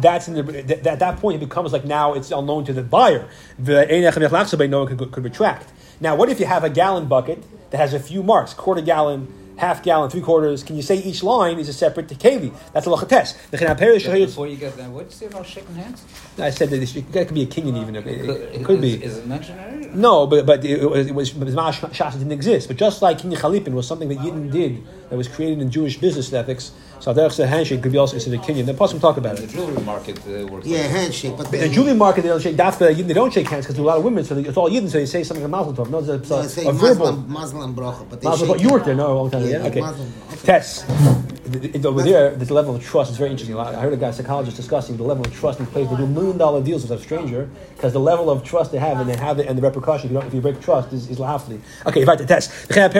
That's 0.00 0.28
in 0.28 0.34
the 0.34 0.90
at 0.90 0.98
that 1.00 1.18
point 1.18 1.42
it 1.42 1.46
becomes 1.46 1.72
like 1.72 1.84
now 1.84 2.14
it's 2.14 2.30
unknown 2.30 2.64
to 2.66 2.72
the 2.72 2.82
buyer. 2.82 3.28
No 3.58 4.84
one 4.84 4.96
could, 4.96 5.12
could 5.12 5.24
retract. 5.24 5.72
Now, 6.00 6.16
what 6.16 6.28
if 6.30 6.40
you 6.40 6.46
have 6.46 6.64
a 6.64 6.70
gallon 6.70 7.06
bucket 7.06 7.44
that 7.70 7.78
has 7.78 7.94
a 7.94 8.00
few 8.00 8.22
marks, 8.22 8.54
quarter 8.54 8.80
gallon, 8.80 9.28
half 9.56 9.82
gallon, 9.82 10.10
three 10.10 10.20
quarters? 10.20 10.62
Can 10.62 10.76
you 10.76 10.82
say 10.82 10.96
each 10.96 11.22
line 11.22 11.58
is 11.58 11.68
a 11.68 11.72
separate 11.72 12.08
keli? 12.08 12.52
That's 12.72 12.86
a 12.86 12.90
lachates. 12.90 13.36
The 13.50 13.58
Before 14.26 14.46
you 14.46 14.56
get 14.56 14.76
there, 14.76 14.90
what 14.90 15.04
did 15.04 15.12
you 15.12 15.18
say 15.18 15.26
about 15.26 15.46
shaking 15.46 15.74
hands? 15.74 16.04
I 16.38 16.50
said 16.50 16.70
that 16.70 16.78
this, 16.78 16.92
that 16.92 17.26
could 17.26 17.34
be 17.34 17.42
a 17.42 17.46
kinyan 17.46 17.80
even. 17.80 17.96
It, 17.96 18.06
it, 18.06 18.60
it 18.60 18.64
could 18.64 18.82
is, 18.84 18.96
be. 18.98 19.04
Is 19.04 19.18
it 19.18 19.26
mentioned? 19.26 19.94
No, 19.94 20.26
but 20.26 20.46
but 20.46 20.64
it 20.64 20.88
was 20.88 21.06
it 21.06 21.14
was 21.14 21.32
Shas 21.32 22.12
didn't 22.12 22.32
exist. 22.32 22.68
But 22.68 22.76
just 22.76 23.02
like 23.02 23.18
Kinyan 23.18 23.36
Chalipin 23.36 23.72
was 23.72 23.86
something 23.86 24.08
that 24.08 24.18
Yidden 24.18 24.50
did 24.50 24.82
that 25.10 25.16
was 25.16 25.28
created 25.28 25.60
in 25.60 25.70
Jewish 25.70 25.98
business 25.98 26.32
ethics, 26.32 26.72
so 27.02 27.12
Derech 27.12 27.38
a 27.40 27.46
handshake 27.48 27.82
could 27.82 27.90
be 27.90 27.98
also 27.98 28.12
considered 28.14 28.40
Kinyan. 28.46 28.64
Then 28.66 28.76
plus 28.76 28.94
we 28.94 29.00
talk 29.00 29.16
about 29.16 29.36
it. 29.38 29.48
The 29.48 29.52
jewelry 29.56 29.82
market 29.82 30.18
uh, 30.20 30.46
works. 30.46 30.66
Yeah, 30.66 30.82
like 30.82 30.90
handshake. 30.90 31.34
But 31.36 31.52
In 31.52 31.60
the 31.60 31.68
jewelry 31.68 31.94
market, 31.94 32.22
they 32.22 32.28
don't 32.28 32.40
shake. 32.40 32.56
That's 32.56 32.76
the 32.76 32.86
Yidden, 32.90 33.08
they 33.08 33.14
don't 33.14 33.32
shake 33.32 33.48
hands 33.48 33.64
because 33.66 33.74
there 33.76 33.82
are 33.84 33.88
a 33.88 33.90
lot 33.92 33.98
of 33.98 34.04
women, 34.04 34.22
so 34.24 34.34
they, 34.36 34.42
it's 34.48 34.56
all 34.56 34.70
Yidden. 34.70 34.88
So 34.88 34.98
they 34.98 35.06
say 35.06 35.24
something 35.24 35.42
like 35.42 35.50
Mazel 35.50 35.74
Tov. 35.74 35.90
No, 35.90 35.98
it's 35.98 36.08
a, 36.08 36.12
No, 36.12 36.18
it's 36.18 36.30
I 36.30 36.44
a, 36.44 36.48
say 36.48 36.66
a 36.66 36.72
verbal. 36.72 37.12
Muslim, 37.12 37.32
Muslim 37.32 37.74
bracha, 37.74 38.08
but 38.08 38.20
they 38.20 38.28
Mazel 38.28 38.46
shake 38.54 38.62
You 38.62 38.68
worked 38.70 38.86
there, 38.86 38.94
hand. 38.94 39.06
no, 39.08 39.12
a 39.12 39.18
long 39.20 39.30
time. 39.32 39.42
Yeah, 39.42 39.50
Yeah, 39.50 39.66
okay. 39.66 39.80
Muslim. 39.80 40.12
Okay. 40.32 40.46
Tess. 40.46 40.84
The- 41.52 41.68
the- 41.78 41.88
Over 41.88 42.02
there, 42.02 42.32
a 42.34 42.54
level 42.54 42.74
of 42.76 42.82
trust. 42.82 43.10
It's 43.10 43.18
very 43.18 43.30
interesting. 43.30 43.56
I 43.58 43.74
heard 43.74 43.92
a 43.92 43.96
guy, 43.96 44.08
a 44.08 44.12
psychologist, 44.12 44.56
discussing 44.56 44.96
the 44.96 45.02
level 45.02 45.24
of 45.26 45.32
trust 45.34 45.60
in 45.60 45.66
place. 45.66 45.88
They 45.90 45.96
do 45.96 46.06
million 46.06 46.38
dollar 46.38 46.62
deals 46.62 46.82
with 46.82 46.98
a 46.98 47.02
stranger 47.02 47.48
because 47.76 47.92
the 47.92 48.00
level 48.00 48.30
of 48.30 48.42
trust 48.42 48.72
they 48.72 48.78
have 48.78 48.98
and 49.00 49.08
they 49.08 49.16
have 49.16 49.38
it 49.38 49.46
and 49.48 49.56
the 49.58 49.62
repercussion. 49.62 50.06
If 50.06 50.12
you, 50.12 50.18
don't, 50.18 50.26
if 50.28 50.34
you 50.34 50.40
break 50.40 50.60
trust, 50.60 50.92
is, 50.92 51.10
is 51.10 51.18
lahafli. 51.18 51.60
Okay, 51.86 52.04
right. 52.04 52.18
The 52.18 52.26
test. 52.26 52.50
Let's 52.70 52.94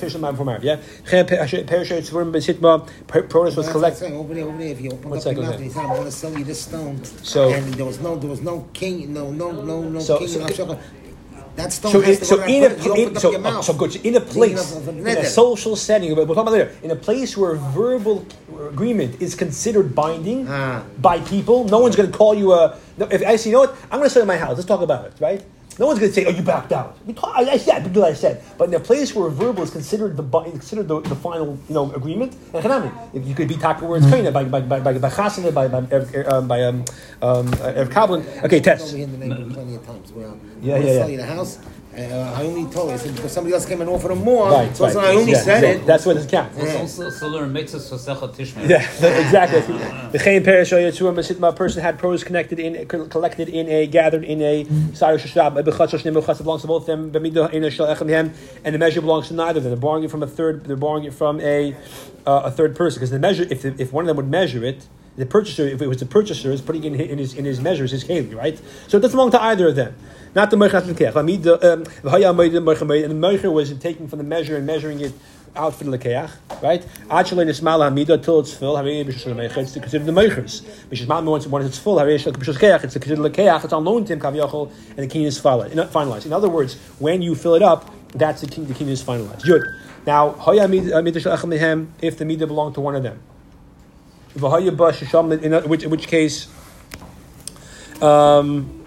finish 0.00 0.12
the 0.14 0.18
before 0.30 0.46
Marv. 0.46 0.62
Yeah. 0.64 0.76
Parachute. 1.10 1.66
Tzvurim 1.66 2.32
besitma. 2.32 2.88
Produce 3.08 3.56
was 3.56 3.66
That's 3.66 3.66
what 3.66 3.66
I'm 3.66 3.72
collected. 3.72 3.98
saying. 4.00 4.16
Over 4.16 4.34
there, 4.34 4.44
over 4.44 4.58
there. 4.58 4.68
If 4.68 4.80
you 4.80 4.90
open 4.92 5.12
up 5.12 5.24
your 5.24 5.34
mouth 5.42 5.60
he 5.60 5.68
said, 5.68 5.80
"I'm 5.82 5.88
going 5.88 6.04
to 6.04 6.10
sell 6.12 6.38
you 6.38 6.44
this 6.44 6.60
stone," 6.60 7.02
So- 7.04 7.50
and 7.52 7.74
there 7.74 7.84
was 7.86 8.00
no, 8.00 8.16
there 8.16 8.30
was 8.30 8.40
no 8.42 8.66
king, 8.72 9.12
no, 9.12 9.30
no, 9.30 9.50
no, 9.50 9.82
no 9.82 9.98
So- 10.00 10.18
king. 10.18 10.28
so-. 10.28 10.78
That 11.58 11.72
stone 11.72 11.92
So, 11.92 12.00
has 12.00 12.16
in, 12.16 12.20
to 12.20 12.24
so 12.24 12.42
in 12.44 12.62
a. 12.64 12.70
You 12.84 12.94
in, 12.94 13.16
so, 13.16 13.38
mouth. 13.38 13.64
so 13.64 13.74
good. 13.74 13.92
So 13.92 14.00
in 14.02 14.14
a 14.16 14.20
place, 14.20 14.76
in 14.88 15.06
a 15.06 15.24
social 15.24 15.76
setting, 15.76 16.14
we'll 16.14 16.26
talk 16.26 16.38
about 16.46 16.54
it 16.54 16.58
later. 16.58 16.70
In 16.82 16.90
a 16.90 16.96
place 16.96 17.36
where 17.36 17.54
verbal 17.56 18.24
agreement 18.72 19.20
is 19.20 19.34
considered 19.34 19.94
binding 19.94 20.46
Ah. 20.48 20.82
by 20.98 21.20
people, 21.20 21.64
no 21.64 21.78
one's 21.78 21.96
going 21.96 22.10
to 22.10 22.16
call 22.16 22.34
you 22.34 22.52
a. 22.52 22.76
If 22.98 23.22
I 23.26 23.36
say, 23.36 23.50
you 23.50 23.54
know 23.56 23.60
what, 23.66 23.76
I'm 23.90 23.98
going 24.00 24.08
to 24.08 24.10
sell 24.10 24.24
my 24.26 24.36
house. 24.36 24.56
Let's 24.56 24.66
talk 24.66 24.80
about 24.82 25.04
it, 25.06 25.12
right? 25.20 25.42
No 25.78 25.86
one's 25.86 26.00
going 26.00 26.10
to 26.10 26.14
say, 26.14 26.24
"Oh, 26.24 26.30
you 26.30 26.42
backed 26.42 26.72
out." 26.72 26.96
We 27.06 27.12
talk, 27.12 27.32
I, 27.36 27.50
I 27.50 27.56
said, 27.56 27.96
I, 27.96 28.06
I 28.08 28.12
said, 28.12 28.42
but 28.58 28.68
in 28.68 28.74
a 28.74 28.80
place 28.80 29.14
where 29.14 29.30
verbal 29.30 29.62
is 29.62 29.70
considered 29.70 30.16
the 30.16 30.24
considered 30.24 30.88
the, 30.88 31.00
the 31.00 31.14
final, 31.14 31.58
you 31.68 31.74
know, 31.74 31.92
agreement. 31.92 32.34
And 32.52 32.64
chanami, 32.64 32.90
if 33.14 33.26
you 33.26 33.34
could 33.34 33.48
be 33.48 33.56
taka 33.56 33.84
words 33.84 34.08
kind 34.10 34.32
by 34.32 34.44
by 34.44 34.60
by 34.60 34.80
by 34.80 34.98
by 34.98 35.08
chasana, 35.08 35.54
by 35.54 35.68
by 35.68 35.78
um, 36.24 36.48
by 36.48 36.62
um 36.62 36.84
um 37.22 37.46
Erev 37.48 37.90
Kablan. 37.90 38.44
Okay, 38.44 38.60
test. 38.60 38.88
Over 38.92 39.02
in 39.02 39.12
the 39.12 39.18
neighborhood 39.18 39.54
plenty 39.54 39.74
of 39.76 39.86
times. 39.86 40.12
Yeah, 40.16 40.78
yeah, 40.78 40.98
gonna 40.98 41.12
yeah. 41.12 41.16
the 41.18 41.26
house. 41.26 41.58
Uh, 41.98 42.32
I 42.36 42.44
only 42.44 42.70
told 42.72 42.90
you 42.90 42.94
I 42.94 42.96
said, 42.96 43.16
because 43.16 43.32
somebody 43.32 43.54
else 43.54 43.66
came 43.66 43.80
and 43.80 43.90
offered 43.90 44.12
him 44.12 44.22
more. 44.22 44.48
Right, 44.52 44.76
so 44.76 44.84
right. 44.84 44.96
I 44.96 45.14
only 45.14 45.32
Yeah, 45.32 45.40
said 45.40 45.62
yeah, 45.64 45.68
it. 45.70 45.86
That's 45.86 46.06
what 46.06 46.16
it 46.16 46.28
counts. 46.28 46.56
It's 46.56 46.76
also 46.76 47.10
so 47.10 47.26
learn 47.26 47.52
mitzvahs 47.52 47.88
for 47.88 47.96
secha 47.96 48.32
tishma. 48.32 48.68
Yeah, 48.68 48.82
exactly. 49.26 49.62
The 50.12 50.18
chayin 50.18 50.44
perish 50.44 50.70
yitzuah 50.70 51.12
masitma 51.12 51.56
person 51.56 51.82
had 51.82 51.98
pros 51.98 52.22
connected 52.22 52.60
in 52.60 52.86
collected 52.86 53.48
in 53.48 53.68
a 53.68 53.88
gathered 53.88 54.22
in 54.22 54.40
a 54.42 54.64
side 54.94 55.18
shashab 55.18 55.60
bechatz 55.64 55.98
shneim 55.98 56.14
belongs 56.14 56.60
to 56.60 56.68
both 56.68 56.82
of 56.82 56.86
them. 56.86 57.10
B'midah 57.10 57.52
ina 57.52 57.68
shel 57.68 57.88
echem 57.92 58.32
and 58.64 58.74
the 58.74 58.78
measure 58.78 59.00
belongs 59.00 59.26
to 59.28 59.34
neither 59.34 59.58
of 59.58 59.64
them. 59.64 59.72
They're 59.72 59.80
borrowing 59.80 60.04
it 60.04 60.10
from 60.12 60.22
a 60.22 60.28
third. 60.28 60.66
They're 60.66 60.76
borrowing 60.76 61.02
it 61.02 61.14
from 61.14 61.40
a 61.40 61.74
uh, 62.26 62.42
a 62.44 62.50
third 62.52 62.76
person 62.76 63.00
because 63.00 63.10
the 63.10 63.18
measure 63.18 63.44
if 63.50 63.62
the, 63.62 63.74
if 63.76 63.92
one 63.92 64.04
of 64.04 64.06
them 64.06 64.16
would 64.18 64.30
measure 64.30 64.62
it. 64.64 64.86
The 65.16 65.26
purchaser, 65.26 65.66
if 65.66 65.82
it 65.82 65.88
was 65.88 65.98
the 65.98 66.06
purchaser, 66.06 66.52
is 66.52 66.60
putting 66.60 66.84
in 66.84 66.94
his, 66.94 67.08
in 67.10 67.18
his 67.18 67.34
in 67.34 67.44
his 67.44 67.60
measures 67.60 67.90
his 67.90 68.04
keli, 68.04 68.36
right? 68.36 68.56
So 68.86 68.98
it 68.98 69.00
doesn't 69.00 69.16
belong 69.16 69.32
to 69.32 69.42
either 69.42 69.66
of 69.66 69.74
them. 69.74 69.96
Not 70.34 70.50
the 70.50 70.56
the 70.56 72.28
Amida 72.28 72.60
Meicher 72.60 72.82
Amida, 72.82 73.04
and 73.04 73.22
the 73.22 73.26
Meicher 73.28 73.52
was 73.52 73.72
taking 73.78 74.08
from 74.08 74.18
the 74.18 74.24
measure 74.24 74.56
and 74.56 74.66
measuring 74.66 75.00
it 75.00 75.12
out 75.56 75.74
for 75.74 75.84
the 75.84 75.96
Lekeach, 75.96 76.30
right? 76.62 76.84
Actually, 77.10 77.42
in 77.42 77.48
Ismail 77.48 77.80
Hamida, 77.80 78.22
till 78.22 78.40
it's 78.40 78.52
full, 78.52 78.76
it's 78.76 79.22
considered 79.72 80.06
the 80.06 80.12
Meichers. 80.12 80.64
Which 80.90 81.00
is 81.00 81.06
once, 81.06 81.46
it's 81.66 81.78
full, 81.78 81.96
Keach, 81.96 82.84
it's 82.84 82.92
considered 82.94 83.22
the 83.22 83.30
Lekeach, 83.30 83.64
it's 83.64 83.72
unknown 83.72 84.04
to 84.04 84.12
him, 84.12 84.20
Kaviyachol, 84.20 84.70
and 84.90 84.98
the 84.98 85.06
king 85.06 85.24
is 85.24 85.40
finalized. 85.40 86.26
In 86.26 86.32
other 86.32 86.48
words, 86.48 86.76
when 86.98 87.22
you 87.22 87.34
fill 87.34 87.54
it 87.54 87.62
up, 87.62 87.90
that's 88.14 88.40
the 88.40 88.46
king, 88.46 88.66
the 88.66 88.74
king 88.74 88.88
is 88.88 89.02
finalized. 89.02 89.44
Good. 89.44 89.62
Now, 90.06 90.36
if 90.38 92.18
the 92.18 92.24
Mida 92.24 92.46
belonged 92.46 92.74
to 92.74 92.80
one 92.80 92.94
of 92.94 93.02
them. 93.02 93.20
In 94.34 95.52
which, 95.68 95.82
in 95.82 95.90
which 95.90 96.06
case, 96.06 96.48
um, 98.00 98.77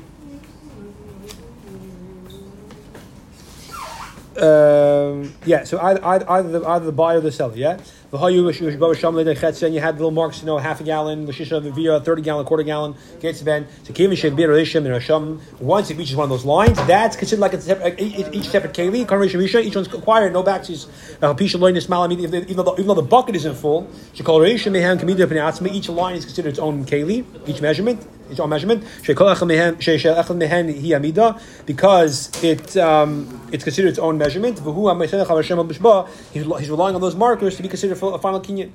um, 4.37 5.33
yeah, 5.45 5.65
so 5.65 5.77
either, 5.79 6.03
either, 6.05 6.59
the, 6.59 6.65
either 6.65 6.85
the 6.85 6.91
buyer 6.93 7.17
or 7.17 7.21
the 7.21 7.31
seller, 7.31 7.55
yeah? 7.55 7.77
And 8.13 8.33
you 8.33 9.79
had 9.79 9.95
little 9.95 10.11
marks, 10.11 10.39
you 10.39 10.45
know, 10.45 10.57
half 10.57 10.79
a 10.79 10.83
gallon, 10.83 11.27
Vashishah, 11.27 12.03
30 12.05 12.21
gallon, 12.21 12.45
quarter 12.45 12.63
gallon, 12.63 12.95
ben. 13.21 13.67
So. 13.83 13.93
Once 15.59 15.89
it 15.89 15.97
reaches 15.97 16.15
one 16.15 16.23
of 16.25 16.29
those 16.29 16.45
lines, 16.45 16.77
that's 16.87 17.15
considered 17.15 17.41
like 17.41 17.53
a 17.53 17.61
separate, 17.61 17.99
each 17.99 18.47
separate 18.49 18.73
Keli, 18.73 19.65
each 19.65 19.75
one's 19.75 19.93
acquired, 19.93 20.33
no 20.33 20.43
backsies. 20.43 20.87
Even 22.49 22.65
though, 22.65 22.73
even 22.73 22.87
though 22.87 22.93
the 22.93 23.01
bucket 23.01 23.35
isn't 23.35 23.55
full, 23.55 23.89
each 24.13 25.89
line 25.89 26.15
is 26.15 26.25
considered 26.25 26.49
its 26.49 26.59
own 26.59 26.85
Keli, 26.85 27.25
each 27.47 27.61
measurement 27.61 28.05
its 28.31 28.39
own 28.39 28.49
measurement. 28.49 28.83
Because 31.65 32.43
it 32.43 32.77
um, 32.77 33.41
it's 33.51 33.63
considered 33.63 33.89
its 33.89 33.99
own 33.99 34.17
measurement. 34.17 34.57
He's, 36.33 36.43
he's 36.43 36.69
relying 36.69 36.95
on 36.95 37.01
those 37.01 37.15
markers 37.15 37.55
to 37.57 37.63
be 37.63 37.69
considered 37.69 37.97
for 37.97 38.15
a 38.15 38.17
final 38.17 38.41
kinyan. 38.41 38.71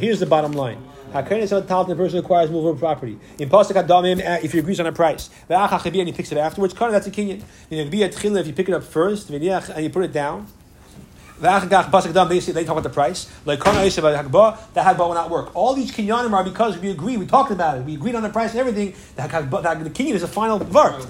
Here's 0.00 0.20
the 0.20 0.26
bottom 0.26 0.52
line. 0.52 0.78
The 1.12 1.94
person 1.96 2.18
acquires 2.18 2.50
movable 2.50 2.78
property. 2.78 3.18
In 3.38 3.48
uh, 3.52 4.38
if 4.42 4.52
he 4.52 4.58
agrees 4.58 4.80
on 4.80 4.86
a 4.86 4.92
price, 4.92 5.30
and 5.48 6.08
he 6.08 6.12
picks 6.12 6.32
it 6.32 6.38
afterwards, 6.38 6.74
that's 6.74 7.06
a 7.06 7.10
kinyan. 7.10 7.42
If 7.70 8.46
you 8.46 8.52
pick 8.52 8.68
it 8.68 8.74
up 8.74 8.82
first 8.84 9.30
and 9.30 9.42
you 9.42 9.90
put 9.90 10.04
it 10.04 10.12
down, 10.12 10.46
they 11.40 12.40
say 12.40 12.52
they 12.52 12.64
talk 12.64 12.72
about 12.72 12.82
the 12.82 12.90
price. 12.90 13.30
Like 13.44 13.60
that 13.60 13.74
Hagbah 13.74 14.98
will 14.98 15.14
not 15.14 15.30
work. 15.30 15.54
All 15.54 15.74
these 15.74 15.92
kinyanim 15.92 16.32
are 16.32 16.44
because 16.44 16.78
we 16.78 16.90
agree. 16.90 17.16
We 17.16 17.26
talked 17.26 17.50
about 17.50 17.78
it. 17.78 17.84
We 17.84 17.94
agreed 17.94 18.14
on 18.14 18.22
the 18.22 18.30
price 18.30 18.50
and 18.52 18.60
everything. 18.60 18.94
The, 19.16 19.22
the 19.22 19.90
kinyan 19.90 20.14
is 20.14 20.22
a 20.22 20.28
final 20.28 20.58
vart. 20.58 21.02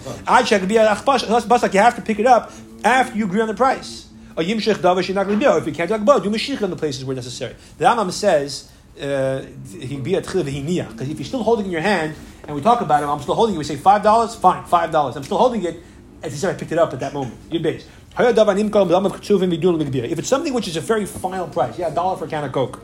You 1.73 1.81
have 1.81 1.97
to 1.97 2.03
pick 2.03 2.19
it 2.19 2.27
up 2.27 2.53
after 2.85 3.17
you 3.17 3.25
agree 3.25 3.41
on 3.41 3.49
the 3.49 3.55
price. 3.55 4.09
A 4.37 4.43
yimshech 4.43 4.75
davish 4.75 5.09
you're 5.09 5.15
not 5.15 5.27
going 5.27 5.41
to 5.41 5.47
do. 5.47 5.57
If 5.57 5.67
you 5.67 5.73
can't 5.73 5.89
do 5.89 5.97
Hagbah, 5.97 6.23
do 6.23 6.31
mashich 6.31 6.61
in 6.61 6.71
the 6.71 6.77
places 6.77 7.05
where 7.05 7.17
necessary. 7.17 7.57
The 7.79 7.87
Rambam 7.87 8.13
says 8.13 8.71
uh, 9.01 9.43
he 9.79 9.99
be 9.99 10.15
a 10.15 10.21
because 10.21 11.09
if 11.09 11.19
you're 11.19 11.25
still 11.25 11.43
holding 11.43 11.67
in 11.67 11.73
your 11.73 11.81
hand 11.81 12.15
and 12.47 12.55
we 12.55 12.63
talk 12.63 12.81
about 12.81 13.03
it, 13.03 13.07
I'm 13.07 13.21
still 13.21 13.35
holding 13.35 13.55
it. 13.55 13.59
We 13.59 13.65
say 13.65 13.77
five 13.77 14.03
dollars, 14.03 14.35
fine, 14.35 14.65
five 14.65 14.91
dollars. 14.91 15.17
I'm 15.17 15.23
still 15.23 15.39
holding 15.39 15.65
it. 15.65 15.83
As 16.23 16.33
he 16.33 16.39
said, 16.39 16.55
I 16.55 16.59
picked 16.59 16.73
it 16.73 16.79
up 16.79 16.93
at 16.93 17.01
that 17.01 17.13
moment. 17.13 17.37
You're 17.51 17.63
based. 17.63 17.89
If 18.19 20.19
it's 20.19 20.29
something 20.29 20.55
which 20.55 20.69
is 20.69 20.77
a 20.77 20.81
very 20.81 21.05
final 21.05 21.49
price, 21.49 21.79
yeah, 21.79 21.89
a 21.89 21.95
dollar 21.95 22.17
for 22.17 22.25
a 22.25 22.29
can 22.29 22.45
of 22.45 22.53
Coke, 22.53 22.81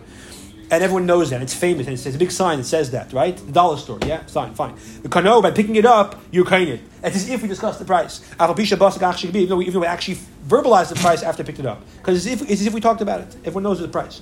and 0.70 0.82
everyone 0.82 1.06
knows 1.06 1.30
that, 1.30 1.40
it's 1.40 1.54
famous, 1.54 1.86
and 1.86 1.94
it 1.94 1.98
says 1.98 2.14
a 2.14 2.18
big 2.18 2.30
sign 2.30 2.58
that 2.58 2.64
says 2.64 2.90
that, 2.90 3.12
right? 3.14 3.34
The 3.36 3.52
dollar 3.52 3.78
store, 3.78 3.98
yeah, 4.06 4.24
fine, 4.24 4.54
fine. 4.54 4.74
The 5.02 5.08
kano, 5.08 5.40
by 5.40 5.50
picking 5.50 5.76
it 5.76 5.86
up, 5.86 6.20
you're 6.30 6.44
kind 6.44 6.68
it. 6.68 6.80
It's 7.02 7.16
as 7.16 7.30
if 7.30 7.40
we 7.42 7.48
discussed 7.48 7.78
the 7.78 7.86
price. 7.86 8.20
Even 8.38 9.48
though 9.48 9.56
we, 9.56 9.64
even 9.64 9.74
though 9.74 9.80
we 9.80 9.86
actually 9.86 10.18
verbalized 10.46 10.90
the 10.90 10.96
price 10.96 11.22
after 11.22 11.42
I 11.42 11.46
picked 11.46 11.60
it 11.60 11.66
up. 11.66 11.82
Because 11.98 12.26
it's, 12.26 12.42
it's 12.42 12.60
as 12.60 12.66
if 12.66 12.74
we 12.74 12.80
talked 12.80 13.00
about 13.00 13.20
it. 13.20 13.34
Everyone 13.44 13.62
knows 13.62 13.80
the 13.80 13.88
price. 13.88 14.20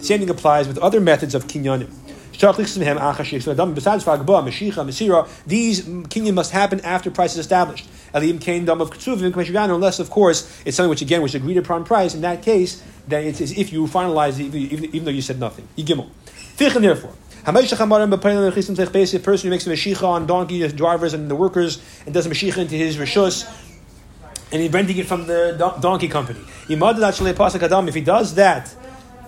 Same 0.00 0.20
thing 0.20 0.30
applies 0.30 0.68
with 0.68 0.78
other 0.78 1.00
methods 1.00 1.34
of 1.34 1.46
kinyanim. 1.46 1.90
Besides 2.38 2.78
Hagbah, 2.78 4.42
Mashicha, 4.46 4.84
Mesira, 4.86 5.28
these 5.44 5.82
kinyan 5.82 6.34
must 6.34 6.52
happen 6.52 6.80
after 6.82 7.10
price 7.10 7.32
is 7.32 7.38
established. 7.38 7.88
Elim 8.14 8.38
Kain 8.38 8.68
of 8.68 8.90
Ksuvim, 8.90 9.74
unless, 9.74 9.98
of 9.98 10.08
course, 10.08 10.48
it's 10.64 10.76
something 10.76 10.90
which, 10.90 11.02
again, 11.02 11.20
was 11.20 11.34
agreed 11.34 11.56
upon 11.56 11.84
price. 11.84 12.14
In 12.14 12.20
that 12.20 12.42
case, 12.42 12.80
then 13.08 13.24
it's 13.24 13.40
as 13.40 13.50
if 13.58 13.72
you 13.72 13.86
finalize 13.86 14.38
even, 14.38 14.60
even 14.60 15.04
though 15.04 15.10
you 15.10 15.20
said 15.20 15.40
nothing. 15.40 15.66
Yigimel. 15.76 16.08
Fichin, 16.56 16.80
therefore. 16.80 17.12
A 17.44 17.52
person 17.52 19.46
who 19.46 19.50
makes 19.50 19.66
a 19.66 19.70
Mashicha 19.70 20.02
on 20.02 20.26
donkey 20.26 20.68
drivers 20.68 21.14
and 21.14 21.30
the 21.30 21.34
workers 21.34 21.80
and 22.04 22.14
does 22.14 22.26
a 22.26 22.30
Mashicha 22.30 22.58
into 22.58 22.74
his 22.74 22.96
Rishus, 22.98 23.46
and 24.52 24.62
he's 24.62 24.72
renting 24.72 24.98
it 24.98 25.06
from 25.06 25.26
the 25.26 25.56
donkey 25.80 26.08
company. 26.08 26.40
If 26.68 27.94
he 27.94 28.00
does 28.00 28.34
that, 28.34 28.74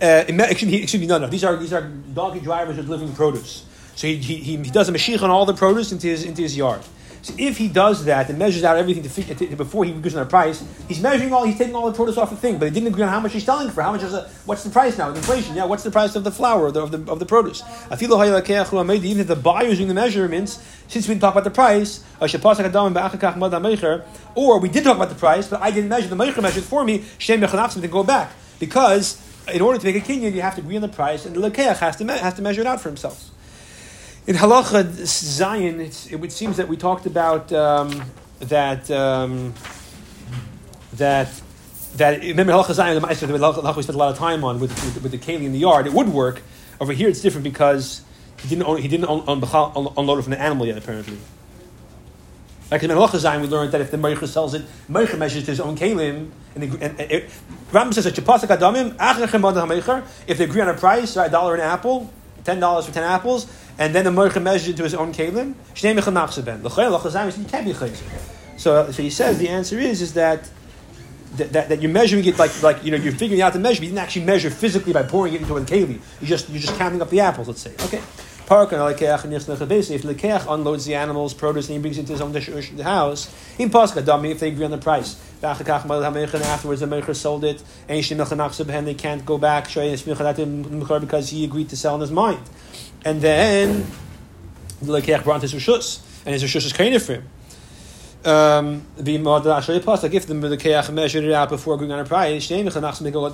uh, 0.02 0.24
excuse, 0.28 0.70
me, 0.70 0.82
excuse 0.82 1.00
me, 1.00 1.06
no, 1.06 1.18
no. 1.18 1.26
These 1.26 1.44
are 1.44 1.56
these 1.56 1.72
are 1.72 1.82
donkey 1.82 2.40
drivers 2.40 2.78
are 2.78 2.82
delivering 2.82 3.14
produce. 3.14 3.64
So 3.96 4.06
he, 4.06 4.16
he, 4.16 4.36
he 4.36 4.56
does 4.56 4.88
a 4.88 4.92
mashich 4.92 5.22
on 5.22 5.30
all 5.30 5.44
the 5.44 5.54
produce 5.54 5.92
into 5.92 6.06
his 6.06 6.24
into 6.24 6.42
his 6.42 6.56
yard. 6.56 6.82
So 7.22 7.34
if 7.36 7.58
he 7.58 7.68
does 7.68 8.06
that 8.06 8.30
and 8.30 8.38
measures 8.38 8.64
out 8.64 8.78
everything 8.78 9.02
to, 9.02 9.34
to, 9.34 9.56
before 9.56 9.84
he 9.84 9.92
agrees 9.92 10.16
on 10.16 10.22
a 10.22 10.26
price, 10.26 10.64
he's 10.88 11.00
measuring 11.02 11.32
all, 11.34 11.44
he's 11.44 11.58
taking 11.58 11.74
all 11.74 11.90
the 11.90 11.94
produce 11.94 12.16
off 12.16 12.30
the 12.30 12.36
thing, 12.36 12.56
but 12.58 12.64
he 12.66 12.70
didn't 12.70 12.88
agree 12.88 13.02
on 13.02 13.10
how 13.10 13.20
much 13.20 13.34
he's 13.34 13.44
selling 13.44 13.68
for. 13.68 13.82
How 13.82 13.92
much 13.92 14.02
is 14.02 14.14
a, 14.14 14.26
what's 14.46 14.64
the 14.64 14.70
price 14.70 14.96
now? 14.96 15.08
With 15.08 15.18
inflation, 15.18 15.54
yeah. 15.54 15.66
What's 15.66 15.82
the 15.82 15.90
price 15.90 16.16
of 16.16 16.24
the 16.24 16.30
flour 16.30 16.68
of 16.68 16.74
the 16.74 16.82
of 16.82 16.90
the, 16.92 17.12
of 17.12 17.18
the 17.18 17.26
produce? 17.26 17.62
Even 17.92 19.20
if 19.20 19.26
the 19.26 19.36
buyer 19.36 19.66
is 19.66 19.76
doing 19.76 19.88
the 19.88 19.94
measurements, 19.94 20.66
since 20.88 21.06
we 21.06 21.14
didn't 21.14 21.20
talk 21.20 21.34
about 21.34 21.44
the 21.44 21.50
price, 21.50 22.02
or 24.34 24.60
we 24.60 24.68
did 24.70 24.84
talk 24.84 24.96
about 24.96 25.08
the 25.10 25.14
price, 25.14 25.48
but 25.48 25.60
I 25.60 25.70
didn't 25.70 25.90
measure 25.90 26.08
the 26.08 26.16
meicher 26.16 26.42
measured 26.42 26.64
for 26.64 26.84
me. 26.84 27.04
To 27.18 27.88
go 27.88 28.02
back 28.02 28.32
because 28.58 29.29
in 29.52 29.60
order 29.60 29.78
to 29.78 29.84
make 29.84 29.96
a 29.96 30.00
kinyan, 30.00 30.32
you 30.32 30.42
have 30.42 30.54
to 30.56 30.60
agree 30.60 30.76
on 30.76 30.82
the 30.82 30.88
price, 30.88 31.26
and 31.26 31.34
the 31.34 31.50
lekeach 31.50 31.78
has 31.78 31.96
to, 31.96 32.04
me- 32.04 32.18
has 32.18 32.34
to 32.34 32.42
measure 32.42 32.60
it 32.60 32.66
out 32.66 32.80
for 32.80 32.88
himself. 32.88 33.30
In 34.26 34.36
halacha 34.36 34.84
Zayin, 34.84 36.12
it 36.12 36.16
would 36.16 36.32
seems 36.32 36.56
that 36.58 36.68
we 36.68 36.76
talked 36.76 37.06
about 37.06 37.52
um, 37.52 38.04
that 38.40 38.90
um, 38.90 39.54
that 40.94 41.28
that 41.96 42.20
remember 42.20 42.52
halacha 42.52 42.74
Zayin, 42.74 43.00
the 43.00 43.06
ma'aser 43.06 43.26
that 43.26 43.40
halacha 43.40 43.76
we 43.76 43.82
spent 43.82 43.96
a 43.96 43.98
lot 43.98 44.12
of 44.12 44.18
time 44.18 44.44
on 44.44 44.60
with, 44.60 44.70
with, 44.70 45.02
with 45.02 45.12
the 45.12 45.18
keli 45.18 45.44
in 45.44 45.52
the 45.52 45.58
yard. 45.58 45.86
It 45.86 45.92
would 45.92 46.08
work. 46.08 46.42
Over 46.80 46.92
here, 46.92 47.08
it's 47.08 47.20
different 47.20 47.44
because 47.44 48.02
he 48.40 48.48
didn't 48.48 48.64
own, 48.64 48.78
he 48.78 48.88
didn't 48.88 49.06
own, 49.06 49.24
own, 49.26 49.92
unload 49.96 50.18
it 50.18 50.22
from 50.22 50.30
the 50.30 50.40
animal 50.40 50.66
yet. 50.66 50.78
Apparently, 50.78 51.18
like 52.70 52.84
in 52.84 52.90
Halacha 52.90 53.18
Zayin, 53.18 53.40
we 53.40 53.48
learned 53.48 53.72
that 53.72 53.80
if 53.80 53.90
the 53.90 53.96
Meicher 53.96 54.28
sells 54.28 54.54
it, 54.54 54.62
Meicher 54.88 55.18
measures 55.18 55.44
to 55.44 55.50
his 55.50 55.60
own 55.60 55.76
kalim. 55.76 56.30
And, 56.54 56.62
the, 56.62 56.84
and, 56.84 57.00
and 57.00 57.22
Rambam 57.72 57.92
says 57.94 58.04
that 58.04 58.14
Chapasak 58.14 58.56
Adamim, 58.56 58.96
Achrechem 58.96 60.06
if 60.28 60.38
they 60.38 60.44
agree 60.44 60.60
on 60.60 60.68
a 60.68 60.74
price, 60.74 61.16
right, 61.16 61.26
a 61.26 61.30
dollar 61.30 61.54
an 61.56 61.60
apple, 61.60 62.12
ten 62.44 62.60
dollars 62.60 62.86
for 62.86 62.92
ten 62.92 63.02
apples, 63.02 63.52
and 63.78 63.92
then 63.94 64.04
the 64.04 64.10
Meicher 64.10 64.40
measures 64.40 64.68
it 64.68 64.76
to 64.76 64.84
his 64.84 64.94
own 64.94 65.12
kalim, 65.12 65.54
Shnei 65.74 65.96
Mecham 65.96 66.14
Nachseben. 66.14 66.60
Halacha 66.62 67.10
Zayin, 67.10 67.36
you 67.38 67.44
can't 67.44 67.66
be 67.66 67.72
chayzer. 67.72 68.04
So, 68.56 68.90
so 68.92 69.02
he 69.02 69.10
says 69.10 69.38
the 69.38 69.48
answer 69.48 69.78
is 69.78 70.00
is 70.02 70.14
that. 70.14 70.48
That, 71.36 71.52
that, 71.52 71.68
that, 71.68 71.80
you're 71.80 71.92
measuring 71.92 72.24
it 72.24 72.40
like 72.40 72.60
like 72.60 72.84
you 72.84 72.90
know 72.90 72.96
you're 72.96 73.12
figuring 73.12 73.40
out 73.40 73.52
the 73.52 73.60
measure. 73.60 73.82
You 73.82 73.90
didn't 73.90 74.00
actually 74.00 74.24
measure 74.24 74.50
physically 74.50 74.92
by 74.92 75.04
pouring 75.04 75.34
it 75.34 75.42
into 75.42 75.56
a 75.56 75.60
keli. 75.60 76.00
You 76.20 76.26
just 76.26 76.50
you're 76.50 76.60
just 76.60 76.76
counting 76.76 77.00
up 77.00 77.08
the 77.08 77.20
apples. 77.20 77.46
Let's 77.46 77.60
say 77.60 77.72
okay. 77.84 78.02
Park 78.50 78.72
and 78.72 78.80
Lekeach 78.80 79.22
and 79.22 79.32
If 79.32 80.02
Lekeach 80.02 80.52
unloads 80.52 80.84
the 80.84 80.96
animals, 80.96 81.34
produce, 81.34 81.68
and 81.68 81.76
he 81.76 81.80
brings 81.80 81.98
it 81.98 82.06
to 82.06 82.12
his 82.14 82.20
own 82.20 82.32
the 82.32 82.82
house, 82.82 83.32
in 83.60 83.70
Pascha 83.70 84.02
Dami, 84.02 84.32
if 84.32 84.40
they 84.40 84.48
agree 84.48 84.64
on 84.64 84.72
the 84.72 84.78
price. 84.78 85.14
Afterwards, 85.40 86.80
the 86.80 86.86
Mecher 86.86 87.14
sold 87.14 87.44
it, 87.44 87.62
and 87.88 88.02
they 88.88 88.94
can't 88.94 89.24
go 89.24 89.38
back. 89.38 89.72
Because 89.72 91.30
he 91.30 91.44
agreed 91.44 91.68
to 91.68 91.76
sell 91.76 91.94
in 91.94 92.00
his 92.00 92.10
mind. 92.10 92.40
And 93.04 93.20
then 93.20 93.86
the 94.82 94.94
Lekeach 95.00 95.22
brought 95.22 95.42
his 95.42 95.54
Rishus, 95.54 96.00
and 96.26 96.32
his 96.32 96.42
Rishus 96.42 96.66
is 96.66 96.72
kind 96.72 97.00
for 97.00 97.12
him 97.12 97.28
um, 98.22 98.82
the 98.98 99.16
like 99.16 99.68
if 99.68 100.26
the 100.26 100.34
Keach 100.34 100.92
measured 100.92 101.24
it 101.24 101.32
out 101.32 101.48
before 101.48 101.78
going 101.78 101.90
on 101.90 102.00
a 102.00 102.04
price, 102.04 102.48
they 102.48 102.60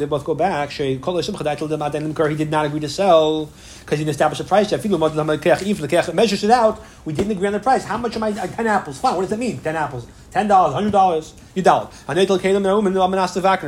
both 0.06 0.24
go 0.24 0.34
back. 0.34 0.70
Er 0.80 2.28
he 2.28 2.36
did 2.36 2.50
not 2.50 2.66
agree 2.66 2.78
to 2.80 2.88
sell 2.88 3.50
because 3.80 3.98
he 3.98 4.04
didn't 4.04 4.10
establish 4.10 4.38
a 4.38 4.44
price 4.44 4.70
if 4.70 4.82
the 4.82 4.88
Keach 4.88 6.14
measures 6.14 6.44
it 6.44 6.52
out, 6.52 6.80
we 7.04 7.12
didn't 7.12 7.32
agree 7.32 7.48
on 7.48 7.52
the 7.52 7.58
price. 7.58 7.84
How 7.84 7.96
much 7.96 8.14
am 8.14 8.22
I? 8.22 8.30
Uh, 8.30 8.46
ten 8.46 8.68
apples. 8.68 9.00
Fine. 9.00 9.16
What 9.16 9.22
does 9.22 9.30
that 9.30 9.40
mean? 9.40 9.58
Ten 9.58 9.74
apples. 9.74 10.06
Ten 10.30 10.46
dollars. 10.46 10.74
Hundred 10.74 10.92
dollars. 10.92 11.34
You 11.56 11.62
dollar. 11.62 11.88
A 12.08 12.14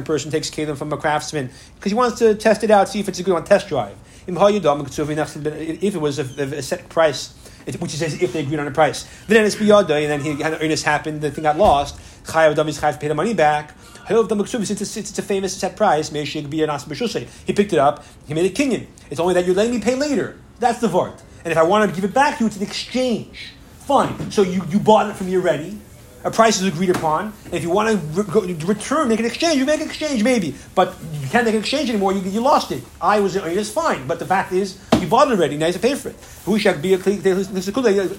person 0.03 0.31
takes 0.31 0.51
kalim 0.51 0.77
from 0.77 0.93
a 0.93 0.97
craftsman 0.97 1.51
because 1.75 1.91
he 1.91 1.97
wants 1.97 2.21
to 2.21 2.37
test 2.37 2.63
it 2.63 2.71
out, 2.71 2.89
see 2.89 3.01
if 3.01 3.09
it's 3.09 3.19
a 3.19 3.25
good 3.25 3.35
one. 3.35 3.43
Test 3.43 3.67
drive. 3.69 3.97
If 4.29 5.95
it 5.95 6.01
was 6.01 6.19
a, 6.19 6.23
a 6.23 6.63
set 6.63 6.89
price 6.89 7.35
which 7.77 7.95
is 7.95 8.03
as 8.03 8.23
if 8.23 8.33
they 8.33 8.41
agreed 8.41 8.59
on 8.59 8.67
a 8.67 8.71
price. 8.71 9.07
Then 9.27 9.45
it's 9.45 9.57
biyada, 9.57 10.03
and 10.03 10.11
then 10.11 10.21
he 10.21 10.43
had 10.43 10.55
an 10.55 10.63
earnest 10.63 10.85
happened, 10.85 11.21
the 11.21 11.31
thing 11.31 11.45
got 11.45 11.59
lost. 11.59 11.99
Chayav 12.25 12.55
damis 12.55 12.81
chayav 12.81 13.01
pay 13.01 13.09
the 13.09 13.15
money 13.15 13.35
back. 13.35 13.75
It's, 14.11 14.97
it's 14.97 15.19
a 15.19 15.23
famous 15.23 15.55
set 15.55 15.77
price, 15.77 16.09
he 16.09 17.53
picked 17.53 17.73
it 17.75 17.79
up, 17.79 18.05
he 18.27 18.33
made 18.33 18.51
a 18.51 18.55
kinyan. 18.55 18.87
It's 19.11 19.21
only 19.21 19.35
that 19.35 19.45
you're 19.45 19.55
letting 19.55 19.75
me 19.75 19.81
pay 19.81 19.95
later. 19.95 20.39
That's 20.61 20.81
the 20.81 20.89
vart. 20.89 21.21
And 21.45 21.53
if 21.53 21.59
I 21.59 21.63
want 21.63 21.91
to 21.91 21.95
give 21.95 22.09
it 22.09 22.15
back 22.15 22.39
to 22.39 22.45
you, 22.45 22.47
it's 22.47 22.57
an 22.57 22.63
exchange. 22.63 23.53
Fine. 23.81 24.31
So 24.31 24.43
you, 24.43 24.63
you 24.69 24.79
bought 24.79 25.11
it 25.11 25.17
from 25.17 25.27
me 25.27 25.37
already. 25.37 25.79
A 26.25 26.31
price 26.31 26.61
is 26.61 26.67
agreed 26.67 26.91
upon. 26.91 27.33
If 27.53 27.63
you 27.63 27.71
want 27.71 27.91
to 27.91 27.97
re- 27.97 28.25
go, 28.25 28.41
return, 28.67 29.09
make 29.09 29.21
an 29.21 29.27
exchange, 29.27 29.57
you 29.57 29.65
make 29.65 29.81
an 29.81 29.87
exchange 29.87 30.23
maybe. 30.25 30.55
But 30.75 30.95
you 31.21 31.29
can't 31.29 31.45
make 31.45 31.55
an 31.55 31.61
exchange 31.61 31.89
anymore. 31.89 32.13
You, 32.13 32.21
you 32.21 32.41
lost 32.41 32.73
it. 32.73 32.83
I 33.01 33.21
was 33.21 33.37
it's 33.37 33.71
fine. 33.71 34.07
But 34.07 34.19
the 34.19 34.27
fact 34.27 34.53
is, 34.53 34.81
you 35.01 35.07
bought 35.07 35.29
it 35.29 35.33
already. 35.33 35.57
Now 35.57 35.67
have 35.67 35.75
to 35.75 35.81
pay 35.81 35.95
for 35.95 36.11
it. 36.11 36.17
A 36.47 36.51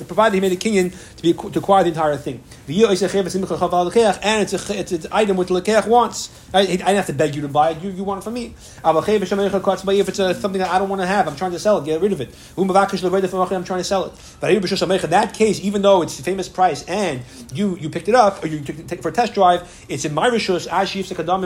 provided 0.06 0.36
he 0.36 0.42
made 0.42 0.52
a 0.52 0.56
kinyan 0.56 1.16
to 1.16 1.22
be 1.22 1.34
to 1.34 1.60
acquire 1.60 1.84
the 1.84 1.90
entire 1.90 2.16
thing. 2.18 2.44
And 2.68 4.42
it's 4.42 4.70
a, 4.70 4.80
it's 4.80 4.92
an 4.92 5.06
item 5.12 5.38
which 5.38 5.48
the 5.48 5.62
lekeach 5.62 5.88
wants. 5.88 6.30
I, 6.54 6.60
I 6.62 6.66
didn't 6.66 6.96
have 6.96 7.08
to 7.08 7.14
beg 7.14 7.36
you 7.36 7.42
to 7.42 7.48
buy 7.48 7.72
it. 7.72 7.82
You, 7.82 7.90
you 7.90 8.04
want 8.04 8.22
it 8.22 8.24
from 8.24 8.34
me. 8.34 8.54
If 8.84 10.10
it's 10.10 10.20
a, 10.20 10.34
something 10.36 10.60
that 10.60 10.70
I 10.70 10.78
don't 10.80 10.90
want 10.90 11.02
to 11.02 11.08
have, 11.08 11.28
I'm 11.28 11.36
trying 11.36 11.52
to 11.52 11.60
sell 11.60 11.78
it. 11.80 11.86
Get 11.86 12.02
rid 12.02 12.12
of 12.12 12.22
it. 12.22 12.36
I'm 12.58 12.68
trying 12.68 13.80
to 13.80 13.84
sell 13.84 14.06
it. 14.06 14.14
But 14.40 14.52
in 14.52 14.62
that 15.10 15.34
case, 15.34 15.60
even 15.62 15.82
though 15.82 16.02
it's 16.02 16.20
a 16.20 16.24
famous 16.24 16.48
price 16.50 16.84
and 16.86 17.22
you 17.54 17.78
you 17.78 17.90
picked 17.90 18.10
it 18.10 18.16
up 18.16 18.44
or 18.44 18.48
you 18.48 18.62
took 18.62 18.80
it 18.80 19.02
for 19.02 19.10
a 19.10 19.12
test 19.12 19.34
drive, 19.34 19.86
it's 19.90 20.06
in 20.06 20.14
my 20.14 20.30
rishus 20.30 20.68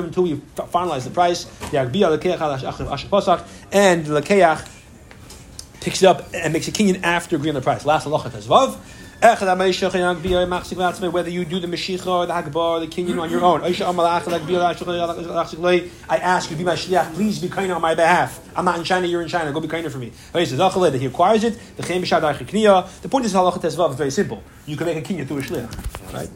until 0.03 0.27
you 0.27 0.37
finalize 0.55 1.03
the 1.03 1.11
price. 1.11 1.45
And 3.71 4.05
the 4.05 4.21
lekeach 4.21 4.69
picks 5.83 6.01
it 6.01 6.07
up 6.07 6.33
and 6.33 6.53
makes 6.53 6.67
a 6.67 6.71
kinyan 6.71 7.03
after 7.03 7.35
agreeing 7.35 7.55
on 7.55 7.61
the 7.61 7.63
price. 7.63 7.85
Last 7.85 8.07
halacha 8.07 8.29
tezvav. 8.29 8.79
Whether 9.23 9.55
you 11.29 11.45
do 11.45 11.61
the 11.61 11.67
Mashicha 11.67 12.07
or 12.07 12.25
the 12.25 12.33
Hagbah 12.33 12.55
or 12.55 12.81
the 12.81 12.87
Kinyan 12.87 13.21
on 13.21 13.29
your 13.29 13.41
own. 13.41 13.61
I 13.61 13.69
ask 16.17 16.51
you, 16.51 16.57
be 16.57 16.65
my 16.65 16.73
shliach, 16.73 17.13
please 17.13 17.39
be 17.39 17.47
kind 17.47 17.71
on 17.71 17.81
my 17.81 17.95
behalf. 17.95 18.41
I'm 18.53 18.65
not 18.65 18.79
in 18.79 18.83
China, 18.83 19.07
you're 19.07 19.21
in 19.21 19.29
China, 19.29 19.53
go 19.53 19.61
be 19.61 19.69
kinder 19.69 19.89
for 19.89 19.97
me. 19.97 20.11
He 20.33 21.05
acquires 21.05 21.45
it, 21.45 21.57
the 21.77 21.83
point 21.83 22.03
is 23.25 23.33
halacha 23.33 23.61
tezvav 23.61 23.91
is 23.91 23.95
very 23.95 24.11
simple. 24.11 24.43
You 24.65 24.75
can 24.75 24.87
make 24.87 24.97
a 24.97 25.01
kinyan 25.01 25.25
through 25.25 25.37
a 25.37 25.41
shliach. 25.41 26.13
Right? 26.13 26.29